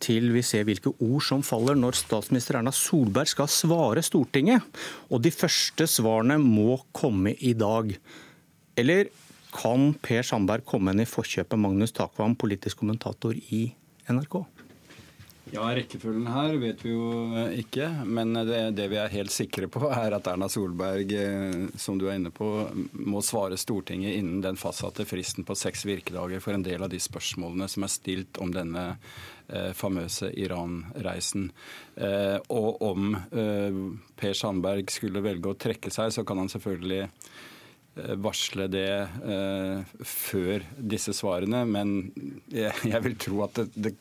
til 0.04 0.34
vi 0.34 0.41
ser 0.44 0.66
hvilke 0.68 0.91
ord 0.91 1.24
som 1.24 1.44
faller 1.46 1.78
når 1.80 1.96
statsminister 1.96 2.58
Erna 2.60 2.74
Solberg 2.76 3.30
skal 3.32 3.50
svare 3.52 4.04
Stortinget. 4.04 4.66
Og 5.14 5.22
de 5.24 5.32
første 5.32 5.88
svarene 5.88 6.39
må 6.41 6.82
komme 6.96 7.36
i 7.39 7.54
dag. 7.56 7.94
Eller 8.76 9.12
kan 9.54 9.93
Per 10.04 10.26
Sandberg 10.26 10.66
komme 10.68 10.93
henne 10.93 11.06
i 11.06 11.10
forkjøpet 11.10 11.60
Magnus 11.60 11.95
Takvam, 11.95 12.36
politisk 12.39 12.82
kommentator 12.82 13.38
i 13.38 13.68
NRK? 14.10 14.41
Ja, 15.54 15.68
Rekkefølgen 15.76 16.26
her 16.32 16.56
vet 16.58 16.80
vi 16.82 16.93
jo 16.93 17.43
ikke. 17.60 17.89
Men 18.08 18.32
det, 18.47 18.62
det, 18.78 18.88
vi 18.89 18.97
er 18.97 19.12
helt 19.14 19.34
sikre 19.34 19.68
på, 19.70 19.84
er 19.91 20.16
at 20.16 20.30
Erna 20.32 20.47
Solberg, 20.49 21.14
eh, 21.14 21.68
som 21.78 21.99
du 21.99 22.08
er 22.08 22.18
inne 22.18 22.32
på, 22.34 22.47
må 22.97 23.22
svare 23.22 23.60
Stortinget 23.60 24.18
innen 24.18 24.41
den 24.41 24.58
fastsatte 24.58 25.06
fristen 25.06 25.45
på 25.45 25.58
seks 25.60 25.86
virkedager 25.86 26.41
for 26.41 26.58
en 26.58 26.66
del 26.66 26.82
av 26.82 26.89
de 26.93 27.01
spørsmålene 27.01 27.68
som 27.70 27.86
er 27.86 27.93
stilt 27.93 28.41
om 28.41 28.54
denne 28.56 28.88
eh, 28.95 29.70
famøse 29.78 30.32
Iran-reisen. 30.32 31.51
Eh, 32.01 32.39
og 32.49 32.82
om 32.89 33.14
eh, 33.14 33.82
Per 34.18 34.38
Sandberg 34.39 34.89
skulle 34.95 35.22
velge 35.22 35.54
å 35.54 35.60
trekke 35.60 35.93
seg, 35.93 36.16
så 36.16 36.26
kan 36.26 36.41
han 36.41 36.49
selvfølgelig 36.49 37.12
varsle 37.94 38.66
det 38.74 38.89
eh, 39.06 39.91
før 40.08 40.64
disse 40.78 41.14
svarene, 41.14 41.60
men 41.70 41.91
jeg, 42.50 42.74
jeg 42.89 43.02
vil 43.06 43.18
tro 43.22 43.44
at 43.46 43.60
det, 43.60 43.68
det, 43.76 43.91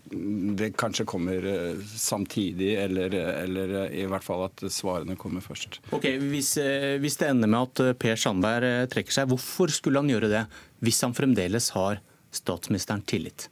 det 0.57 0.71
kanskje 0.81 1.05
kommer 1.09 1.45
eh, 1.45 1.83
samtidig, 1.85 2.71
eller, 2.81 3.13
eller, 3.13 3.75
i 3.93 4.07
hvert 4.09 4.25
fall 4.25 4.47
at 4.47 4.65
svarene 4.73 5.19
kommer 5.21 5.45
først. 5.45 5.83
Ok, 5.93 6.09
hvis, 6.25 6.55
eh, 6.63 6.97
hvis, 7.03 7.19
det 7.21 7.29
ender 7.35 7.53
med 7.53 7.69
at 7.69 8.01
Per 8.01 8.17
Sandberg 8.17 8.89
trekker 8.93 9.19
seg, 9.19 9.29
hvorfor 9.33 9.73
skulle 9.75 10.01
han 10.01 10.13
gjøre 10.13 10.33
det 10.33 10.47
hvis 10.83 11.03
han 11.05 11.17
fremdeles 11.17 11.69
har 11.77 12.01
statsministeren 12.33 13.05
tillit? 13.05 13.51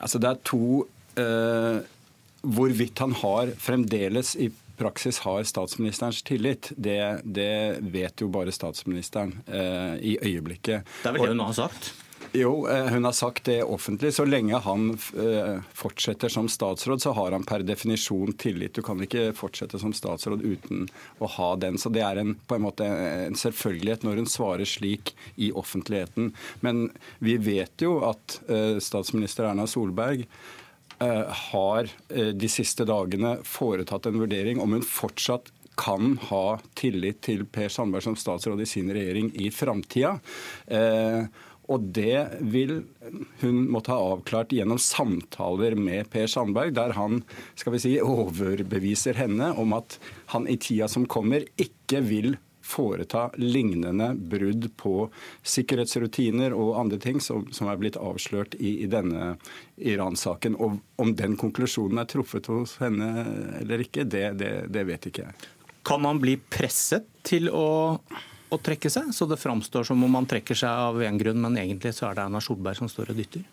Altså 0.00 0.20
Det 0.22 0.30
er 0.30 0.44
to 0.46 0.84
eh, 1.20 1.80
Hvorvidt 2.40 3.02
han 3.02 3.12
har 3.20 3.50
fremdeles 3.60 4.32
i 4.40 4.46
praksis 4.80 5.20
har 5.26 5.44
statsministerens 5.48 6.22
tillit, 6.26 6.72
det, 6.76 7.20
det 7.24 7.80
vet 7.92 8.24
jo 8.24 8.30
bare 8.32 8.54
statsministeren 8.54 9.36
eh, 9.46 9.96
i 10.00 10.16
øyeblikket. 10.22 10.88
Det 11.02 11.10
er 11.10 11.18
vel 11.18 11.28
det 11.28 11.34
hun 11.36 11.44
har 11.44 11.58
sagt? 11.66 11.92
Jo, 12.32 12.68
eh, 12.68 12.86
hun 12.86 13.04
har 13.04 13.12
sagt 13.12 13.44
det 13.44 13.62
offentlig. 13.62 14.14
Så 14.14 14.24
lenge 14.24 14.58
han 14.62 14.90
eh, 15.18 15.56
fortsetter 15.74 16.28
som 16.28 16.48
statsråd, 16.48 17.02
så 17.02 17.12
har 17.12 17.32
han 17.32 17.42
per 17.44 17.64
definisjon 17.66 18.32
tillit. 18.38 18.74
Du 18.74 18.82
kan 18.86 19.02
ikke 19.02 19.32
fortsette 19.34 19.80
som 19.82 19.92
statsråd 19.96 20.44
uten 20.44 20.86
å 21.18 21.26
ha 21.26 21.50
den. 21.58 21.78
Så 21.78 21.90
det 21.90 22.04
er 22.06 22.22
en, 22.22 22.36
på 22.46 22.54
en 22.54 22.66
måte 22.68 22.86
en 22.86 23.38
selvfølgelighet 23.38 24.06
når 24.06 24.22
hun 24.22 24.30
svarer 24.30 24.68
slik 24.68 25.14
i 25.36 25.50
offentligheten. 25.50 26.30
Men 26.62 26.88
vi 27.18 27.34
vet 27.42 27.82
jo 27.82 27.98
at 28.06 28.38
eh, 28.46 28.78
statsminister 28.78 29.50
Erna 29.50 29.66
Solberg 29.66 30.28
har 31.00 31.88
eh, 32.08 32.32
de 32.36 32.50
siste 32.52 32.84
dagene 32.88 33.38
foretatt 33.46 34.08
en 34.10 34.20
vurdering 34.20 34.60
om 34.60 34.76
hun 34.76 34.84
fortsatt 34.84 35.48
kan 35.80 36.18
ha 36.28 36.58
tillit 36.76 37.22
til 37.24 37.46
Per 37.48 37.70
Sandberg 37.72 38.04
som 38.04 38.18
statsråd 38.18 38.60
i 38.60 38.68
sin 38.68 38.90
regjering 38.92 39.30
i 39.40 39.48
framtida. 39.54 40.18
Eh, 40.68 41.24
og 41.70 41.86
det 41.94 42.42
vil 42.50 42.80
hun 43.40 43.62
måtte 43.70 43.94
ha 43.94 44.12
avklart 44.16 44.52
gjennom 44.52 44.80
samtaler 44.82 45.76
med 45.78 46.10
Per 46.12 46.26
Sandberg, 46.30 46.74
der 46.76 46.96
han 46.98 47.22
skal 47.54 47.76
vi 47.76 47.82
si, 47.84 47.94
overbeviser 48.02 49.16
henne 49.20 49.52
om 49.60 49.76
at 49.78 49.96
han 50.34 50.48
i 50.50 50.58
tida 50.60 50.90
som 50.90 51.06
kommer 51.08 51.46
ikke 51.60 52.02
vil 52.04 52.34
foreta 52.70 53.26
lignende 53.36 54.12
brudd 54.14 54.68
på 54.80 54.94
sikkerhetsrutiner 55.42 56.54
og 56.56 56.78
andre 56.80 57.00
ting 57.02 57.20
som, 57.22 57.46
som 57.54 57.70
er 57.70 57.80
blitt 57.80 57.98
avslørt 58.00 58.56
i, 58.58 58.78
i 58.84 58.88
denne 58.90 59.34
Iran-saken. 59.76 60.56
Og 60.56 60.80
om 61.02 61.14
den 61.18 61.36
konklusjonen 61.40 62.02
er 62.02 62.10
truffet 62.10 62.50
hos 62.52 62.76
henne 62.82 63.10
eller 63.60 63.86
ikke, 63.86 64.06
det, 64.06 64.26
det, 64.40 64.52
det 64.72 64.86
vet 64.88 65.10
ikke 65.10 65.26
jeg. 65.26 65.48
Kan 65.86 66.04
man 66.04 66.20
bli 66.22 66.36
presset 66.38 67.06
til 67.26 67.48
å, 67.52 67.96
å 67.96 68.58
trekke 68.60 68.90
seg, 68.92 69.14
så 69.16 69.26
det 69.26 69.40
framstår 69.40 69.88
som 69.88 70.04
om 70.04 70.18
man 70.20 70.28
trekker 70.28 70.58
seg 70.58 70.84
av 70.90 71.00
én 71.04 71.18
grunn, 71.20 71.40
men 71.42 71.58
egentlig 71.60 71.94
så 71.96 72.10
er 72.10 72.18
det 72.18 72.28
Erna 72.28 72.42
Solberg 72.44 72.78
som 72.78 72.90
står 72.90 73.14
og 73.14 73.20
dytter? 73.22 73.46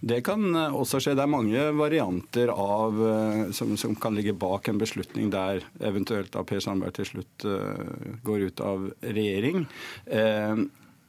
Det 0.00 0.20
kan 0.26 0.44
eh, 0.54 0.76
også 0.76 1.00
skje. 1.00 1.14
Det 1.16 1.24
er 1.24 1.32
mange 1.32 1.62
varianter 1.78 2.52
av, 2.52 3.00
eh, 3.00 3.42
som, 3.56 3.76
som, 3.80 3.96
kan 4.00 4.16
ligge 4.16 4.36
bak 4.36 4.68
en 4.68 4.80
beslutning 4.80 5.30
der 5.32 5.64
eventuelt 5.80 6.32
da 6.34 6.44
Per 6.46 6.60
Sandberg 6.62 6.96
til 6.98 7.08
slutt 7.08 7.46
uh, 7.48 8.20
går 8.26 8.48
ut 8.50 8.62
av 8.64 8.88
regjering. 9.00 9.64
Uh, 10.04 10.66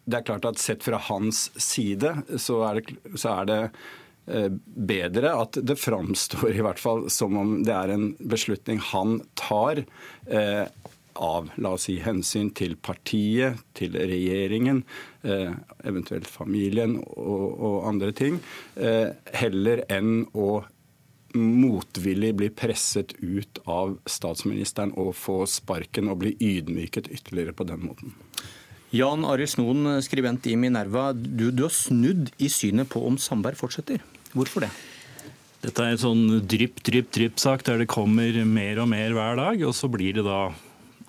det 0.08 0.22
er 0.22 0.28
klart 0.30 0.48
at 0.48 0.62
Sett 0.62 0.86
fra 0.88 1.00
hans 1.10 1.50
side 1.60 2.14
så 2.40 2.62
er 2.70 2.80
det, 2.80 3.00
så 3.20 3.42
er 3.42 3.50
det 3.50 3.62
bedre 4.28 5.30
at 5.40 5.56
det 5.64 5.78
framstår 5.80 6.50
i 6.52 6.64
hvert 6.64 6.80
fall 6.80 7.06
som 7.12 7.36
om 7.40 7.54
det 7.64 7.72
er 7.72 7.94
en 7.94 8.10
beslutning 8.20 8.82
han 8.90 9.22
tar 9.40 9.86
av 11.24 11.52
la 11.58 11.74
oss 11.76 11.88
si, 11.88 11.98
hensyn 12.04 12.50
til 12.56 12.78
partiet, 12.80 13.60
til 13.78 13.98
regjeringen, 13.98 14.84
eh, 15.24 15.54
eventuelt 15.88 16.30
familien 16.30 16.98
og, 17.02 17.46
og 17.58 17.78
andre 17.90 18.14
ting, 18.16 18.42
eh, 18.76 19.14
heller 19.38 19.84
enn 19.90 20.26
å 20.34 20.64
motvillig 21.38 22.32
bli 22.40 22.50
presset 22.56 23.14
ut 23.20 23.60
av 23.70 23.98
statsministeren 24.10 24.94
og 24.98 25.14
få 25.18 25.42
sparken 25.50 26.10
og 26.12 26.22
bli 26.24 26.34
ydmyket 26.40 27.12
ytterligere 27.14 27.56
på 27.58 27.68
den 27.68 27.84
måten. 27.84 28.16
Jan 28.96 29.26
Arild 29.28 29.52
Snoen, 29.52 29.98
skribent 30.02 30.48
i 30.48 30.56
Minerva. 30.56 31.10
Du, 31.14 31.50
du 31.52 31.66
har 31.66 31.74
snudd 31.76 32.32
i 32.40 32.48
synet 32.52 32.88
på 32.94 33.02
om 33.04 33.18
Sandberg 33.20 33.60
fortsetter. 33.60 34.00
Hvorfor 34.32 34.64
det? 34.64 34.72
Dette 35.66 35.84
er 35.84 35.96
en 35.96 36.00
sånn 36.00 36.24
drypp, 36.48 36.80
drypp, 36.86 37.10
drypp-sak 37.12 37.66
der 37.68 37.82
det 37.82 37.90
kommer 37.92 38.32
mer 38.48 38.80
og 38.84 38.88
mer 38.94 39.12
hver 39.18 39.40
dag. 39.40 39.64
Og 39.68 39.76
så 39.76 39.90
blir 39.92 40.16
det 40.16 40.24
da 40.28 40.46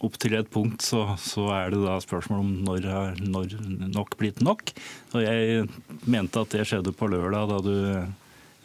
opp 0.05 0.17
til 0.21 0.37
et 0.39 0.49
punkt 0.53 0.85
så, 0.85 1.03
så, 1.19 1.49
er 1.57 1.73
det 1.75 1.83
da 1.83 1.99
spørsmål 2.03 2.43
om 2.45 2.55
når 2.67 2.89
når 3.25 3.59
nok 3.91 4.17
blitt 4.21 4.43
nok. 4.45 4.73
Og 5.17 5.25
jeg 5.25 5.67
mente 6.07 6.43
at 6.43 6.55
det 6.55 6.67
skjedde 6.69 6.95
på 6.97 7.11
lørdag 7.11 7.51
da 7.51 7.59
du 7.65 7.75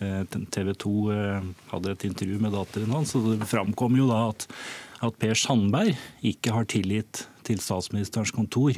eh, 0.04 0.40
TV 0.54 0.74
2 0.86 0.96
eh, 1.16 1.52
hadde 1.74 1.94
et 1.96 2.08
intervju 2.10 2.40
med 2.44 2.54
datteren 2.56 2.94
hans. 2.94 3.16
og 3.18 3.34
Det 3.34 3.50
framkom 3.50 3.98
jo 3.98 4.10
da 4.12 4.28
at, 4.30 4.48
at 5.04 5.20
Per 5.22 5.38
Sandberg 5.38 5.98
ikke 6.22 6.54
har 6.56 6.70
tillit 6.70 7.26
til 7.48 7.62
statsministerens 7.62 8.34
kontor. 8.34 8.78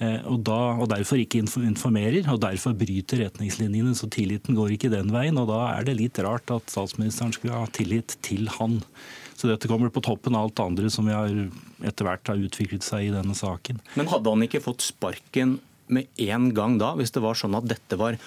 Eh, 0.00 0.20
og, 0.24 0.40
da, 0.48 0.58
og, 0.80 0.86
derfor 0.92 1.20
ikke 1.20 1.42
informerer, 1.42 2.24
og 2.32 2.40
derfor 2.40 2.76
bryter 2.78 3.20
retningslinjene. 3.26 3.92
Så 3.96 4.08
tilliten 4.12 4.56
går 4.56 4.76
ikke 4.76 4.92
den 4.92 5.12
veien. 5.12 5.38
Og 5.40 5.50
da 5.50 5.62
er 5.74 5.88
det 5.88 5.98
litt 5.98 6.20
rart 6.24 6.50
at 6.54 6.72
statsministeren 6.72 7.34
skulle 7.36 7.58
ha 7.58 7.68
tillit 7.76 8.16
til 8.24 8.48
han. 8.56 8.80
Så 9.36 9.48
dette 9.48 9.68
kommer 9.70 9.92
på 9.92 10.02
toppen 10.04 10.36
av 10.36 10.48
alt 10.48 10.60
andre 10.60 10.90
som 10.92 11.08
har 11.08 11.30
etter 11.86 12.04
hvert 12.04 12.28
har 12.28 12.40
utviklet 12.44 12.84
seg 12.84 13.08
i 13.08 13.14
denne 13.14 13.36
saken. 13.36 13.80
Men 13.96 14.10
hadde 14.12 14.34
han 14.34 14.44
ikke 14.44 14.60
fått 14.64 14.84
sparken 14.84 15.58
med 15.90 16.08
en 16.28 16.50
gang 16.54 16.76
da, 16.80 16.92
hvis 16.98 17.12
det 17.14 17.22
var 17.24 17.38
sånn 17.38 17.56
at 17.56 17.68
dette 17.68 17.96
var 17.98 18.18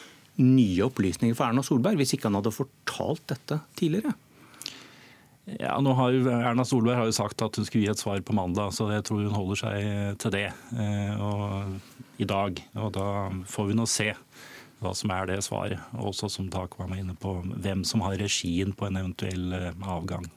nye 0.41 0.87
opplysninger 0.87 1.37
for 1.37 1.45
Erna 1.45 1.61
Solberg, 1.65 1.99
hvis 2.01 2.15
ikke 2.15 2.31
han 2.31 2.39
hadde 2.39 2.53
fortalt 2.55 3.21
dette 3.29 3.59
tidligere? 3.77 4.15
Ja, 5.45 5.75
nå 5.83 5.91
har 5.97 6.15
Erna 6.31 6.63
Solberg 6.63 7.01
har 7.01 7.09
jo 7.09 7.15
sagt 7.15 7.41
at 7.43 7.57
hun 7.59 7.65
skulle 7.67 7.83
gi 7.83 7.91
et 7.91 7.99
svar 7.99 8.21
på 8.23 8.35
mandag, 8.35 8.71
så 8.71 8.87
jeg 8.93 9.03
tror 9.03 9.25
hun 9.25 9.35
holder 9.35 9.59
seg 9.59 10.19
til 10.23 10.31
det 10.31 10.45
eh, 10.47 11.19
og, 11.19 11.73
i 12.23 12.27
dag. 12.27 12.61
Og 12.79 12.93
da 12.95 13.07
får 13.51 13.67
vi 13.67 13.75
nå 13.75 13.87
se 13.89 14.13
hva 14.83 14.93
som 14.95 15.11
er 15.15 15.27
det 15.27 15.41
svaret. 15.43 15.83
Også 15.99 16.29
som 16.31 16.47
Tak 16.51 16.77
var 16.79 16.95
inne 16.95 17.15
på, 17.19 17.35
hvem 17.43 17.83
som 17.87 18.05
har 18.07 18.15
regien 18.19 18.71
på 18.71 18.87
en 18.87 19.01
eventuell 19.03 19.51
eh, 19.57 19.83
avgang. 19.83 20.29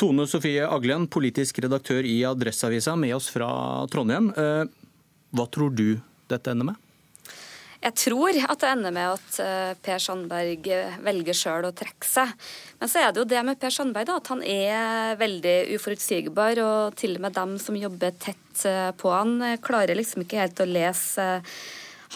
Tone 0.00 0.26
Sofie 0.26 0.66
Aglen, 0.66 1.06
politisk 1.12 1.60
redaktør 1.62 2.06
i 2.08 2.22
Adresseavisa, 2.26 2.96
med 2.98 3.14
oss 3.14 3.30
fra 3.30 3.50
Trondheim. 3.92 4.32
Eh, 4.34 4.64
hva 5.30 5.46
tror 5.46 5.70
du 5.70 6.00
dette 6.30 6.50
ender 6.50 6.72
med? 6.72 6.89
Jeg 7.80 7.96
tror 7.96 8.36
at 8.36 8.60
det 8.60 8.70
ender 8.74 8.92
med 8.92 9.14
at 9.14 9.36
eh, 9.40 9.70
Per 9.80 10.00
Sandberg 10.04 10.66
velger 11.00 11.36
sjøl 11.36 11.68
å 11.70 11.72
trekke 11.72 12.04
seg. 12.04 12.34
Men 12.76 12.90
så 12.92 13.00
er 13.00 13.12
det 13.12 13.22
jo 13.22 13.28
det 13.30 13.40
med 13.48 13.60
Per 13.60 13.72
Sandberg 13.72 14.10
da, 14.10 14.18
at 14.20 14.28
han 14.34 14.42
er 14.44 15.16
veldig 15.20 15.54
uforutsigbar. 15.78 16.60
Og 16.60 16.98
til 17.00 17.16
og 17.16 17.24
med 17.24 17.36
dem 17.38 17.54
som 17.62 17.78
jobber 17.80 18.12
tett 18.20 18.66
eh, 18.68 18.90
på 19.00 19.14
han, 19.14 19.38
klarer 19.64 19.96
liksom 19.96 20.26
ikke 20.26 20.42
helt 20.42 20.60
å 20.60 20.68
lese 20.68 21.30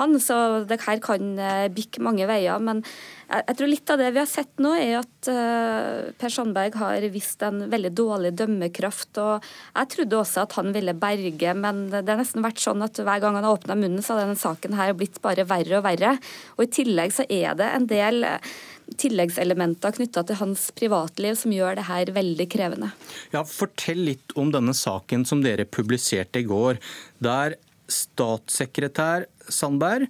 han. 0.01 0.17
Så 0.23 0.37
det 0.69 0.81
her 0.85 1.01
kan 1.05 1.35
eh, 1.39 1.69
bikke 1.73 2.03
mange 2.05 2.27
veier. 2.29 2.63
Men 2.63 2.83
jeg 3.29 3.57
tror 3.59 3.71
litt 3.71 3.91
av 3.91 4.01
det 4.01 4.11
vi 4.15 4.21
har 4.21 4.29
sett 4.29 4.61
nå, 4.63 4.75
er 4.77 4.99
at 5.01 5.31
eh, 5.33 6.11
Per 6.21 6.33
Sandberg 6.33 6.77
har 6.81 7.07
vist 7.15 7.43
en 7.47 7.65
veldig 7.73 7.93
dårlig 7.97 8.35
dømmekraft. 8.39 9.19
og 9.23 9.49
Jeg 9.73 9.91
trodde 9.95 10.21
også 10.21 10.45
at 10.45 10.59
han 10.59 10.75
ville 10.77 10.97
berge, 10.99 11.57
men 11.59 11.87
det 11.95 12.05
har 12.05 12.21
nesten 12.21 12.45
vært 12.45 12.63
sånn 12.63 12.85
at 12.85 13.01
hver 13.01 13.25
gang 13.25 13.39
han 13.39 13.47
har 13.47 13.57
åpna 13.57 13.79
munnen, 13.79 14.05
så 14.05 14.15
har 14.15 14.25
denne 14.27 14.41
saken 14.41 14.77
her 14.79 14.95
blitt 14.99 15.21
bare 15.25 15.47
verre 15.49 15.81
og 15.81 15.87
verre. 15.89 16.17
Og 16.59 16.67
i 16.67 16.73
tillegg 16.83 17.17
så 17.17 17.27
er 17.33 17.59
det 17.59 17.71
en 17.73 17.89
del 17.91 18.29
eh, 18.29 18.55
tilleggselementer 19.01 19.95
knytta 19.97 20.25
til 20.29 20.39
hans 20.41 20.69
privatliv 20.77 21.39
som 21.41 21.53
gjør 21.55 21.79
det 21.79 21.87
her 21.89 22.13
veldig 22.15 22.47
krevende. 22.53 22.91
Ja, 23.33 23.45
Fortell 23.49 24.05
litt 24.11 24.35
om 24.39 24.53
denne 24.55 24.75
saken 24.77 25.25
som 25.29 25.43
dere 25.45 25.65
publiserte 25.65 26.43
i 26.43 26.49
går. 26.49 26.81
Der 27.25 27.57
statssekretær 27.91 29.27
Sandberg 29.49 30.09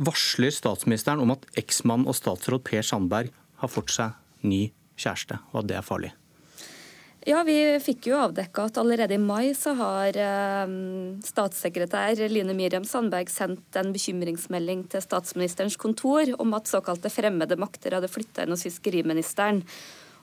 varsler 0.00 0.54
statsministeren 0.54 1.20
om 1.22 1.34
at 1.34 1.44
eksmann 1.60 2.06
og 2.08 2.16
statsråd 2.16 2.64
Per 2.66 2.86
Sandberg 2.86 3.34
har 3.60 3.72
fått 3.72 3.92
seg 3.92 4.46
ny 4.46 4.70
kjæreste, 5.00 5.40
og 5.52 5.62
at 5.62 5.70
det 5.70 5.76
er 5.78 5.86
farlig. 5.86 6.14
Ja, 7.28 7.42
Vi 7.44 7.54
fikk 7.84 8.06
jo 8.08 8.16
avdekka 8.16 8.64
at 8.70 8.78
allerede 8.80 9.18
i 9.18 9.20
mai 9.20 9.52
så 9.52 9.74
har 9.76 10.16
eh, 10.16 10.70
statssekretær 11.26 12.22
Line 12.32 12.54
Miriam 12.56 12.86
Sandberg 12.88 13.28
sendt 13.28 13.76
en 13.76 13.92
bekymringsmelding 13.92 14.86
til 14.88 15.04
statsministerens 15.04 15.76
kontor 15.76 16.32
om 16.40 16.56
at 16.56 16.70
såkalte 16.70 17.12
fremmede 17.12 17.60
makter 17.60 17.98
hadde 17.98 18.08
flytta 18.08 18.46
inn 18.46 18.56
hos 18.56 18.64
fiskeriministeren. 18.64 19.60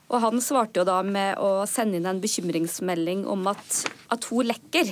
Og 0.08 0.24
Han 0.24 0.42
svarte 0.42 0.82
jo 0.82 0.88
da 0.88 0.98
med 1.06 1.38
å 1.38 1.62
sende 1.70 2.00
inn 2.00 2.08
en 2.08 2.22
bekymringsmelding 2.22 3.28
om 3.30 3.46
at, 3.52 3.82
at 4.10 4.26
hun 4.32 4.50
lekker. 4.50 4.90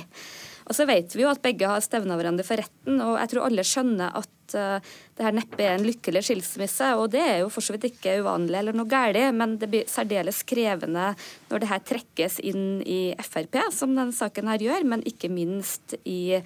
Og 0.67 0.75
så 0.75 0.87
vet 0.87 1.13
vi 1.15 1.23
jo 1.23 1.31
at 1.31 1.43
begge 1.43 1.67
har 1.69 1.83
stevna 1.83 2.17
hverandre 2.19 2.43
for 2.43 2.59
retten, 2.59 2.99
og 2.99 3.15
jeg 3.21 3.31
tror 3.31 3.47
alle 3.47 3.63
skjønner 3.63 4.17
at 4.19 4.55
uh, 4.59 4.95
det 5.15 5.23
her 5.23 5.35
neppe 5.35 5.63
er 5.63 5.77
en 5.77 5.85
lykkelig 5.87 6.25
skilsmisse. 6.27 6.89
Og 6.99 7.07
det 7.13 7.21
er 7.23 7.37
jo 7.41 7.51
for 7.53 7.63
så 7.63 7.75
vidt 7.75 7.87
ikke 7.87 8.17
uvanlig 8.21 8.59
eller 8.59 8.75
noe 8.75 8.89
galt, 8.91 9.19
men 9.35 9.55
det 9.61 9.69
blir 9.71 9.87
særdeles 9.87 10.41
krevende 10.47 11.13
når 11.47 11.63
det 11.63 11.71
her 11.71 11.85
trekkes 11.87 12.41
inn 12.43 12.81
i 12.83 13.15
Frp, 13.23 13.61
som 13.75 13.95
denne 13.95 14.15
saken 14.15 14.51
her 14.51 14.67
gjør, 14.67 14.89
men 14.91 15.05
ikke 15.07 15.31
minst 15.31 15.95
i 16.03 16.37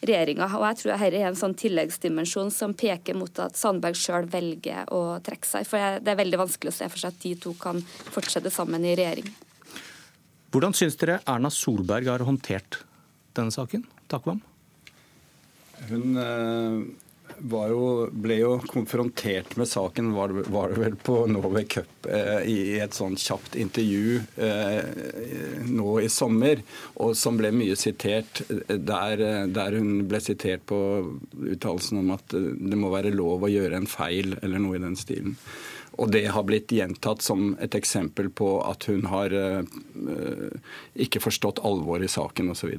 regjeringa. 0.00 0.48
Og 0.56 0.66
jeg 0.70 0.80
tror 0.80 0.94
dette 0.94 1.12
er 1.20 1.28
en 1.28 1.38
sånn 1.38 1.58
tilleggsdimensjon 1.60 2.52
som 2.54 2.72
peker 2.76 3.16
mot 3.18 3.44
at 3.44 3.60
Sandberg 3.60 4.00
sjøl 4.00 4.28
velger 4.32 4.88
å 4.88 5.18
trekke 5.24 5.52
seg. 5.52 5.68
For 5.68 6.00
det 6.00 6.14
er 6.14 6.22
veldig 6.24 6.42
vanskelig 6.46 6.72
å 6.72 6.78
se 6.80 6.88
for 6.92 7.04
seg 7.04 7.12
at 7.12 7.22
de 7.28 7.36
to 7.44 7.52
kan 7.60 7.84
fortsette 8.08 8.52
sammen 8.52 8.88
i 8.88 8.96
regjering. 8.96 9.28
Hvordan 10.54 10.72
syns 10.76 10.96
dere 10.96 11.20
Erna 11.28 11.50
Solberg 11.52 12.08
har 12.08 12.24
håndtert 12.24 12.80
denne 13.38 13.54
saken? 13.54 13.86
Takvam? 14.10 14.40
Hun 15.90 16.16
eh, 16.20 16.78
jo, 17.44 18.08
ble 18.12 18.38
jo 18.40 18.52
konfrontert 18.70 19.56
med 19.56 19.68
saken, 19.68 20.12
var 20.16 20.32
det, 20.32 20.46
var 20.52 20.72
det 20.72 20.80
vel 20.80 20.96
på 20.96 21.18
Norway 21.30 21.64
Cup, 21.64 22.06
eh, 22.08 22.42
i 22.48 22.78
et 22.80 22.96
sånn 22.96 23.16
kjapt 23.20 23.56
intervju 23.56 24.20
eh, 24.36 25.64
nå 25.68 26.00
i 26.00 26.08
sommer, 26.08 26.62
og 26.96 27.16
som 27.16 27.36
ble 27.36 27.52
mye 27.52 27.76
sitert, 27.76 28.42
eh, 28.48 28.76
der, 28.78 29.46
der 29.52 29.78
hun 29.78 30.06
ble 30.08 30.20
sitert 30.24 30.66
på 30.66 30.80
uttalelsen 31.36 32.00
om 32.00 32.14
at 32.16 32.32
det 32.32 32.80
må 32.80 32.92
være 32.94 33.14
lov 33.14 33.46
å 33.46 33.52
gjøre 33.52 33.82
en 33.82 33.90
feil, 33.90 34.36
eller 34.42 34.62
noe 34.62 34.78
i 34.78 34.84
den 34.84 34.96
stilen. 34.96 35.36
Og 35.96 36.10
det 36.12 36.26
har 36.32 36.44
blitt 36.44 36.72
gjentatt 36.72 37.24
som 37.24 37.54
et 37.62 37.74
eksempel 37.78 38.28
på 38.28 38.58
at 38.68 38.88
hun 38.90 39.06
har 39.08 39.32
uh, 39.32 39.62
ikke 40.94 41.22
forstått 41.24 41.62
alvoret 41.64 42.08
i 42.08 42.12
saken 42.12 42.52
osv. 42.52 42.74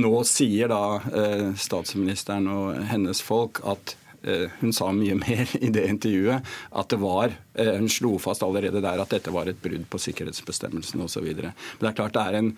Nå 0.00 0.12
sier 0.28 0.72
da 0.72 0.84
uh, 1.02 1.50
statsministeren 1.60 2.48
og 2.48 2.80
hennes 2.88 3.20
folk 3.24 3.60
at 3.68 3.96
uh, 4.24 4.48
hun 4.62 4.72
sa 4.72 4.88
mye 4.96 5.18
mer 5.24 5.52
i 5.60 5.68
det 5.74 5.84
intervjuet. 5.90 6.54
At 6.72 6.92
det 6.94 7.02
var 7.02 7.36
Hun 7.52 7.90
slo 7.92 8.16
fast 8.16 8.42
allerede 8.42 8.80
der 8.80 9.02
at 9.02 9.12
dette 9.12 9.32
var 9.34 9.50
et 9.50 9.60
brudd 9.60 9.84
på 9.92 10.00
sikkerhetsbestemmelsene 10.00 11.04
osv. 11.04 11.28
Men 11.36 11.52
det 11.52 11.90
er 11.90 12.00
klart 12.00 12.16
det 12.16 12.56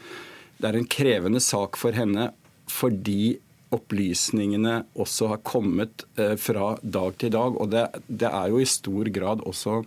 det 0.55 0.71
er 0.71 0.79
en 0.79 0.87
krevende 0.87 1.41
sak 1.43 1.75
for 1.77 1.97
henne 1.97 2.31
fordi 2.71 3.35
opplysningene 3.75 4.83
også 5.01 5.31
har 5.35 5.43
kommet 5.47 6.07
eh, 6.19 6.37
fra 6.41 6.75
dag 6.83 7.17
til 7.21 7.35
dag. 7.35 7.59
Og 7.61 7.73
det, 7.75 7.87
det, 8.07 8.31
er 8.31 8.53
jo 8.53 8.61
i 8.63 8.69
stor 8.69 9.11
grad 9.15 9.45
også, 9.45 9.83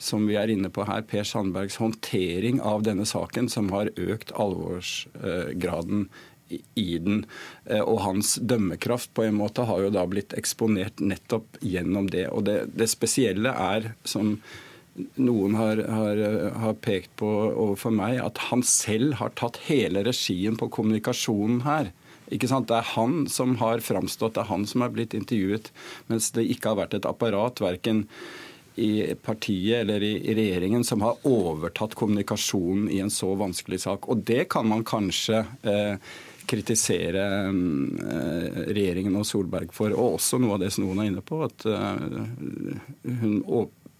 som 0.00 0.26
vi 0.28 0.38
er 0.40 0.52
inne 0.52 0.70
på 0.72 0.86
her, 0.88 1.04
Per 1.08 1.26
Sandbergs 1.28 1.76
håndtering 1.82 2.62
av 2.64 2.84
denne 2.86 3.06
saken 3.08 3.50
som 3.52 3.68
har 3.74 3.92
økt 4.00 4.32
alvorsgraden 4.32 6.08
i 6.74 6.98
den. 6.98 7.24
Eh, 7.66 7.82
og 7.82 8.02
hans 8.06 8.34
dømmekraft 8.40 9.12
på 9.14 9.26
en 9.26 9.38
måte 9.38 9.66
har 9.68 9.84
jo 9.84 9.92
da 9.94 10.06
blitt 10.08 10.34
eksponert 10.38 11.02
nettopp 11.02 11.60
gjennom 11.60 12.10
det. 12.12 12.26
Og 12.34 12.46
det, 12.48 12.58
det 12.74 12.90
spesielle 12.90 13.52
er, 13.54 13.92
som 14.08 14.36
noen 15.20 15.54
har, 15.56 15.80
har, 15.86 16.20
har, 16.60 16.76
pekt 16.82 17.12
på 17.20 17.28
overfor 17.28 17.94
meg, 17.94 18.18
at 18.22 18.40
han 18.50 18.64
selv 18.66 19.18
har 19.20 19.32
tatt 19.38 19.60
hele 19.68 20.02
regien 20.06 20.58
på 20.60 20.68
kommunikasjonen 20.72 21.62
her. 21.66 21.92
Ikke 22.30 22.50
sant? 22.50 22.68
Det 22.70 22.78
er 22.78 22.92
han 22.94 23.24
som 23.30 23.56
har 23.62 23.82
framstått, 23.84 24.36
det 24.36 24.44
er 24.44 24.52
han 24.52 24.66
som 24.68 24.84
har 24.84 24.94
blitt 24.94 25.16
intervjuet, 25.18 25.72
mens 26.10 26.30
det 26.36 26.46
ikke 26.54 26.72
har 26.72 26.80
vært 26.84 26.96
et 27.00 27.08
apparat, 27.08 27.62
verken 27.62 28.06
i 28.80 29.14
partiet 29.22 29.82
eller 29.82 30.02
i 30.06 30.34
regjeringen 30.36 30.84
som 30.86 31.02
har 31.04 31.18
overtatt 31.28 31.96
kommunikasjonen 31.98 32.88
i 32.92 33.00
en 33.02 33.10
så 33.12 33.32
vanskelig 33.38 33.82
sak. 33.82 34.08
Og 34.08 34.22
det 34.26 34.46
kan 34.52 34.68
man 34.70 34.86
kanskje 34.86 35.42
eh, 35.66 36.12
kritisere 36.50 37.26
eh, 37.50 38.62
regjeringen 38.70 39.18
og 39.20 39.26
Solberg 39.28 39.74
for. 39.76 39.92
Og 39.94 40.16
også 40.20 40.40
noe 40.40 40.56
av 40.56 40.64
det 40.64 40.72
som 40.74 40.86
noen 40.86 41.02
er 41.02 41.10
inne 41.10 41.24
på, 41.26 41.42
at 41.46 41.66
eh, 41.68 43.20
hun 43.20 43.40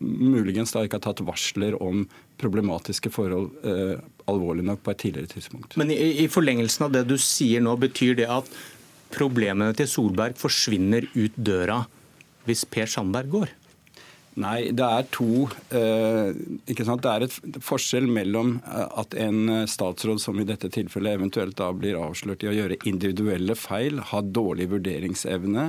muligens 0.01 0.73
da 0.73 0.87
ikke 0.87 0.97
har 0.97 1.11
tatt 1.11 1.25
varsler 1.29 1.77
om 1.83 2.07
problematiske 2.41 3.13
forhold 3.13 3.53
eh, 3.67 3.95
alvorlig 4.31 4.65
nok 4.67 4.83
på 4.85 4.95
et 4.95 5.03
tidligere 5.05 5.33
tidspunkt. 5.35 5.79
Men 5.81 5.93
i, 5.95 6.25
i 6.25 6.29
forlengelsen 6.33 6.89
av 6.89 6.95
det 6.95 7.07
du 7.11 7.17
sier 7.21 7.63
nå, 7.65 7.77
betyr 7.81 8.19
det 8.23 8.29
at 8.31 8.51
problemene 9.15 9.73
til 9.79 9.89
Solberg 9.91 10.39
forsvinner 10.39 11.09
ut 11.17 11.37
døra 11.37 11.83
hvis 12.47 12.65
Per 12.69 12.89
Sandberg 12.91 13.33
går? 13.33 13.57
Nei, 14.41 14.71
det 14.73 14.87
er 14.87 15.07
to 15.11 15.49
eh, 15.75 16.31
ikke 16.71 16.87
sant? 16.87 17.03
Det 17.03 17.11
er 17.11 17.25
et 17.27 17.65
forskjell 17.67 18.07
mellom 18.09 18.55
eh, 18.63 18.87
at 19.03 19.17
en 19.19 19.67
statsråd 19.69 20.23
som 20.23 20.39
i 20.39 20.47
dette 20.49 20.71
tilfellet 20.73 21.19
eventuelt 21.19 21.59
da 21.59 21.73
blir 21.75 21.99
avslørt 21.99 22.47
i 22.47 22.51
å 22.53 22.55
gjøre 22.55 22.79
individuelle 22.89 23.57
feil, 23.59 23.99
har 24.13 24.31
dårlig 24.31 24.71
vurderingsevne 24.71 25.67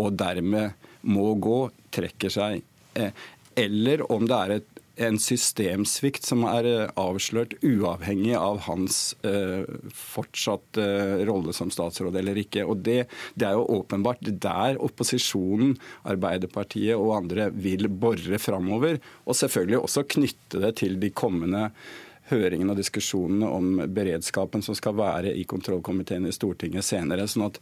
og 0.00 0.16
dermed 0.18 0.88
må 1.06 1.34
gå, 1.38 1.60
trekker 1.94 2.32
seg. 2.32 2.64
Eh, 2.98 3.12
eller 3.58 4.06
om 4.10 4.26
det 4.28 4.40
er 4.40 4.56
et 4.56 4.77
en 4.98 5.18
systemsvikt 5.22 6.26
som 6.26 6.42
er 6.48 6.66
eh, 6.66 6.90
avslørt 6.98 7.54
uavhengig 7.62 8.34
av 8.38 8.64
hans 8.66 9.14
eh, 9.26 9.62
fortsatt 9.94 10.80
eh, 10.82 11.22
rolle 11.28 11.54
som 11.56 11.70
statsråd 11.72 12.18
eller 12.18 12.40
ikke. 12.42 12.64
Og 12.66 12.82
det, 12.86 13.04
det, 13.38 13.46
er 13.46 13.58
jo 13.58 13.78
åpenbart 13.78 14.26
der 14.26 14.80
opposisjonen, 14.82 15.76
Arbeiderpartiet 16.08 16.98
og 16.98 17.14
andre 17.20 17.48
vil 17.54 17.88
bore 17.88 18.40
framover. 18.42 18.98
Og 19.26 19.38
selvfølgelig 19.38 19.80
også 19.84 20.06
knytte 20.16 20.62
det 20.66 20.74
til 20.82 20.98
de 21.00 21.12
kommende 21.14 21.68
høringene 22.28 22.74
og 22.74 22.80
diskusjonene 22.80 23.48
om 23.48 23.82
beredskapen 23.94 24.60
som 24.64 24.76
skal 24.76 24.96
være 24.98 25.32
i 25.32 25.46
kontrollkomiteen 25.48 26.28
i 26.28 26.34
Stortinget 26.34 26.84
senere. 26.84 27.24
sånn 27.28 27.46
at 27.48 27.60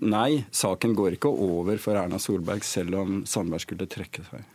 nei, 0.00 0.44
saken 0.50 0.94
går 0.96 1.18
ikke 1.18 1.28
over 1.32 1.76
for 1.82 1.98
Erna 2.00 2.20
Solberg 2.22 2.64
selv 2.64 3.02
om 3.02 3.22
Sandberg 3.28 3.66
skulle 3.66 3.90
trekke 3.90 4.24
seg. 4.30 4.46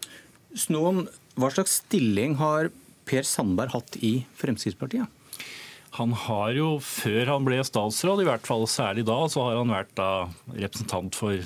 Snoen, 0.57 1.07
hva 1.39 1.49
slags 1.53 1.79
stilling 1.81 2.37
har 2.41 2.69
Per 3.09 3.25
Sandberg 3.27 3.73
hatt 3.73 3.97
i 4.05 4.13
Fremskrittspartiet? 4.39 5.09
Han 5.93 6.13
har 6.17 6.55
jo, 6.57 6.67
før 6.81 7.29
han 7.35 7.45
ble 7.45 7.59
statsråd, 7.61 8.23
i 8.23 8.25
hvert 8.25 8.47
fall 8.47 8.63
særlig 8.69 9.03
da, 9.05 9.19
så 9.29 9.43
har 9.45 9.59
han 9.59 9.73
vært 9.73 9.91
da 9.99 10.09
representant 10.55 11.13
for 11.17 11.37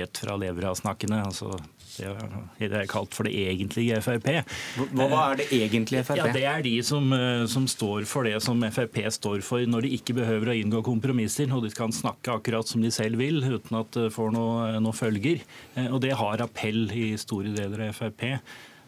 rett 0.00 0.22
fra 0.22 0.34
levra-snakkene. 0.42 1.20
altså 1.28 1.52
det 1.96 2.80
er 2.82 2.90
kalt 2.90 3.14
for 3.16 3.28
det 3.28 3.34
egentlige 3.36 3.98
Frp. 4.04 4.28
Hva, 4.76 5.06
hva 5.08 5.22
er 5.30 5.40
det 5.40 5.48
egentlige 5.56 6.04
Frp? 6.06 6.20
Ja, 6.20 6.28
Det 6.34 6.44
er 6.50 6.62
de 6.66 6.74
som, 6.86 7.08
eh, 7.16 7.46
som, 7.50 7.66
står 7.70 8.06
for 8.08 8.28
det 8.28 8.36
som 8.44 8.62
Frp 8.68 9.00
står 9.14 9.42
for 9.46 9.64
når 9.66 9.86
de 9.86 9.94
ikke 9.98 10.16
behøver 10.18 10.52
å 10.52 10.56
inngå 10.56 10.82
kompromisser, 10.86 11.50
og 11.54 11.66
de 11.66 11.72
kan 11.74 11.94
snakke 11.94 12.38
akkurat 12.38 12.68
som 12.68 12.84
de 12.84 12.92
selv 12.94 13.20
vil 13.22 13.42
uten 13.44 13.80
at 13.80 13.90
det 13.96 14.12
får 14.14 14.32
noe, 14.36 14.70
noe 14.82 14.96
følger. 14.96 15.42
Eh, 15.74 15.90
og 15.90 16.00
det 16.04 16.16
har 16.18 16.44
appell 16.44 16.86
i 16.94 17.12
store 17.20 17.54
deler 17.56 17.88
av 17.88 17.98
Frp. 17.98 18.26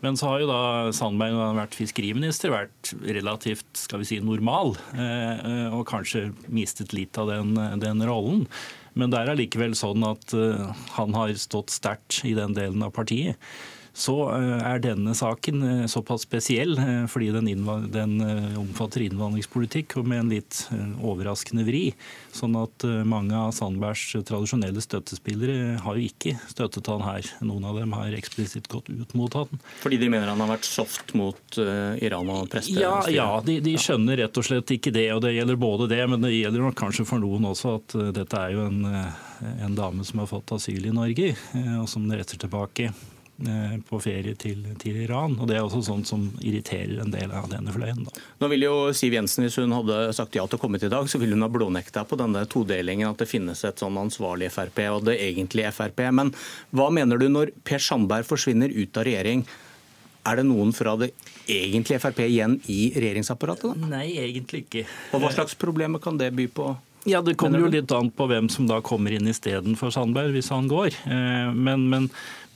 Men 0.01 0.15
så 0.15 0.31
har 0.31 0.43
jo 0.43 0.51
da 0.51 0.63
Sandberg, 0.95 1.33
når 1.35 1.43
han 1.43 1.57
har 1.57 1.65
vært 1.65 1.79
fiskeriminister, 1.79 2.53
vært 2.55 2.93
relativt 3.03 3.81
skal 3.81 4.03
vi 4.03 4.07
si, 4.13 4.21
normal. 4.23 4.77
Eh, 4.95 5.75
og 5.75 5.87
kanskje 5.91 6.29
mistet 6.47 6.95
litt 6.95 7.19
av 7.19 7.33
den, 7.33 7.57
den 7.83 8.05
rollen. 8.07 8.47
Men 8.99 9.13
det 9.13 9.21
er 9.21 9.33
allikevel 9.33 9.77
sånn 9.79 10.05
at 10.07 10.35
eh, 10.35 10.85
han 10.97 11.15
har 11.15 11.35
stått 11.39 11.75
sterkt 11.75 12.23
i 12.27 12.35
den 12.39 12.57
delen 12.57 12.83
av 12.83 12.95
partiet 12.97 13.39
så 13.99 14.15
eh, 14.31 14.61
er 14.63 14.83
denne 14.83 15.15
saken 15.17 15.63
eh, 15.67 15.85
såpass 15.91 16.23
spesiell 16.27 16.77
fordi 17.11 17.33
den, 17.35 17.49
den, 17.91 18.15
omfatter 18.59 19.03
innvandringspolitikk 19.05 19.97
og 19.99 20.07
med 20.09 20.23
en 20.23 20.31
litt 20.33 20.61
overraskende 21.05 21.65
vri. 21.67 21.83
Sånn 22.35 22.55
at 22.59 22.85
mange 23.09 23.35
av 23.37 23.51
Sandbergs 23.57 24.05
tradisjonelle 24.29 24.83
støttespillere 24.83 25.79
har 25.83 25.99
jo 25.99 26.07
ikke 26.07 26.37
støttet 26.51 26.91
han 26.91 27.03
her. 27.07 27.27
Noen 27.43 27.67
av 27.69 27.79
dem 27.81 27.95
har 27.97 28.15
eksplisitt 28.15 28.69
gått 28.71 28.91
ut 28.93 29.15
mot 29.19 29.35
han. 29.39 29.63
Fordi 29.83 29.99
de 30.01 30.11
mener 30.13 30.31
han 30.31 30.43
har 30.45 30.53
vært 30.53 30.69
soft 30.69 31.15
mot 31.19 31.59
Iran 31.59 32.31
og 32.35 32.49
prester? 32.53 32.79
Ja, 32.83 33.01
ja 33.11 33.29
de, 33.45 33.59
de, 33.65 33.75
skjønner 33.81 34.21
rett 34.23 34.39
og 34.39 34.47
slett 34.47 34.75
ikke 34.75 34.95
det. 34.95 35.09
Og 35.17 35.23
det 35.25 35.35
gjelder 35.35 35.61
både 35.61 35.91
det, 35.91 36.03
men 36.11 36.25
det 36.25 36.35
gjelder 36.37 36.69
nok 36.69 36.79
kanskje 36.79 37.09
for 37.09 37.23
noen 37.23 37.51
også 37.51 37.79
at 37.81 37.99
dette 38.21 38.43
er 38.43 38.57
jo 38.57 38.67
en, 38.69 38.83
en 39.59 39.79
dame 39.79 40.07
som 40.07 40.23
har 40.23 40.31
fått 40.31 40.55
asyl 40.59 40.91
i 40.91 40.95
Norge, 40.95 41.33
og 41.79 41.89
som 41.91 42.07
retter 42.13 42.41
tilbake 42.41 42.93
Eh, 42.93 43.18
på 43.87 44.01
ferie 44.03 44.35
til, 44.35 44.65
til, 44.83 44.97
Iran. 45.05 45.37
og 45.39 45.47
Det 45.47 45.55
er 45.55 45.63
også 45.63 45.85
sånt 45.87 46.09
som 46.11 46.25
irriterer 46.43 46.99
en 47.05 47.13
del 47.13 47.31
av 47.31 47.47
denne 47.53 47.71
fløyen. 47.71 48.01
Da. 48.09 48.25
Nå 48.43 48.49
vil 48.51 48.65
jo 48.67 48.73
Siv 48.97 49.15
Jensen, 49.15 49.45
Hvis 49.47 49.61
hun 49.63 49.77
hadde 49.77 50.13
sagt 50.17 50.35
ja 50.35 50.47
til 50.47 50.59
å 50.59 50.63
komme 50.63 50.81
til 50.81 50.91
i 50.91 50.95
dag, 50.97 51.07
så 51.07 51.21
ville 51.23 51.39
hun 51.39 51.47
ha 51.47 51.51
blånekta 51.53 52.03
på 52.09 52.19
denne 52.19 52.43
todelingen, 52.51 53.13
at 53.13 53.23
det 53.23 53.31
finnes 53.31 53.63
et 53.65 53.79
sånn 53.79 54.01
ansvarlig 54.01 54.51
Frp 54.51 54.83
og 54.91 55.07
det 55.07 55.21
egentlige 55.23 55.71
Frp. 55.71 56.03
Men 56.11 56.35
hva 56.75 56.91
mener 56.91 57.19
du 57.21 57.29
når 57.31 57.55
Per 57.63 57.79
Sandberg 57.79 58.27
forsvinner 58.27 58.75
ut 58.75 58.99
av 58.99 59.07
regjering? 59.07 59.47
Er 60.27 60.41
det 60.41 60.49
noen 60.49 60.75
fra 60.75 60.97
det 60.99 61.13
egentlige 61.47 62.03
Frp 62.03 62.25
igjen 62.27 62.59
i 62.67 62.91
regjeringsapparatet? 62.97 63.71
Da? 63.71 63.93
Nei, 63.95 64.19
egentlig 64.19 64.67
ikke. 64.67 64.85
Og 65.15 65.23
Hva 65.23 65.33
slags 65.33 65.55
problemer 65.59 66.03
kan 66.03 66.19
det 66.19 66.33
by 66.35 66.51
på? 66.51 66.73
Ja, 67.09 67.23
Det 67.23 67.37
kommer 67.39 67.63
jo 67.63 67.71
litt 67.71 67.93
an 67.95 68.11
på 68.13 68.27
hvem 68.29 68.51
som 68.53 68.67
da 68.69 68.81
kommer 68.85 69.15
inn 69.15 69.29
istedenfor 69.31 69.93
Sandberg, 69.95 70.35
hvis 70.35 70.51
han 70.53 70.69
går. 70.69 70.97
Eh, 71.09 71.53
men, 71.55 71.87
men, 71.89 72.09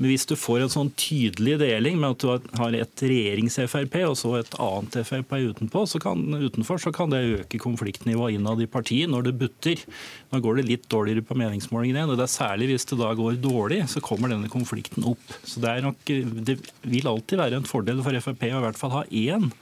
men 0.03 0.11
hvis 0.11 0.25
du 0.27 0.33
får 0.35 0.65
en 0.65 0.73
sånn 0.73 0.89
tydelig 0.99 1.61
deling 1.61 2.01
med 2.03 2.17
at 2.17 2.25
du 2.25 2.57
har 2.59 2.75
et 2.75 3.03
regjerings-Frp 3.07 3.93
og 4.09 4.17
så 4.19 4.33
et 4.41 4.57
annet 4.59 4.97
Frp 5.07 5.37
utenpå, 5.53 5.85
så 5.87 6.01
kan, 6.03 6.25
utenfor, 6.43 6.81
så 6.83 6.91
kan 6.95 7.13
det 7.13 7.21
øke 7.37 7.61
konfliktnivået 7.63 8.35
innad 8.35 8.65
i 8.65 8.67
partiet 8.67 9.13
når 9.13 9.29
det 9.29 9.35
butter. 9.45 9.85
Nå 10.33 10.41
går 10.43 10.59
det 10.59 10.67
litt 10.73 10.89
dårligere 10.91 11.23
på 11.29 11.39
meningsmålingene 11.39 12.09
og 12.09 12.19
det 12.19 12.27
er 12.27 12.35
særlig 12.35 12.73
hvis 12.73 12.89
det 12.91 12.99
da 12.99 13.13
går 13.15 13.39
dårlig, 13.45 13.85
så 13.93 14.03
kommer 14.03 14.33
denne 14.35 14.51
konflikten 14.51 15.07
opp. 15.07 15.23
Så 15.47 15.63
det, 15.63 15.77
nok, 15.87 16.03
det 16.51 16.59
vil 16.83 17.13
alltid 17.13 17.39
være 17.45 17.63
en 17.63 17.71
fordel 17.71 18.03
for 18.03 18.27
Frp 18.27 18.47
å 18.51 18.59
i 18.59 18.67
hvert 18.67 18.83
fall 18.83 18.97
ha 18.99 19.07
én 19.07 19.53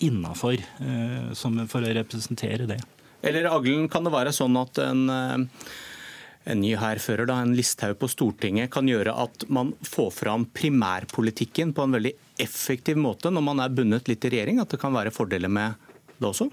innafor 0.00 0.56
eh, 0.56 1.32
for 1.36 1.84
å 1.84 1.96
representere 2.00 2.64
det. 2.70 2.80
Eller 3.20 3.52
Aglen, 3.52 3.92
kan 3.92 4.08
det 4.08 4.16
være 4.16 4.32
sånn 4.32 4.56
at 4.56 4.80
en 4.88 5.04
eh, 5.12 5.66
en 6.44 6.62
ny 6.62 6.72
hærfører, 6.78 7.30
en 7.34 7.54
Listhaug 7.56 7.98
på 8.00 8.10
Stortinget, 8.10 8.70
kan 8.72 8.88
gjøre 8.90 9.14
at 9.24 9.46
man 9.52 9.72
får 9.86 10.10
fram 10.16 10.46
primærpolitikken 10.54 11.74
på 11.76 11.86
en 11.86 11.98
veldig 11.98 12.14
effektiv 12.42 12.98
måte 12.98 13.30
når 13.30 13.46
man 13.46 13.62
er 13.62 13.74
bundet 13.74 14.10
litt 14.10 14.26
i 14.26 14.32
regjering? 14.34 14.60
At 14.62 14.74
det 14.74 14.80
kan 14.82 14.94
være 14.94 15.14
fordeler 15.14 15.52
med 15.52 15.78
det 16.18 16.28
også? 16.28 16.50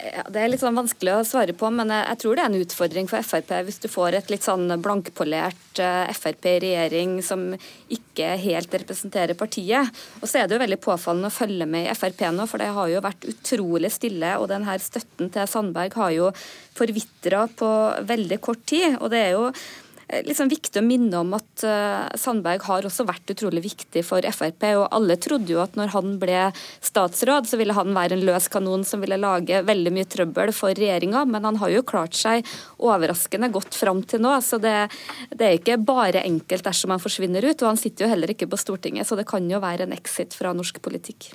Det 0.00 0.40
er 0.40 0.48
litt 0.48 0.62
sånn 0.62 0.78
vanskelig 0.78 1.12
å 1.12 1.24
svare 1.28 1.52
på, 1.56 1.68
men 1.74 1.90
jeg 1.92 2.18
tror 2.22 2.36
det 2.36 2.44
er 2.44 2.48
en 2.48 2.62
utfordring 2.62 3.08
for 3.10 3.26
Frp 3.26 3.50
hvis 3.66 3.80
du 3.82 3.88
får 3.92 4.16
et 4.16 4.30
litt 4.32 4.46
sånn 4.46 4.72
blankpolert 4.80 5.80
eh, 5.82 6.12
Frp 6.16 6.48
i 6.48 6.54
regjering 6.64 7.18
som 7.24 7.50
ikke 7.92 8.30
helt 8.40 8.72
representerer 8.80 9.36
partiet. 9.36 9.92
Og 10.22 10.30
så 10.30 10.40
er 10.40 10.48
det 10.48 10.56
jo 10.56 10.62
veldig 10.62 10.80
påfallende 10.80 11.28
å 11.28 11.34
følge 11.34 11.68
med 11.68 11.90
i 11.90 11.98
Frp 11.98 12.24
nå, 12.32 12.48
for 12.48 12.62
det 12.62 12.70
har 12.76 12.88
jo 12.92 13.04
vært 13.04 13.28
utrolig 13.28 13.92
stille. 13.92 14.32
Og 14.40 14.48
den 14.52 14.64
her 14.68 14.80
støtten 14.80 15.32
til 15.34 15.50
Sandberg 15.50 15.98
har 16.00 16.16
jo 16.16 16.32
forvitra 16.78 17.44
på 17.60 17.70
veldig 18.08 18.40
kort 18.40 18.64
tid. 18.72 18.96
og 19.00 19.12
det 19.12 19.24
er 19.26 19.36
jo 19.36 19.50
liksom 20.26 20.50
viktig 20.50 20.80
å 20.80 20.84
minne 20.84 21.20
om 21.20 21.34
at 21.36 21.64
uh, 21.66 22.08
Sandberg 22.18 22.64
har 22.66 22.86
også 22.86 23.06
vært 23.08 23.30
utrolig 23.34 23.62
viktig 23.64 24.02
for 24.06 24.24
Frp. 24.34 24.66
og 24.80 24.86
Alle 24.96 25.16
trodde 25.20 25.52
jo 25.52 25.60
at 25.62 25.76
når 25.78 25.92
han 25.94 26.16
ble 26.22 26.48
statsråd, 26.84 27.48
så 27.50 27.60
ville 27.60 27.76
han 27.76 27.94
være 27.96 28.18
en 28.18 28.24
løs 28.26 28.48
kanon 28.52 28.84
som 28.86 29.02
ville 29.04 29.20
lage 29.20 29.62
veldig 29.66 29.94
mye 29.94 30.08
trøbbel 30.10 30.54
for 30.56 30.74
regjeringa, 30.76 31.24
men 31.30 31.46
han 31.46 31.60
har 31.62 31.74
jo 31.74 31.86
klart 31.86 32.18
seg 32.18 32.46
overraskende 32.78 33.52
godt 33.54 33.78
fram 33.78 34.02
til 34.02 34.24
nå. 34.24 34.34
Så 34.44 34.60
det, 34.62 34.76
det, 35.30 35.44
er 35.46 35.58
ikke 35.58 35.80
bare 35.82 36.24
enkelt 36.26 36.66
dersom 36.66 36.94
han 36.94 37.02
forsvinner 37.02 37.44
ut. 37.46 37.62
Og 37.62 37.72
han 37.72 37.80
sitter 37.80 38.06
jo 38.06 38.12
heller 38.14 38.34
ikke 38.34 38.50
på 38.50 38.60
Stortinget, 38.60 39.08
så 39.08 39.18
det 39.18 39.28
kan 39.30 39.46
jo 39.50 39.62
være 39.62 39.86
en 39.86 39.96
exit 39.96 40.36
fra 40.36 40.54
norsk 40.56 40.82
politikk. 40.84 41.30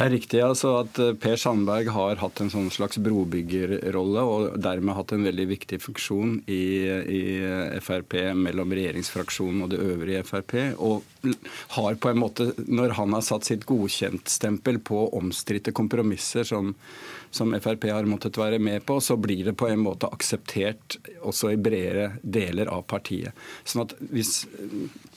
Det 0.00 0.06
er 0.06 0.14
riktig 0.14 0.38
altså 0.40 0.70
at 0.78 0.96
eh, 0.96 1.10
Per 1.20 1.34
Sandberg 1.36 1.90
har 1.92 2.22
hatt 2.22 2.40
en 2.40 2.48
sånn 2.48 2.70
slags 2.72 2.96
brobyggerrolle, 3.04 4.22
og 4.24 4.54
dermed 4.64 4.96
hatt 4.96 5.12
en 5.12 5.26
veldig 5.28 5.44
viktig 5.50 5.76
funksjon 5.84 6.38
i, 6.48 6.62
i 6.88 7.20
Frp 7.84 8.16
mellom 8.32 8.72
regjeringsfraksjonen 8.72 9.66
og 9.66 9.74
det 9.74 9.82
øvrige 9.84 10.24
Frp. 10.24 10.56
Og 10.80 11.04
har 11.76 12.00
på 12.00 12.14
en 12.14 12.22
måte, 12.22 12.48
når 12.64 12.96
han 12.96 13.12
har 13.12 13.26
satt 13.28 13.50
sitt 13.50 13.68
godkjentstempel 13.68 14.80
på 14.88 15.02
omstridte 15.20 15.76
kompromisser 15.76 16.48
som 16.48 16.72
som 17.30 17.54
Frp 17.62 17.86
har 17.90 18.08
måttet 18.10 18.38
være 18.38 18.58
med 18.62 18.84
på, 18.86 18.98
så 19.00 19.16
blir 19.20 19.44
det 19.46 19.56
på 19.58 19.68
en 19.70 19.82
måte 19.82 20.10
akseptert 20.10 20.98
også 21.26 21.52
i 21.54 21.60
bredere 21.60 22.12
deler 22.22 22.70
av 22.72 22.86
partiet. 22.90 23.36
Sånn 23.64 23.86
at 23.86 23.96
hvis, 24.10 24.44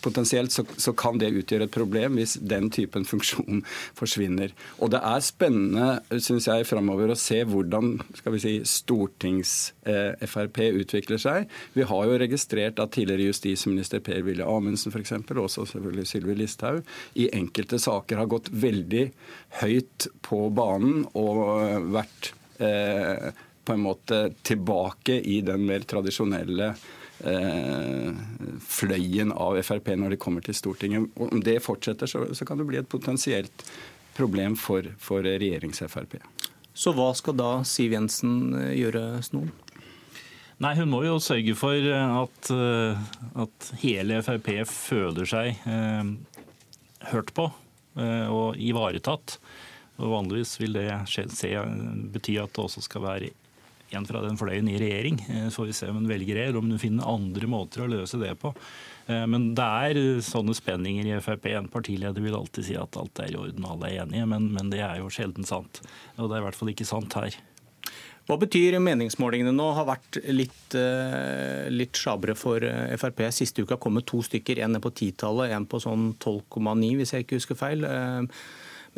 Potensielt 0.03 0.51
så, 0.51 0.65
så 0.75 0.91
kan 0.99 1.15
det 1.15 1.29
utgjøre 1.31 1.69
et 1.69 1.71
problem 1.71 2.17
hvis 2.19 2.33
den 2.43 2.67
typen 2.73 3.05
funksjon 3.07 3.61
forsvinner. 3.99 4.51
Og 4.83 4.91
det 4.91 4.99
er 4.99 5.23
spennende 5.23 6.19
synes 6.19 6.49
jeg, 6.49 6.67
framover 6.67 7.13
å 7.13 7.19
se 7.19 7.39
hvordan 7.47 7.95
skal 8.19 8.35
vi 8.35 8.41
si, 8.43 8.53
stortings-Frp 8.67 10.59
eh, 10.65 10.79
utvikler 10.83 11.21
seg. 11.23 11.47
Vi 11.77 11.87
har 11.87 12.09
jo 12.09 12.19
registrert 12.19 12.81
at 12.83 12.91
tidligere 12.97 13.29
justisminister 13.29 14.03
Per-Willy 14.03 14.43
Amundsen 14.43 14.91
f.eks., 14.91 15.15
og 15.15 15.45
også 15.45 15.69
selvfølgelig 15.71 16.09
Sylvi 16.09 16.35
Listhaug, 16.41 16.83
i 17.15 17.29
enkelte 17.33 17.79
saker 17.81 18.19
har 18.19 18.31
gått 18.31 18.51
veldig 18.51 19.05
høyt 19.61 20.07
på 20.25 20.47
banen 20.55 21.03
og 21.19 21.89
vært 21.93 22.33
eh, 22.63 23.29
på 23.63 23.75
en 23.75 23.83
måte 23.85 24.25
tilbake 24.43 25.19
i 25.21 25.39
den 25.45 25.65
mer 25.67 25.85
tradisjonelle 25.87 26.73
eh, 27.23 28.21
fløyen 28.59 29.31
av 29.31 29.59
Frp 29.63 29.93
når 29.99 30.15
de 30.15 30.21
kommer 30.21 30.45
til 30.45 30.57
Stortinget. 30.57 31.09
Om 31.15 31.43
det 31.45 31.59
fortsetter, 31.63 32.09
så, 32.09 32.25
så 32.33 32.47
kan 32.47 32.59
det 32.59 32.67
bli 32.69 32.81
et 32.81 32.89
potensielt 32.89 33.65
problem 34.17 34.57
for, 34.59 34.87
for 35.01 35.25
regjerings-Frp. 35.25 36.19
Så 36.73 36.93
hva 36.97 37.11
skal 37.17 37.37
da 37.37 37.51
Siv 37.67 37.93
Jensen 37.95 38.55
eh, 38.57 38.73
gjøre, 38.81 39.21
Snoen? 39.25 39.53
Nei, 40.61 40.75
Hun 40.77 40.91
må 40.91 41.01
jo 41.03 41.17
sørge 41.21 41.55
for 41.57 41.87
at, 41.93 42.51
eh, 42.53 43.01
at 43.45 43.73
hele 43.81 44.21
Frp 44.25 44.49
føler 44.69 45.27
seg 45.29 45.65
eh, 45.69 46.13
hørt 47.11 47.33
på 47.35 47.49
eh, 47.49 47.62
og 47.93 48.57
ivaretatt. 48.57 49.37
Og 50.01 50.09
Vanligvis 50.09 50.55
vil 50.57 50.73
det 50.73 50.87
se, 51.11 51.53
bety 52.13 52.39
at 52.41 52.55
det 52.55 52.63
også 52.63 52.81
skal 52.81 53.03
være 53.05 53.31
en 53.97 54.07
fra 54.09 54.23
den 54.23 54.37
fløyen 54.39 54.69
i 54.71 54.79
regjering. 54.81 55.19
Eh, 55.29 55.47
så 55.49 55.61
får 55.61 55.69
vi 55.69 55.77
se 55.77 55.91
om 55.91 56.01
hun 56.01 56.09
velger 56.09 56.37
det, 56.39 56.47
eller 56.47 56.59
om 56.63 56.73
hun 56.73 56.81
finner 56.81 57.09
andre 57.09 57.49
måter 57.49 57.83
å 57.83 57.89
løse 57.91 58.19
det 58.21 58.33
på. 58.41 58.53
Eh, 59.07 59.25
men 59.29 59.51
det 59.57 59.69
er 59.87 60.01
sånne 60.25 60.55
spenninger 60.57 61.09
i 61.09 61.21
Frp. 61.23 61.49
En 61.53 61.69
partileder 61.71 62.25
vil 62.25 62.37
alltid 62.37 62.69
si 62.69 62.77
at 62.79 62.97
alt 62.99 63.23
er 63.23 63.33
i 63.33 63.39
orden, 63.39 63.69
alle 63.69 63.91
er 63.91 64.03
enige, 64.05 64.27
men, 64.29 64.49
men 64.55 64.73
det 64.73 64.83
er 64.85 65.01
jo 65.01 65.11
sjelden 65.13 65.47
sant. 65.47 65.83
Og 66.17 66.29
det 66.29 66.37
er 66.37 66.43
i 66.43 66.47
hvert 66.47 66.59
fall 66.59 66.73
ikke 66.73 66.89
sant 66.89 67.19
her. 67.19 67.37
Hva 68.23 68.37
betyr 68.39 68.79
meningsmålingene 68.79 69.51
nå? 69.51 69.65
Har 69.75 69.87
vært 69.89 70.21
litt, 70.31 70.75
eh, 70.79 71.67
litt 71.73 71.99
sjabre 71.99 72.37
for 72.39 72.63
Frp. 72.97 73.25
Siste 73.35 73.65
uka 73.65 73.75
kom 73.77 73.99
det 73.99 74.05
to 74.07 74.21
stykker. 74.23 74.61
En 74.63 74.75
er 74.75 74.79
på 74.79 74.93
titallet, 74.95 75.51
en 75.51 75.65
på 75.67 75.81
sånn 75.83 76.13
12,9 76.23 76.95
hvis 76.95 77.11
jeg 77.11 77.25
ikke 77.25 77.41
husker 77.41 77.59
feil. 77.59 77.83
Men 77.83 78.29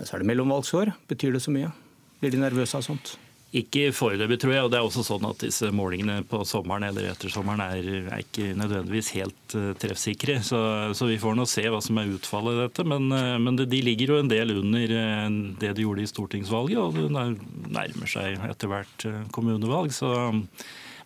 så 0.05 0.13
er 0.13 0.21
det 0.21 0.29
mellomvalgsår. 0.29 0.93
Betyr 1.09 1.33
det 1.33 1.41
så 1.41 1.55
mye? 1.55 1.73
Blir 2.21 2.31
de 2.31 2.37
nervøse 2.37 2.77
av 2.77 2.85
sånt? 2.85 3.17
Ikke 3.55 3.87
foreløpig, 3.95 4.35
tror 4.41 4.51
jeg. 4.51 4.63
og 4.65 4.71
det 4.71 4.79
er 4.79 4.85
også 4.85 5.03
sånn 5.05 5.25
at 5.29 5.39
Disse 5.45 5.69
målingene 5.71 6.17
på 6.27 6.41
sommeren 6.47 6.83
eller 6.89 7.07
etter 7.13 7.31
sommeren 7.31 7.61
er, 7.63 7.85
er 8.09 8.23
ikke 8.23 8.49
nødvendigvis 8.57 9.13
helt 9.15 9.55
uh, 9.55 9.69
treffsikre. 9.79 10.41
Så, 10.43 10.59
så, 10.97 11.07
vi 11.07 11.19
får 11.21 11.37
nå 11.39 11.45
se 11.47 11.63
hva 11.71 11.79
som 11.83 12.01
er 12.01 12.11
utfallet 12.17 12.57
i 12.57 12.61
dette. 12.65 12.85
Men, 12.91 13.07
uh, 13.15 13.37
men 13.39 13.59
det, 13.59 13.69
de 13.71 13.79
ligger 13.85 14.11
jo 14.11 14.19
en 14.19 14.31
del 14.31 14.51
under 14.57 14.95
uh, 14.97 15.29
det 15.61 15.71
de 15.77 15.85
gjorde 15.85 16.03
i 16.03 16.11
stortingsvalget, 16.11 16.81
og 16.81 16.99
det 16.99 17.07
nærmer 17.15 18.11
seg 18.11 18.43
etter 18.49 18.73
hvert 18.73 19.07
kommunevalg. 19.35 19.95
Så, 19.95 20.11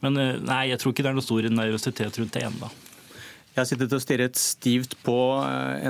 men 0.02 0.18
nei, 0.18 0.64
jeg 0.72 0.82
tror 0.82 0.96
ikke 0.96 1.06
det 1.06 1.14
er 1.14 1.20
noe 1.20 1.30
stor 1.30 1.52
nervøsitet 1.54 2.18
rundt 2.18 2.34
det 2.34 2.48
ennå. 2.50 2.74
Jeg 3.50 3.62
har 3.62 3.68
sittet 3.68 3.94
og 3.94 4.02
stirret 4.02 4.38
stivt 4.40 4.94
på 5.04 5.16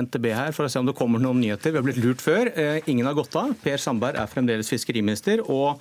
NTB 0.02 0.32
her 0.34 0.54
for 0.56 0.66
å 0.66 0.70
se 0.72 0.80
om 0.80 0.88
det 0.88 0.96
kommer 0.98 1.22
noen 1.22 1.38
nyheter. 1.40 1.70
Vi 1.70 1.78
har 1.78 1.84
blitt 1.86 2.00
lurt 2.02 2.24
før. 2.24 2.50
Ingen 2.90 3.06
har 3.06 3.14
gått 3.14 3.36
av. 3.38 3.52
Per 3.62 3.78
Sandberg 3.78 4.18
er 4.18 4.32
fremdeles 4.32 4.72
fiskeriminister. 4.72 5.44
og 5.46 5.78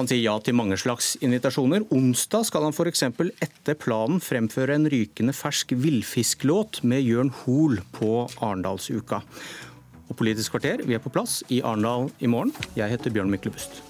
han 0.00 0.08
sier 0.08 0.22
ja 0.22 0.36
til 0.40 0.56
mange 0.56 0.78
slags 0.80 1.12
invitasjoner. 1.20 1.84
Onsdag 1.92 2.46
skal 2.48 2.64
han 2.64 2.72
f.eks. 2.72 3.04
etter 3.44 3.76
planen 3.76 4.22
fremføre 4.24 4.78
en 4.78 4.88
rykende 4.88 5.34
fersk 5.36 5.74
villfisklåt 5.76 6.80
med 6.88 7.04
Jørn 7.04 7.34
Hoel 7.42 7.82
på 7.96 8.24
Arendalsuka. 8.40 9.20
Og 10.08 10.16
Politisk 10.16 10.56
kvarter, 10.56 10.86
vi 10.88 10.96
er 10.96 11.04
på 11.04 11.12
plass 11.12 11.42
i 11.52 11.60
Arendal 11.60 12.08
i 12.18 12.30
morgen. 12.32 12.54
Jeg 12.78 12.96
heter 12.96 13.12
Bjørn 13.12 13.30
Myklebust. 13.30 13.82